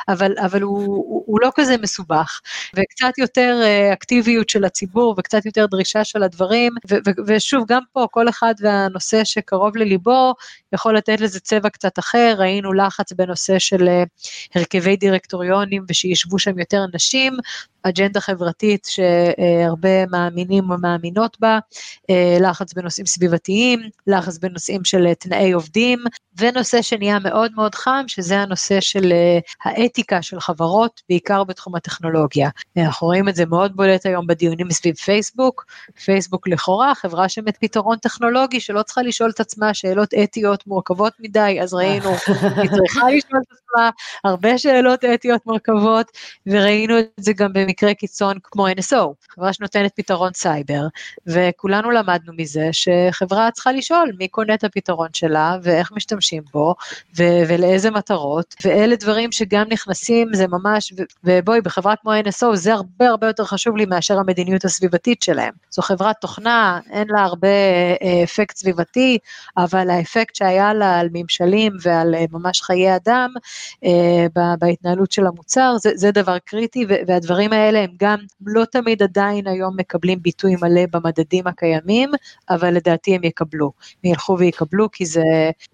אבל, 0.07 0.33
אבל 0.45 0.61
הוא, 0.61 0.77
הוא, 0.85 1.23
הוא 1.25 1.39
לא 1.41 1.51
כזה 1.55 1.77
מסובך, 1.77 2.41
וקצת 2.75 3.17
יותר 3.17 3.61
אקטיביות 3.93 4.49
של 4.49 4.65
הציבור 4.65 5.15
וקצת 5.17 5.45
יותר 5.45 5.65
דרישה 5.65 6.03
של 6.03 6.23
הדברים, 6.23 6.73
ו, 6.89 6.95
ו, 6.95 7.11
ושוב, 7.27 7.65
גם 7.67 7.81
פה 7.93 8.07
כל 8.11 8.29
אחד 8.29 8.53
והנושא 8.59 9.23
שקרוב 9.23 9.77
לליבו 9.77 10.33
יכול 10.73 10.97
לתת 10.97 11.21
לזה 11.21 11.39
צבע 11.39 11.69
קצת 11.69 11.99
אחר, 11.99 12.35
ראינו 12.37 12.73
לחץ 12.73 13.13
בנושא 13.13 13.59
של 13.59 13.87
הרכבי 14.55 14.95
דירקטוריונים 14.95 15.83
ושישבו 15.89 16.39
שם 16.39 16.59
יותר 16.59 16.85
נשים, 16.93 17.33
אג'נדה 17.89 18.19
חברתית 18.19 18.85
שהרבה 18.85 20.05
מאמינים 20.05 20.71
ומאמינות 20.71 21.37
בה, 21.39 21.59
אה, 22.09 22.37
לחץ 22.41 22.73
בנושאים 22.73 23.05
סביבתיים, 23.05 23.79
לחץ 24.07 24.37
בנושאים 24.37 24.85
של 24.85 25.13
תנאי 25.13 25.51
עובדים, 25.51 25.99
ונושא 26.37 26.81
שנהיה 26.81 27.19
מאוד 27.19 27.51
מאוד 27.55 27.75
חם, 27.75 28.03
שזה 28.07 28.39
הנושא 28.39 28.79
של 28.79 29.11
אה, 29.11 29.39
האתיקה 29.63 30.21
של 30.21 30.39
חברות, 30.39 31.01
בעיקר 31.09 31.43
בתחום 31.43 31.75
הטכנולוגיה. 31.75 32.49
אנחנו 32.77 33.07
רואים 33.07 33.29
את 33.29 33.35
זה 33.35 33.45
מאוד 33.45 33.75
בולט 33.75 34.05
היום 34.05 34.27
בדיונים 34.27 34.71
סביב 34.71 34.95
פייסבוק, 34.95 35.65
פייסבוק 36.05 36.47
לכאורה 36.47 36.95
חברה 36.95 37.29
שמת 37.29 37.57
פתרון 37.57 37.97
טכנולוגי 37.97 38.59
שלא 38.59 38.81
צריכה 38.81 39.01
לשאול 39.01 39.29
את 39.29 39.39
עצמה 39.39 39.73
שאלות 39.73 40.13
אתיות 40.23 40.67
מורכבות 40.67 41.13
מדי, 41.19 41.57
אז 41.61 41.73
ראינו, 41.73 42.09
היא 42.61 42.69
צריכה 42.69 43.09
לשאול 43.09 43.41
את 43.47 43.51
עצמה 43.51 43.89
הרבה 44.23 44.57
שאלות 44.57 45.05
אתיות 45.05 45.45
מורכבות, 45.45 46.11
וראינו 46.47 46.99
את 46.99 47.05
זה 47.19 47.33
גם 47.33 47.53
במקרה 47.53 47.76
קיצון 47.97 48.37
כמו 48.43 48.67
NSO, 48.67 49.13
חברה 49.29 49.53
שנותנת 49.53 49.91
פתרון 49.95 50.33
סייבר, 50.33 50.87
וכולנו 51.27 51.91
למדנו 51.91 52.33
מזה 52.37 52.69
שחברה 52.71 53.51
צריכה 53.51 53.71
לשאול 53.71 54.11
מי 54.19 54.27
קונה 54.27 54.53
את 54.53 54.63
הפתרון 54.63 55.09
שלה 55.13 55.57
ואיך 55.63 55.91
משתמשים 55.91 56.43
בו 56.53 56.75
ו- 57.17 57.41
ולאיזה 57.47 57.91
מטרות, 57.91 58.55
ואלה 58.63 58.95
דברים 58.95 59.31
שגם 59.31 59.65
נכנסים, 59.69 60.27
זה 60.33 60.45
ממש, 60.47 60.93
ובואי, 61.23 61.61
בחברה 61.61 61.95
כמו 61.95 62.11
NSO 62.13 62.55
זה 62.55 62.73
הרבה 62.73 63.09
הרבה 63.09 63.27
יותר 63.27 63.43
חשוב 63.45 63.77
לי 63.77 63.85
מאשר 63.85 64.19
המדיניות 64.19 64.65
הסביבתית 64.65 65.23
שלהם. 65.23 65.53
זו 65.71 65.81
חברת 65.81 66.15
תוכנה, 66.21 66.79
אין 66.91 67.07
לה 67.09 67.23
הרבה 67.23 67.47
אה, 68.01 68.23
אפקט 68.23 68.57
סביבתי, 68.57 69.17
אבל 69.57 69.89
האפקט 69.89 70.35
שהיה 70.35 70.73
לה 70.73 70.99
על 70.99 71.09
ממשלים 71.13 71.73
ועל 71.81 72.15
אה, 72.15 72.25
ממש 72.31 72.61
חיי 72.61 72.95
אדם, 72.95 73.29
אה, 73.85 74.55
בהתנהלות 74.59 75.11
של 75.11 75.25
המוצר, 75.25 75.75
זה, 75.77 75.91
זה 75.95 76.11
דבר 76.11 76.37
קריטי, 76.39 76.85
והדברים 77.07 77.53
האלה 77.53 77.56
הם 77.57 77.89
גם 77.99 78.17
לא 78.45 78.65
תמיד 78.65 79.03
עדיין 79.03 79.47
היום 79.47 79.73
מקבלים 79.77 80.21
ביטוי 80.21 80.55
מלא 80.61 80.81
במדדים 80.91 81.47
הקיימים, 81.47 82.11
אבל 82.49 82.73
לדעתי 82.73 83.15
הם 83.15 83.23
יקבלו, 83.23 83.71
הם 84.03 84.11
ילכו 84.11 84.37
ויקבלו 84.39 84.91
כי 84.91 85.05
זה, 85.05 85.23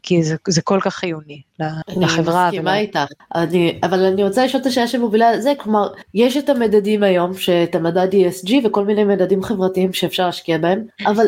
כי 0.03 0.23
זה, 0.23 0.35
זה 0.47 0.61
כל 0.61 0.79
כך 0.81 0.95
חיוני 0.95 1.41
לחברה. 1.59 2.47
אני 2.47 2.57
מסכימה 2.57 2.71
ולה... 2.71 2.77
איתך, 2.77 2.99
אני, 3.35 3.79
אבל 3.83 4.05
אני 4.05 4.23
רוצה 4.23 4.45
לשאול 4.45 4.61
את 4.61 4.67
השאלה 4.67 4.87
שמובילה 4.87 5.31
לזה, 5.31 5.53
כלומר, 5.59 5.87
יש 6.13 6.37
את 6.37 6.49
המדדים 6.49 7.03
היום, 7.03 7.33
שאת 7.37 7.75
המדד 7.75 8.07
ESG 8.13 8.51
וכל 8.63 8.85
מיני 8.85 9.03
מדדים 9.03 9.43
חברתיים 9.43 9.93
שאפשר 9.93 10.25
להשקיע 10.25 10.57
בהם, 10.57 10.83
אבל 11.05 11.25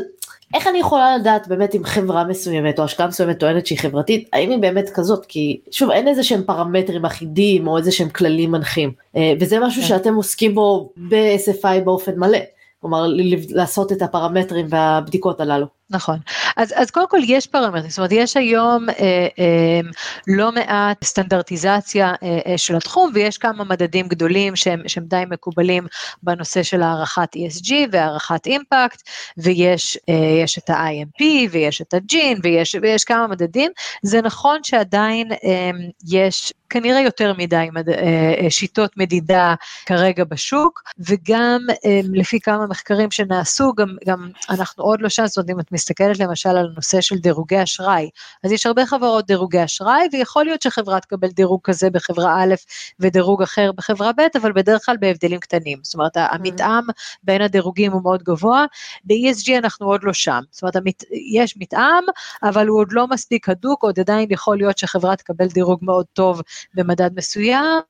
איך 0.54 0.68
אני 0.68 0.80
יכולה 0.80 1.18
לדעת 1.18 1.48
באמת 1.48 1.76
אם 1.76 1.84
חברה 1.84 2.24
מסוימת 2.24 2.80
או 2.80 2.84
השקעה 2.84 3.08
מסוימת 3.08 3.40
טוענת 3.40 3.66
שהיא 3.66 3.80
חברתית, 3.80 4.30
האם 4.34 4.50
היא 4.50 4.60
באמת 4.60 4.90
כזאת? 4.90 5.26
כי 5.26 5.60
שוב, 5.72 5.92
אין 5.92 6.08
איזה 6.08 6.24
שהם 6.24 6.44
פרמטרים 6.46 7.06
אחידים 7.06 7.68
או 7.68 7.78
איזה 7.78 7.92
שהם 7.92 8.10
כללים 8.10 8.52
מנחים. 8.52 8.92
אה, 9.16 9.34
וזה 9.40 9.60
משהו 9.60 9.82
כן. 9.82 9.88
שאתם 9.88 10.16
עוסקים 10.16 10.56
בו 10.56 10.90
ב-SFI 11.10 11.82
באופן 11.84 12.20
מלא. 12.20 12.40
כלומר, 12.86 13.08
לעשות 13.50 13.92
את 13.92 14.02
הפרמטרים 14.02 14.66
והבדיקות 14.70 15.42
הללו. 15.42 15.68
נכון. 15.90 16.20
אז, 16.58 16.74
אז 16.76 16.92
קודם 16.92 17.10
כל 17.10 17.18
יש 17.28 17.48
פרמטרים, 17.48 17.90
זאת 17.90 17.98
אומרת 17.98 18.12
יש 18.12 18.38
היום 18.38 18.90
אה, 18.90 19.28
אה, 19.40 19.80
לא 20.28 20.52
מעט 20.52 21.04
סטנדרטיזציה 21.04 22.14
אה, 22.24 22.40
אה, 22.48 22.58
של 22.58 22.76
התחום 22.76 23.12
ויש 23.14 23.38
כמה 23.38 23.64
מדדים 23.64 24.08
גדולים 24.08 24.56
שהם, 24.56 24.88
שהם 24.88 25.04
די 25.08 25.24
מקובלים 25.30 25.88
בנושא 26.24 26.64
של 26.64 26.82
הערכת 26.82 27.30
ESG 27.36 27.74
והערכת 27.92 28.46
אימפקט 28.46 29.02
ויש 29.38 29.98
אה, 30.10 30.46
את 30.58 30.70
ה-IMP 30.70 31.24
ויש 31.52 31.82
את 31.82 31.94
הג'ין 31.94 32.40
ויש, 32.44 32.76
ויש 32.82 33.04
כמה 33.04 33.28
מדדים, 33.28 33.72
זה 34.02 34.22
נכון 34.22 34.60
שעדיין 34.64 35.32
אה, 35.32 35.72
יש 36.08 36.54
כנראה 36.76 37.02
יותר 37.02 37.34
מדי 37.38 37.68
מד, 37.74 37.90
אה, 37.90 38.34
אה, 38.42 38.50
שיטות 38.50 38.98
מדידה 38.98 39.56
כרגע 39.86 40.24
בשוק 40.24 40.82
וגם 41.00 41.62
אה, 41.86 42.00
לפי 42.14 42.40
כמה 42.40 42.68
מחקרים 42.68 43.12
שנעשו 43.12 43.74
גם, 43.74 43.96
גם 44.08 44.30
אנחנו 44.50 44.84
עוד 44.84 45.02
לא 45.02 45.10
שם, 45.10 45.28
זאת 45.28 45.38
אומרת 45.38 45.50
אם 45.50 45.60
את 45.60 45.72
מסתכלת 45.72 46.20
למשל 46.20 46.50
על 46.50 46.68
הנושא 46.72 47.02
של 47.02 47.18
דירוגי 47.18 47.64
אשראי, 47.64 48.10
אז 48.44 48.52
יש 48.52 48.66
הרבה 48.66 48.86
חברות 48.86 49.26
דירוגי 49.26 49.64
אשראי, 49.64 50.08
ויכול 50.14 50.46
להיות 50.46 50.62
שחברה 50.62 51.00
תקבל 51.00 51.28
דירוג 51.28 51.60
כזה 51.64 51.90
בחברה 51.90 52.44
א' 52.44 52.56
ודירוג 53.00 53.42
אחר 53.42 53.72
בחברה 53.72 54.12
ב', 54.18 54.38
אבל 54.42 54.52
בדרך 54.52 54.86
כלל 54.86 54.98
בהבדלים 55.00 55.40
קטנים. 55.40 55.80
זאת 55.84 55.94
אומרת, 55.94 56.18
המתאם 56.18 56.84
בין 57.24 57.42
הדירוגים 57.42 57.92
הוא 57.92 58.04
מאוד 58.04 58.24
גבוה, 58.24 58.66
ב-ESG 59.04 59.58
אנחנו 59.58 59.88
עוד 59.88 60.04
לא 60.04 60.14
שם. 60.14 60.40
זאת 60.52 60.62
אומרת, 60.62 60.76
המת, 60.76 61.04
יש 61.34 61.58
מתאם, 61.58 62.04
אבל 62.44 62.68
הוא 62.68 62.80
עוד 62.80 62.88
לא 62.92 63.08
מספיק 63.08 63.50
הדוק, 63.50 63.84
עוד 63.84 64.00
עדיין 64.00 64.28
יכול 64.32 64.58
להיות 64.58 64.78
שחברה 64.78 65.16
תקבל 65.16 65.48
דירוג 65.48 65.80
מאוד 65.82 66.06
טוב 66.14 66.42
במדד 66.74 67.10
מסוים, 67.16 67.82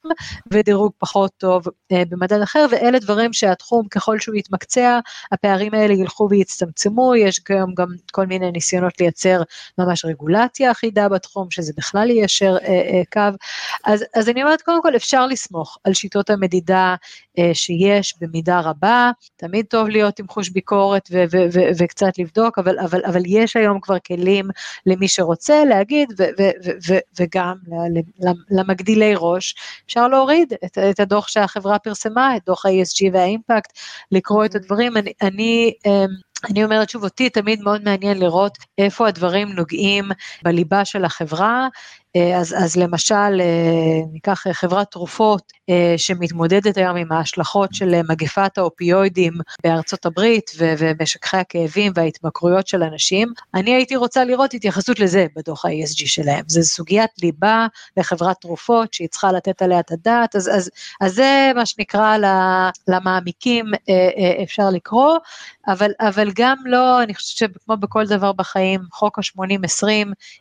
ודירוג 0.52 0.92
פחות 0.98 1.32
טוב 1.38 1.64
אה, 1.92 2.04
במדד 2.10 2.42
אחר, 2.42 2.66
ואלה 2.72 3.00
דברים 3.00 3.34
שהתחום, 3.34 3.88
ככל 3.88 4.20
שהוא 4.20 4.36
יתמקצע, 4.36 5.00
הפערים 5.32 5.74
האלה 5.74 5.94
ילכו 5.94 6.28
ויצטמצמו, 6.30 7.16
יש 7.16 7.42
גם 7.50 7.74
גם 7.78 7.88
כל 8.12 8.26
מיני 8.26 8.52
ניסיונות 8.52 9.02
לייצר 9.02 9.42
ממש 9.78 10.06
רגולציה 10.06 10.72
אחידה 10.72 11.10
בתחום, 11.10 11.52
שזה 11.52 11.74
בכלל 11.78 12.10
יישר 12.10 12.58
אה, 12.62 12.68
אה, 12.68 13.02
קו. 13.14 13.38
אז, 13.86 14.06
אז 14.16 14.30
אני 14.30 14.44
אומרת, 14.44 14.62
קודם 14.62 14.82
כל 14.82 14.96
אפשר 14.96 15.28
לסמוך 15.28 15.78
על 15.84 15.94
שיטות 15.94 16.30
המדידה 16.30 16.96
אה, 17.40 17.52
שיש 17.54 18.16
במידה 18.22 18.60
רבה, 18.60 19.12
תמיד 19.36 19.66
טוב 19.66 19.88
להיות 19.88 20.20
עם 20.20 20.28
חוש 20.28 20.50
ביקורת 20.50 21.10
ו- 21.12 21.24
ו- 21.32 21.46
ו- 21.54 21.70
וקצת 21.78 22.18
לבדוק, 22.18 22.60
אבל, 22.60 22.80
אבל, 22.80 23.02
אבל 23.06 23.22
יש 23.26 23.56
היום 23.56 23.80
כבר 23.80 24.00
כלים 24.00 24.48
למי 24.86 25.08
שרוצה 25.08 25.66
להגיד, 25.66 26.10
ו- 26.18 26.24
ו- 26.40 26.72
ו- 26.88 27.00
וגם 27.20 27.56
למגדילי 28.56 29.14
ראש, 29.18 29.56
אפשר 29.86 30.08
להוריד 30.08 30.54
את, 30.66 30.78
את 30.78 31.00
הדוח 31.00 31.28
שהחברה 31.28 31.80
פרסמה, 31.80 32.36
את 32.38 32.42
דוח 32.46 32.66
ה-ESG 32.66 33.10
והאימפקט, 33.14 33.80
לקרוא 34.12 34.46
את 34.46 34.56
הדברים. 34.56 34.98
אני, 34.98 35.14
אני 35.22 35.74
אמ, 35.86 36.08
אני 36.50 36.64
אומרת 36.64 36.90
שוב, 36.90 37.04
אותי 37.04 37.30
תמיד 37.30 37.62
מאוד 37.62 37.84
מעניין 37.84 38.20
לראות 38.20 38.58
איפה 38.78 39.08
הדברים 39.08 39.48
נוגעים 39.50 40.06
בליבה 40.44 40.86
של 40.86 41.06
החברה, 41.06 41.68
אז, 42.16 42.56
אז 42.58 42.76
למשל, 42.76 43.42
אה, 43.42 44.00
ניקח 44.12 44.44
חברת 44.52 44.92
תרופות 44.92 45.54
אה, 45.70 45.94
שמתמודדת 45.98 46.78
היום 46.78 46.96
עם 46.98 47.12
ההשלכות 47.12 47.74
של 47.74 48.02
מגפת 48.10 48.58
האופיואידים 48.58 49.34
בארצות 49.64 50.06
הברית 50.06 50.52
ומשככי 50.58 51.38
הכאבים 51.38 51.92
וההתמכרויות 51.96 52.68
של 52.68 52.84
אנשים, 52.84 53.34
אני 53.54 53.76
הייתי 53.76 53.96
רוצה 53.96 54.24
לראות 54.24 54.54
התייחסות 54.54 55.00
לזה 55.00 55.26
בדוח 55.36 55.66
ה-ESG 55.66 56.08
שלהם. 56.08 56.44
זו 56.48 56.64
סוגיית 56.64 57.10
ליבה 57.22 57.68
לחברת 57.98 58.42
תרופות 58.42 58.94
שהיא 58.94 59.08
צריכה 59.08 59.32
לתת 59.32 59.62
עליה 59.62 59.80
את 59.80 59.92
הדעת, 59.92 60.36
אז, 60.36 60.50
אז, 60.54 60.70
אז 61.02 61.14
זה 61.14 61.52
מה 61.56 61.66
שנקרא 61.66 62.18
למעמיקים 62.88 63.66
אפשר 64.44 64.70
לקרוא, 64.70 65.18
אבל, 65.68 65.92
אבל 66.00 66.32
גם 66.36 66.58
לא, 66.66 67.04
אני 67.04 67.16
חושבת 67.16 67.52
שכמו 67.54 67.78
בכל 67.78 68.06
דבר 68.06 68.32
בחיים, 68.32 68.82
חוק 68.92 69.20
ה-80-20, 69.20 69.88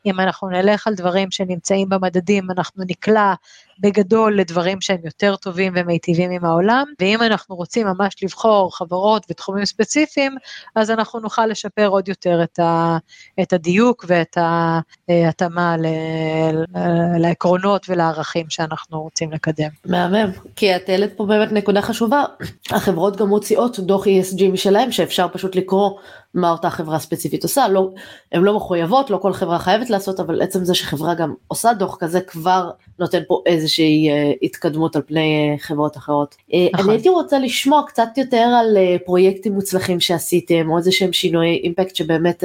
אם 0.06 0.20
אנחנו 0.20 0.48
נלך 0.48 0.86
על 0.86 0.94
דברים 0.94 1.30
שנמצאים 1.30 1.63
נמצאים 1.64 1.88
במדדים, 1.88 2.50
אנחנו 2.50 2.84
נקלע 2.86 3.34
בגדול 3.78 4.38
לדברים 4.38 4.80
שהם 4.80 5.00
יותר 5.04 5.36
טובים 5.36 5.72
ומיטיבים 5.76 6.30
עם 6.30 6.44
העולם, 6.44 6.84
ואם 7.00 7.22
אנחנו 7.22 7.56
רוצים 7.56 7.86
ממש 7.86 8.14
לבחור 8.22 8.76
חברות 8.76 9.26
ותחומים 9.30 9.64
ספציפיים, 9.64 10.36
אז 10.74 10.90
אנחנו 10.90 11.20
נוכל 11.20 11.46
לשפר 11.46 11.86
עוד 11.86 12.08
יותר 12.08 12.42
את, 12.42 12.58
ה, 12.58 12.98
את 13.42 13.52
הדיוק 13.52 14.04
ואת 14.08 14.38
ההתאמה 15.08 15.76
לעקרונות 17.18 17.86
ולערכים 17.88 18.46
שאנחנו 18.48 19.02
רוצים 19.02 19.32
לקדם. 19.32 19.68
מהמם, 19.86 20.30
כי 20.56 20.76
את 20.76 20.88
העלית 20.88 21.12
פה 21.16 21.26
באמת 21.26 21.52
נקודה 21.52 21.82
חשובה, 21.82 22.24
החברות 22.70 23.16
גם 23.16 23.28
מוציאות 23.28 23.80
דוח 23.80 24.06
ESG 24.06 24.44
משלהם 24.52 24.92
שאפשר 24.92 25.26
פשוט 25.32 25.56
לקרוא 25.56 25.90
מה 26.34 26.50
אותה 26.50 26.70
חברה 26.70 26.98
ספציפית 26.98 27.42
עושה, 27.42 27.68
לא, 27.68 27.90
הן 28.32 28.42
לא 28.42 28.56
מחויבות, 28.56 29.10
לא 29.10 29.16
כל 29.16 29.32
חברה 29.32 29.58
חייבת 29.58 29.90
לעשות, 29.90 30.20
אבל 30.20 30.42
עצם 30.42 30.64
זה 30.64 30.74
שחברה 30.74 31.14
גם 31.14 31.34
עושה 31.48 31.72
דוח 31.72 31.96
כזה 31.96 32.20
כבר 32.20 32.70
נותן 32.98 33.22
פה 33.28 33.42
איזושהי 33.64 34.10
אה, 34.10 34.32
התקדמות 34.42 34.96
על 34.96 35.02
פני 35.06 35.50
אה, 35.50 35.58
חברות 35.58 35.96
אחרות. 35.96 36.34
אה, 36.54 36.66
נכון. 36.72 36.86
אני 36.86 36.94
הייתי 36.94 37.08
רוצה 37.08 37.38
לשמוע 37.38 37.82
קצת 37.86 38.08
יותר 38.16 38.46
על 38.60 38.76
פרויקטים 39.04 39.52
מוצלחים 39.52 40.00
שעשיתם, 40.00 40.70
או 40.70 40.78
איזה 40.78 40.92
שהם 40.92 41.12
שינויי 41.12 41.60
אימפקט 41.64 41.96
שבאמת 41.96 42.44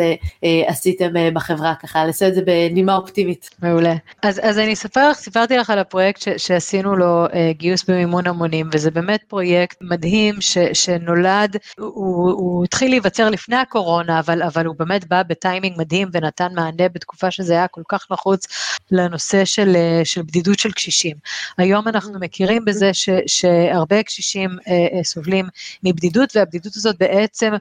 עשיתם 0.67 1.13
בחברה, 1.33 1.73
ככה 1.75 2.05
לעשות 2.05 2.27
את 2.27 2.35
זה 2.35 2.41
בנימה 2.41 2.95
אופטימית. 2.95 3.49
מעולה. 3.61 3.95
אז, 4.21 4.39
אז 4.43 4.59
אני 4.59 4.73
אספר 4.73 5.09
לך, 5.09 5.17
סיפרתי 5.17 5.57
לך 5.57 5.69
על 5.69 5.79
הפרויקט 5.79 6.21
ש, 6.21 6.29
שעשינו 6.37 6.95
לו 6.95 7.25
גיוס 7.51 7.89
במימון 7.89 8.27
המונים, 8.27 8.69
וזה 8.73 8.91
באמת 8.91 9.23
פרויקט 9.27 9.77
מדהים 9.81 10.35
ש, 10.41 10.57
שנולד, 10.73 11.57
הוא, 11.79 12.31
הוא 12.31 12.63
התחיל 12.63 12.89
להיווצר 12.89 13.29
לפני 13.29 13.55
הקורונה. 13.55 14.19
אבל, 14.19 14.43
אבל 14.43 14.65
הוא 14.65 14.75
באמת 14.79 15.07
בא 15.07 15.23
בטיימינג 15.23 15.75
מדהים 15.77 16.07
ונתן 16.13 16.47
מענה 16.55 16.89
בתקופה 16.89 17.31
שזה 17.31 17.53
היה 17.53 17.67
כל 17.67 17.81
כך 17.89 18.07
נחוץ 18.11 18.47
לנושא 18.91 19.45
של, 19.45 19.75
של 20.03 20.21
בדידות 20.21 20.59
של 20.59 20.71
קשישים. 20.71 21.08
היום 21.57 21.87
אנחנו 21.87 22.19
מכירים 22.19 22.65
בזה 22.65 22.93
ש, 22.93 23.09
שהרבה 23.27 24.03
קשישים 24.03 24.49
אה, 24.67 24.87
אה, 24.97 25.03
סובלים 25.03 25.45
מבדידות, 25.83 26.35
והבדידות 26.35 26.75
הזאת 26.75 26.95
בעצם 26.99 27.51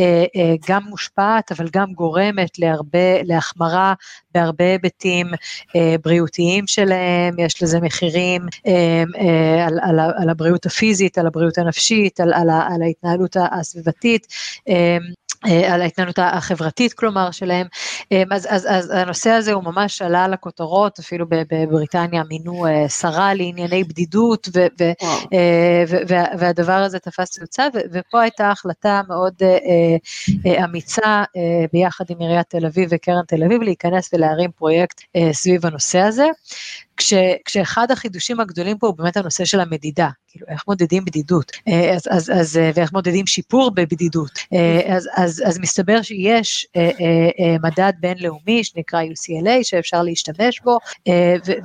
אה, 0.00 0.24
אה, 0.36 0.54
גם 0.68 0.82
מושפעת, 0.86 1.52
אבל 1.52 1.68
גם 1.72 1.92
גורמת 1.92 2.58
להרבה, 2.58 3.22
להחמרה 3.22 3.94
בהרבה 4.34 4.64
היבטים 4.64 5.26
אה, 5.76 5.96
בריאותיים 6.04 6.66
שלהם, 6.66 7.38
יש 7.38 7.62
לזה 7.62 7.80
מחירים 7.80 8.46
אה, 8.66 9.04
אה, 9.20 9.66
על, 9.66 9.78
על, 9.82 10.00
על 10.00 10.28
הבריאות 10.28 10.66
הפיזית, 10.66 11.18
על 11.18 11.26
הבריאות 11.26 11.58
הנפשית, 11.58 12.20
על, 12.20 12.32
על, 12.32 12.50
על 12.50 12.82
ההתנהלות 12.82 13.36
הסביבתית. 13.52 14.26
אה, 14.68 14.98
על 15.44 15.82
ההתנהלות 15.82 16.18
החברתית 16.18 16.92
כלומר 16.92 17.30
שלהם, 17.30 17.66
אה, 18.12 18.22
אז, 18.30 18.46
אז, 18.50 18.66
אז 18.70 18.90
הנושא 18.90 19.30
הזה 19.30 19.52
הוא 19.52 19.64
ממש 19.64 20.02
עלה 20.02 20.28
לכותרות, 20.28 20.98
אפילו 20.98 21.26
בבריטניה 21.28 22.22
מינו 22.28 22.66
אה, 22.66 22.88
שרה 22.88 23.34
לענייני 23.34 23.84
בדידות, 23.84 24.48
ו, 24.54 24.66
ו, 24.80 24.92
ו, 26.08 26.14
והדבר 26.38 26.72
הזה 26.72 26.98
תפס 26.98 27.30
תאוצה, 27.30 27.66
ופה 27.92 28.22
הייתה 28.22 28.50
החלטה 28.50 29.00
מאוד 29.08 29.34
אמיצה 30.64 31.24
ביחד 31.72 32.04
עם 32.08 32.16
עיריית 32.20 32.46
תל 32.50 32.66
אביב 32.66 32.88
וקרן 32.92 33.22
תל 33.28 33.44
אביב 33.44 33.62
להיכנס 33.62 34.10
ולהרים 34.12 34.50
פרויקט 34.50 35.00
סביב 35.32 35.66
הנושא 35.66 35.98
הזה. 35.98 36.26
כש, 36.96 37.14
כשאחד 37.44 37.90
החידושים 37.90 38.40
הגדולים 38.40 38.78
פה 38.78 38.86
הוא 38.86 38.96
באמת 38.96 39.16
הנושא 39.16 39.44
של 39.44 39.60
המדידה, 39.60 40.08
כאילו 40.34 40.46
איך 40.48 40.64
מודדים 40.68 41.04
בדידות, 41.04 41.52
אה, 41.68 41.94
אז, 41.94 42.02
אז, 42.10 42.30
אז, 42.34 42.56
אה, 42.56 42.70
ואיך 42.74 42.92
מודדים 42.92 43.26
שיפור 43.26 43.70
בבדידות, 43.70 44.30
אה, 44.52 44.96
אז, 44.96 45.08
אז, 45.16 45.42
אז 45.46 45.58
מסתבר 45.58 46.02
שיש 46.02 46.66
מדד 47.62 47.92
בינלאומי 48.00 48.64
שנקרא 48.64 49.02
UCLA 49.02 49.62
שאפשר 49.62 50.02
להשתמש 50.02 50.60
בו, 50.60 50.78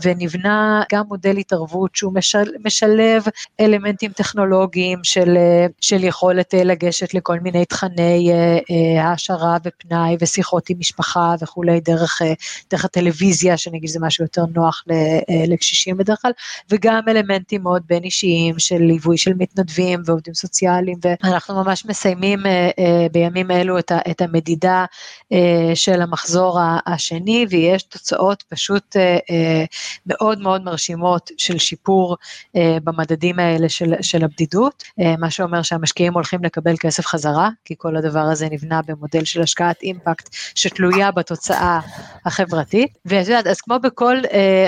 ונבנה 0.03 0.83
גם 0.91 1.03
מודל 1.07 1.37
התערבות 1.37 1.95
שהוא 1.95 2.13
משל, 2.13 2.51
משלב 2.65 3.23
אלמנטים 3.59 4.11
טכנולוגיים 4.11 4.99
של, 5.03 5.37
של 5.81 6.03
יכולת 6.03 6.53
לגשת 6.53 7.13
לכל 7.13 7.39
מיני 7.39 7.65
תכני 7.65 8.31
העשרה 8.99 9.57
ופנאי 9.63 10.17
ושיחות 10.19 10.69
עם 10.69 10.79
משפחה 10.79 11.35
וכולי, 11.41 11.79
דרך, 11.79 12.21
דרך 12.71 12.85
הטלוויזיה, 12.85 13.57
שנגיד 13.57 13.89
זה 13.89 13.99
משהו 14.01 14.23
יותר 14.23 14.45
נוח 14.55 14.83
לקשישים 15.47 15.97
בדרך 15.97 16.21
כלל, 16.21 16.31
וגם 16.69 17.01
אלמנטים 17.07 17.63
מאוד 17.63 17.81
בין 17.87 18.03
אישיים 18.03 18.58
של 18.59 18.77
ליווי 18.77 19.17
של 19.17 19.33
מתנדבים 19.37 20.01
ועובדים 20.05 20.33
סוציאליים, 20.33 20.97
ואנחנו 21.03 21.63
ממש 21.63 21.85
מסיימים 21.85 22.45
אה, 22.45 22.69
אה, 22.79 23.07
בימים 23.11 23.51
אלו 23.51 23.79
את 23.79 24.21
המדידה 24.21 24.85
אה, 25.33 25.71
של 25.75 26.01
המחזור 26.01 26.59
השני, 26.85 27.45
ויש 27.49 27.83
תוצאות 27.83 28.43
פשוט 28.49 28.95
מאוד 30.05 30.41
מאוד 30.41 30.63
מרשימות 30.63 31.31
של 31.37 31.57
שיפור 31.57 32.17
במדדים 32.83 33.39
האלה 33.39 33.69
של, 33.69 33.93
של 34.01 34.23
הבדידות, 34.23 34.83
מה 35.19 35.31
שאומר 35.31 35.61
שהמשקיעים 35.61 36.13
הולכים 36.13 36.43
לקבל 36.43 36.75
כסף 36.79 37.05
חזרה, 37.05 37.49
כי 37.65 37.73
כל 37.77 37.97
הדבר 37.97 38.19
הזה 38.19 38.47
נבנה 38.51 38.81
במודל 38.87 39.25
של 39.25 39.41
השקעת 39.41 39.81
אימפקט 39.81 40.29
שתלויה 40.55 41.11
בתוצאה 41.11 41.79
החברתית, 42.25 42.97
ואת 43.05 43.27
יודעת, 43.27 43.47
אז 43.47 43.61
כמו 43.61 43.79
בכל, 43.79 44.17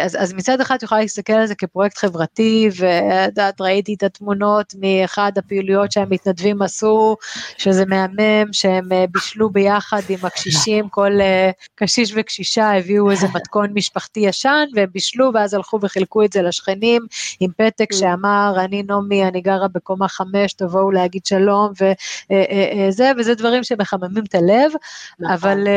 אז, 0.04 0.18
אז 0.20 0.34
מצד 0.34 0.62
אחד 0.62 0.76
את 0.76 0.84
יכולה 0.84 1.02
להסתכל 1.02 1.34
על 1.34 1.48
זה 1.48 1.56
כפרויקט 1.56 1.98
חברתי, 1.98 2.70
ואת 2.78 3.28
יודעת, 3.28 3.62
ראיתי 3.62 3.81
את 3.98 4.04
התמונות 4.04 4.74
מאחד 4.80 5.32
הפעילויות 5.38 5.92
שהמתנדבים 5.92 6.62
עשו, 6.62 7.16
שזה 7.58 7.86
מהמם, 7.86 8.54
שהם 8.54 8.92
אה, 8.92 9.06
בישלו 9.12 9.50
ביחד 9.50 10.02
עם 10.10 10.20
הקשישים, 10.24 10.90
כל 10.90 11.22
אה, 11.22 11.52
קשיש 11.76 12.14
וקשישה 12.16 12.78
הביאו 12.78 13.12
איזה 13.12 13.28
מתכון 13.34 13.68
משפחתי 13.74 14.20
ישן, 14.20 14.66
והם 14.76 14.90
בישלו, 14.94 15.32
ואז 15.34 15.54
הלכו 15.54 15.80
וחילקו 15.82 16.24
את 16.24 16.34
זה 16.34 16.42
לשכנים, 16.42 17.02
עם 17.40 17.52
פתק 17.58 17.88
mm. 17.94 17.96
שאמר, 17.96 18.54
אני 18.58 18.84
נעמי, 18.84 19.28
אני 19.28 19.42
גרה 19.42 19.68
בקומה 19.68 20.08
חמש, 20.08 20.54
תבואו 20.54 20.92
להגיד 20.92 21.26
שלום, 21.26 21.72
וזה, 21.72 23.06
אה, 23.06 23.12
וזה 23.18 23.36
דברים 23.36 23.64
שמחממים 23.64 24.24
את 24.24 24.36
הלב, 24.36 24.72
נכון. 25.20 25.34
אבל 25.34 25.68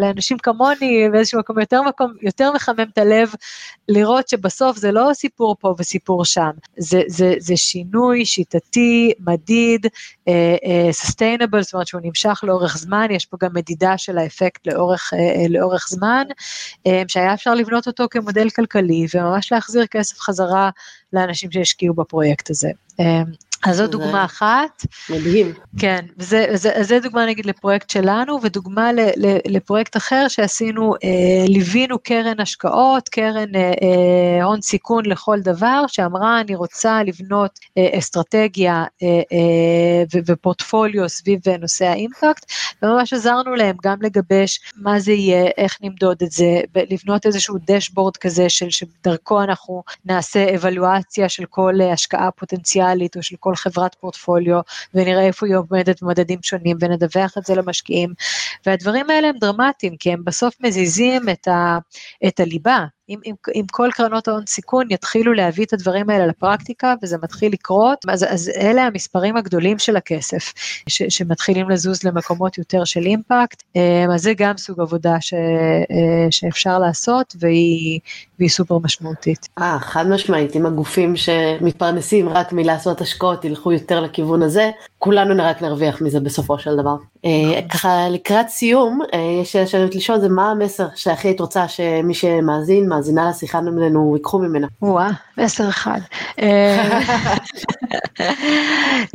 לאנשים 0.00 0.38
כמוני, 0.38 1.08
באיזשהו 1.12 1.40
מקום 1.40 1.60
יותר 1.60 1.82
מקום, 1.82 2.12
יותר 2.22 2.52
מחמם 2.52 2.86
את 2.92 2.98
הלב, 2.98 3.34
לראות 3.88 4.28
שבסוף 4.28 4.76
זה 4.76 4.92
לא 4.92 5.10
סיפור 5.14 5.56
פה 5.60 5.74
וסיפור 5.78 6.24
שם, 6.24 6.50
זה, 6.76 7.00
זה, 7.18 7.34
זה 7.38 7.56
שינוי 7.56 8.26
שיטתי, 8.26 9.12
מדיד, 9.26 9.86
סוסטיינבל, 10.90 11.58
uh, 11.58 11.62
uh, 11.62 11.64
זאת 11.64 11.74
אומרת 11.74 11.86
שהוא 11.86 12.00
נמשך 12.04 12.40
לאורך 12.42 12.78
זמן, 12.78 13.06
יש 13.10 13.26
פה 13.26 13.36
גם 13.40 13.50
מדידה 13.54 13.98
של 13.98 14.18
האפקט 14.18 14.66
לאורך, 14.66 15.12
uh, 15.12 15.48
לאורך 15.48 15.86
זמן, 15.88 16.24
uh, 16.88 16.90
שהיה 17.08 17.34
אפשר 17.34 17.54
לבנות 17.54 17.86
אותו 17.86 18.06
כמודל 18.10 18.50
כלכלי 18.50 19.06
וממש 19.14 19.52
להחזיר 19.52 19.86
כסף 19.86 20.20
חזרה 20.20 20.70
לאנשים 21.12 21.50
שהשקיעו 21.50 21.94
בפרויקט 21.94 22.50
הזה. 22.50 22.70
אז 23.66 23.76
זו 23.76 23.86
דוגמה 23.86 24.24
אחת. 24.24 24.86
מדהים. 25.10 25.52
כן, 25.78 26.04
וזה, 26.18 26.46
זה, 26.54 26.72
זה 26.80 27.00
דוגמה 27.00 27.26
נגיד 27.26 27.46
לפרויקט 27.46 27.90
שלנו, 27.90 28.38
ודוגמה 28.42 28.92
ל, 28.92 29.00
ל, 29.16 29.36
לפרויקט 29.46 29.96
אחר 29.96 30.28
שעשינו, 30.28 30.94
אה, 31.04 31.44
ליווינו 31.48 31.98
קרן 31.98 32.40
השקעות, 32.40 33.08
קרן 33.08 33.54
אה, 33.54 33.72
אה, 33.82 34.44
הון 34.44 34.60
סיכון 34.60 35.06
לכל 35.06 35.40
דבר, 35.40 35.84
שאמרה 35.86 36.40
אני 36.40 36.54
רוצה 36.54 37.02
לבנות 37.02 37.58
אה, 37.78 37.98
אסטרטגיה 37.98 38.84
אה, 39.02 39.08
אה, 39.32 40.20
ופורטפוליו 40.26 41.08
סביב 41.08 41.40
נושא 41.60 41.84
האימפקט, 41.84 42.52
וממש 42.82 43.12
עזרנו 43.12 43.54
להם 43.54 43.76
גם 43.82 44.02
לגבש 44.02 44.60
מה 44.76 45.00
זה 45.00 45.12
יהיה, 45.12 45.50
איך 45.56 45.78
נמדוד 45.82 46.22
את 46.22 46.30
זה, 46.30 46.60
לבנות 46.90 47.26
איזשהו 47.26 47.56
דשבורד 47.66 48.16
כזה 48.16 48.48
של 48.48 48.70
שדרכו 48.70 49.42
אנחנו 49.42 49.82
נעשה 50.04 50.54
אבלואציה 50.54 51.28
של 51.28 51.44
כל 51.44 51.74
השקעה 51.92 52.30
פוטנציאלית 52.30 53.16
או 53.16 53.22
של 53.22 53.36
כל 53.40 53.54
חברת 53.58 53.94
פורטפוליו, 53.94 54.60
ונראה 54.94 55.26
איפה 55.26 55.46
היא 55.46 55.56
עומדת 55.56 56.02
במדדים 56.02 56.38
שונים, 56.42 56.76
ונדווח 56.80 57.38
את 57.38 57.46
זה 57.46 57.54
למשקיעים. 57.54 58.14
והדברים 58.66 59.10
האלה 59.10 59.28
הם 59.28 59.38
דרמטיים, 59.38 59.96
כי 59.96 60.12
הם 60.12 60.24
בסוף 60.24 60.54
מזיזים 60.60 61.28
את, 61.28 61.48
ה, 61.48 61.78
את 62.28 62.40
הליבה, 62.40 62.84
אם, 63.08 63.18
אם, 63.26 63.34
אם 63.54 63.64
כל 63.70 63.88
קרנות 63.92 64.28
ההון 64.28 64.46
סיכון 64.46 64.86
יתחילו 64.90 65.32
להביא 65.32 65.64
את 65.64 65.72
הדברים 65.72 66.10
האלה 66.10 66.26
לפרקטיקה 66.26 66.94
וזה 67.02 67.16
מתחיל 67.22 67.52
לקרות, 67.52 67.98
אז, 68.08 68.24
אז 68.28 68.50
אלה 68.60 68.82
המספרים 68.82 69.36
הגדולים 69.36 69.78
של 69.78 69.96
הכסף 69.96 70.52
ש, 70.88 71.02
שמתחילים 71.08 71.70
לזוז 71.70 72.04
למקומות 72.04 72.58
יותר 72.58 72.84
של 72.84 73.06
אימפקט, 73.06 73.62
אה, 73.76 74.14
אז 74.14 74.22
זה 74.22 74.34
גם 74.34 74.56
סוג 74.56 74.80
עבודה 74.80 75.16
ש, 75.20 75.34
אה, 75.34 76.26
שאפשר 76.30 76.78
לעשות 76.78 77.36
והיא, 77.40 78.00
והיא 78.38 78.50
סופר 78.50 78.78
משמעותית. 78.78 79.48
אה, 79.58 79.78
חד 79.80 80.08
משמעית, 80.08 80.56
אם 80.56 80.66
הגופים 80.66 81.16
שמתפרנסים 81.16 82.28
רק 82.28 82.52
מלעשות 82.52 83.00
השקעות 83.00 83.44
ילכו 83.44 83.72
יותר 83.72 84.00
לכיוון 84.00 84.42
הזה, 84.42 84.70
כולנו 84.98 85.44
רק 85.44 85.62
נרוויח 85.62 86.02
מזה 86.02 86.20
בסופו 86.20 86.58
של 86.58 86.76
דבר. 86.76 86.96
אה, 87.24 87.30
נכון. 87.48 87.68
ככה 87.68 88.08
לקראת 88.10 88.48
סיום, 88.48 89.00
יש 89.42 89.56
שאלות 89.56 89.94
לשאול 89.94 90.20
זה 90.20 90.28
מה 90.28 90.50
המסר 90.50 90.86
שהכי 90.94 91.28
היית 91.28 91.40
רוצה 91.40 91.68
שמי 91.68 92.14
שמאזין, 92.14 92.88
מאזינה 92.98 93.30
לשיחה 93.30 93.60
ממנו 93.60 94.16
ייקחו 94.16 94.38
ממנה? 94.38 94.66
וואה, 94.82 95.10
מסר 95.38 95.68
אחד. 95.68 96.00
אה, 96.42 97.00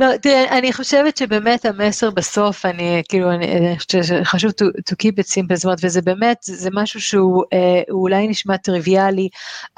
לא, 0.00 0.16
תראה, 0.16 0.58
אני 0.58 0.72
חושבת 0.72 1.16
שבאמת 1.16 1.64
המסר 1.64 2.10
בסוף, 2.10 2.66
אני 2.66 3.02
כאילו, 3.08 3.32
אני 3.32 3.74
חושבת 3.78 4.04
שחשוב 4.04 4.50
to, 4.50 4.64
to 4.64 4.94
keep 5.02 5.20
it 5.20 5.32
simple, 5.32 5.54
זאת 5.54 5.64
אומרת, 5.64 5.78
וזה 5.82 6.02
באמת, 6.02 6.36
זה 6.42 6.70
משהו 6.72 7.00
שהוא 7.00 7.44
אה, 7.52 7.82
אולי 7.90 8.28
נשמע 8.28 8.56
טריוויאלי, 8.56 9.28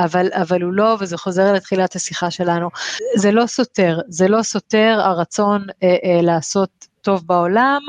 אבל, 0.00 0.28
אבל 0.32 0.62
הוא 0.62 0.72
לא, 0.72 0.96
וזה 1.00 1.16
חוזר 1.16 1.52
לתחילת 1.52 1.96
השיחה 1.96 2.30
שלנו, 2.30 2.68
זה 3.16 3.32
לא 3.32 3.46
סותר, 3.46 3.98
זה 4.08 4.28
לא 4.28 4.42
סותר 4.42 4.98
הרצון 5.00 5.66
אה, 5.82 5.96
אה, 6.04 6.22
לעשות 6.22 6.95
טוב 7.06 7.26
בעולם, 7.26 7.80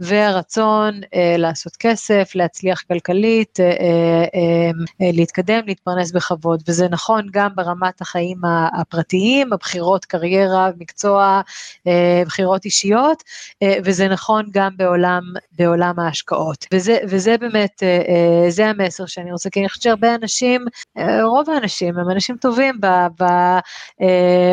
והרצון 0.00 1.00
אה, 1.14 1.34
לעשות 1.38 1.76
כסף, 1.76 2.30
להצליח 2.34 2.82
כלכלית, 2.82 3.60
אה, 3.60 3.66
אה, 4.34 5.10
להתקדם, 5.12 5.60
להתפרנס 5.66 6.12
בכבוד, 6.12 6.62
וזה 6.68 6.88
נכון 6.88 7.26
גם 7.30 7.50
ברמת 7.54 8.00
החיים 8.00 8.40
הפרטיים, 8.80 9.52
הבחירות 9.52 10.04
קריירה, 10.04 10.70
מקצוע, 10.78 11.40
בחירות 12.26 12.64
אישיות, 12.64 13.22
וזה 13.84 14.08
נכון 14.08 14.46
גם 14.50 14.72
בעולם, 14.76 15.22
בעולם 15.58 15.98
ההשקעות. 15.98 16.66
וזה, 16.74 16.98
וזה 17.08 17.38
באמת, 17.38 17.82
זה 18.48 18.66
המסר 18.66 19.06
שאני 19.06 19.32
רוצה, 19.32 19.50
כי 19.50 19.60
אני 19.60 19.68
חושבת 19.68 19.82
שהרבה 19.82 20.14
אנשים, 20.14 20.64
רוב 21.22 21.50
האנשים 21.50 21.98
הם 21.98 22.10
אנשים 22.10 22.36
טובים 22.36 22.80
ב, 22.80 22.86
ב, 23.20 23.24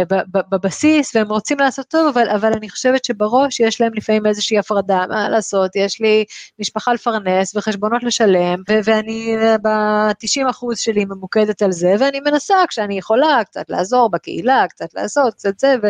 ב, 0.10 0.40
בבסיס, 0.52 1.16
והם 1.16 1.30
רוצים 1.30 1.60
לעשות 1.60 1.88
טוב, 1.88 2.18
אבל, 2.18 2.30
אבל 2.30 2.54
אני 2.54 2.70
חושבת 2.70 3.06
שבראש 3.06 3.60
יש 3.60 3.82
להם 3.82 3.92
לפעמים 3.94 4.13
איזושהי 4.26 4.60
הפרדה, 4.60 5.06
מה 5.10 5.30
לעשות, 5.30 5.76
יש 5.76 6.02
לי 6.02 6.26
משפחה 6.60 6.94
לפרנס 6.94 7.56
וחשבונות 7.56 8.04
לשלם, 8.04 8.60
ו- 8.70 8.80
ואני 8.84 9.36
ב-90% 9.64 10.76
שלי 10.76 11.06
ממוקדת 11.06 11.62
על 11.62 11.72
זה, 11.72 11.96
ואני 12.00 12.20
מנסה 12.20 12.56
כשאני 12.70 12.98
יכולה 12.98 13.40
קצת 13.46 13.70
לעזור 13.70 14.10
בקהילה, 14.10 14.66
קצת 14.70 14.94
לעשות, 14.96 15.34
קצת 15.34 15.60
זה, 15.60 15.76
ו- 15.84 15.90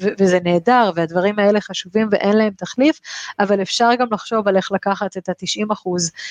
ו- 0.00 0.08
וזה 0.18 0.38
נהדר, 0.44 0.90
והדברים 0.94 1.38
האלה 1.38 1.60
חשובים 1.60 2.08
ואין 2.10 2.36
להם 2.36 2.52
תחליף, 2.56 3.00
אבל 3.40 3.62
אפשר 3.62 3.90
גם 3.98 4.06
לחשוב 4.10 4.48
על 4.48 4.56
איך 4.56 4.72
לקחת 4.72 5.16
את 5.16 5.28
ה-90% 5.28 5.90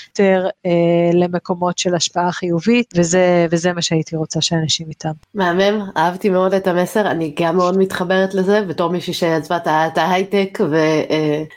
יותר 0.10 0.48
אה, 0.66 0.72
למקומות 1.14 1.78
של 1.78 1.96
השפעה 1.96 2.32
חיובית, 2.32 2.94
וזה, 2.96 3.48
וזה 3.52 3.74
מה 3.74 3.82
שהייתי 3.82 4.16
רוצה 4.16 4.42
שאנשים 4.42 4.90
איתם. 4.90 5.12
מהמם, 5.34 5.90
אהבתי 5.98 6.30
מאוד 6.30 6.54
את 6.54 6.68
המסר, 6.68 7.12
אני 7.12 7.36
גם 7.40 7.56
מאוד 7.56 7.78
מתחברת 7.78 8.34
לזה, 8.34 8.62
בתור 8.62 8.90
מישהי 8.90 9.14
שעזבה 9.14 9.58
את 9.68 9.98
ההייטק 9.98 10.60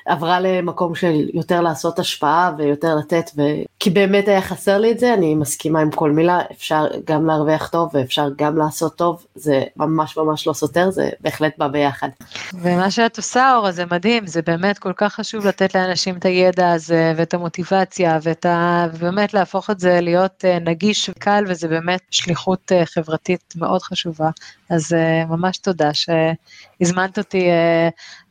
ועברה 0.06 0.40
למקום 0.40 0.94
של 0.94 1.30
יותר 1.34 1.60
לעשות 1.60 1.98
השפעה 1.98 2.52
ויותר 2.58 2.96
לתת, 2.96 3.30
ו... 3.36 3.42
כי 3.86 3.90
באמת 3.90 4.28
היה 4.28 4.42
חסר 4.42 4.78
לי 4.78 4.92
את 4.92 4.98
זה, 4.98 5.14
אני 5.14 5.34
מסכימה 5.34 5.80
עם 5.80 5.90
כל 5.90 6.10
מילה, 6.10 6.40
אפשר 6.52 6.86
גם 7.04 7.26
להרוויח 7.26 7.68
טוב 7.68 7.90
ואפשר 7.94 8.28
גם 8.36 8.56
לעשות 8.56 8.96
טוב, 8.96 9.26
זה 9.34 9.62
ממש 9.76 10.16
ממש 10.16 10.46
לא 10.46 10.52
סותר, 10.52 10.90
זה 10.90 11.10
בהחלט 11.20 11.52
בא 11.58 11.68
ביחד. 11.68 12.08
ומה 12.54 12.90
שאת 12.90 13.16
עושה 13.16 13.54
אורה 13.56 13.72
זה 13.72 13.84
מדהים, 13.90 14.26
זה 14.26 14.42
באמת 14.42 14.78
כל 14.78 14.92
כך 14.96 15.14
חשוב 15.14 15.46
לתת 15.46 15.74
לאנשים 15.74 16.16
את 16.16 16.24
הידע 16.24 16.72
הזה 16.72 17.12
ואת 17.16 17.34
המוטיבציה 17.34 18.18
ואת 18.22 18.46
ה... 18.46 18.86
ובאמת 18.92 19.34
להפוך 19.34 19.70
את 19.70 19.80
זה 19.80 20.00
להיות 20.00 20.44
אה, 20.44 20.58
נגיש 20.58 21.08
וקל 21.08 21.44
וזה 21.48 21.68
באמת 21.68 22.00
שליחות 22.10 22.72
אה, 22.72 22.86
חברתית 22.86 23.54
מאוד 23.56 23.82
חשובה, 23.82 24.30
אז 24.70 24.92
אה, 24.92 25.24
ממש 25.24 25.58
תודה 25.58 25.90
שהזמנת 25.94 27.18
אותי 27.18 27.48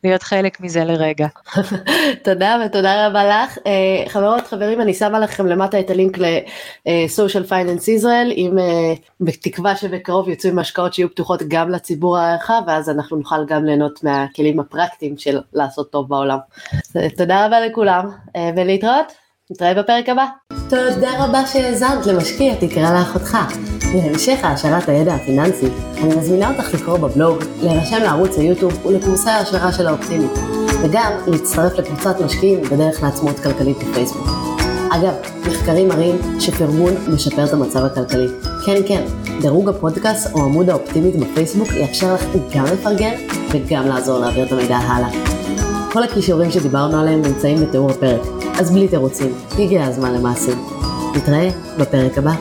להיות 0.04 0.22
חלק 0.22 0.60
מזה 0.60 0.84
לרגע. 0.84 1.26
תודה 2.24 2.56
ותודה 2.66 3.06
רבה 3.06 3.24
לך. 3.24 3.58
חברות, 4.08 4.46
חברים, 4.46 4.80
אני 4.80 4.94
שמה 4.94 5.18
לכם 5.18 5.45
למטה 5.46 5.80
את 5.80 5.90
הלינק 5.90 6.18
ל-social 6.18 7.48
finance 7.48 8.02
Israel, 8.02 8.32
עם, 8.34 8.58
uh, 8.58 8.62
בתקווה 9.20 9.76
שבקרוב 9.76 10.28
יצאו 10.28 10.50
עם 10.50 10.58
השקעות 10.58 10.94
שיהיו 10.94 11.10
פתוחות 11.10 11.42
גם 11.48 11.70
לציבור 11.70 12.18
הרחב, 12.18 12.62
ואז 12.66 12.90
אנחנו 12.90 13.16
נוכל 13.16 13.46
גם 13.46 13.64
ליהנות 13.64 14.04
מהכלים 14.04 14.60
הפרקטיים 14.60 15.18
של 15.18 15.40
לעשות 15.52 15.90
טוב 15.90 16.08
בעולם. 16.08 16.38
תודה 17.16 17.46
רבה 17.46 17.60
לכולם, 17.60 18.10
uh, 18.28 18.38
ולהתראות, 18.56 19.12
נתראה 19.50 19.74
בפרק 19.74 20.08
הבא. 20.08 20.26
תודה 20.68 21.24
רבה 21.24 21.46
שהאזנת 21.46 22.06
למשקיע 22.06 22.54
תקרא 22.54 22.98
לאחותך. 22.98 23.38
להמשך 23.94 24.38
העשרת 24.42 24.88
הידע 24.88 25.14
הפיננסי, 25.14 25.66
אני 26.02 26.16
מזמינה 26.16 26.50
אותך 26.50 26.74
לקרוא 26.74 26.98
בבלוג, 26.98 27.38
להירשם 27.62 28.02
לערוץ 28.02 28.38
היוטיוב 28.38 28.86
ולקורסי 28.86 29.30
ההשערה 29.30 29.72
של 29.72 29.86
האופטימית, 29.86 30.30
וגם 30.82 31.12
להצטרף 31.26 31.78
לקבוצת 31.78 32.20
משקיעים 32.20 32.62
בדרך 32.62 33.02
לעצמאות 33.02 33.38
כלכלית 33.38 33.76
בפייסבוק. 33.76 34.65
אגב, 34.90 35.14
מחקרים 35.46 35.88
מראים 35.88 36.16
שפרגון 36.40 36.94
משפר 37.14 37.44
את 37.44 37.52
המצב 37.52 37.84
הכלכלי. 37.84 38.26
כן, 38.66 38.80
כן, 38.86 39.04
דירוג 39.40 39.68
הפודקאסט 39.68 40.34
או 40.34 40.44
עמוד 40.44 40.70
האופטימית 40.70 41.16
בפייסבוק 41.16 41.68
יאפשר 41.72 42.14
לך 42.14 42.24
גם 42.54 42.64
לפרגן 42.64 43.14
וגם 43.52 43.86
לעזור 43.86 44.18
להעביר 44.18 44.46
את 44.46 44.52
המידע 44.52 44.76
הלאה. 44.76 45.08
כל 45.92 46.02
הכישורים 46.02 46.50
שדיברנו 46.50 47.00
עליהם 47.00 47.22
נמצאים 47.22 47.66
בתיאור 47.66 47.90
הפרק, 47.90 48.20
אז 48.58 48.70
בלי 48.70 48.88
תירוצים, 48.88 49.34
הגיע 49.58 49.84
הזמן 49.84 50.14
למעשים. 50.14 50.58
נתראה 51.14 51.50
בפרק 51.78 52.18
הבא. 52.18 52.32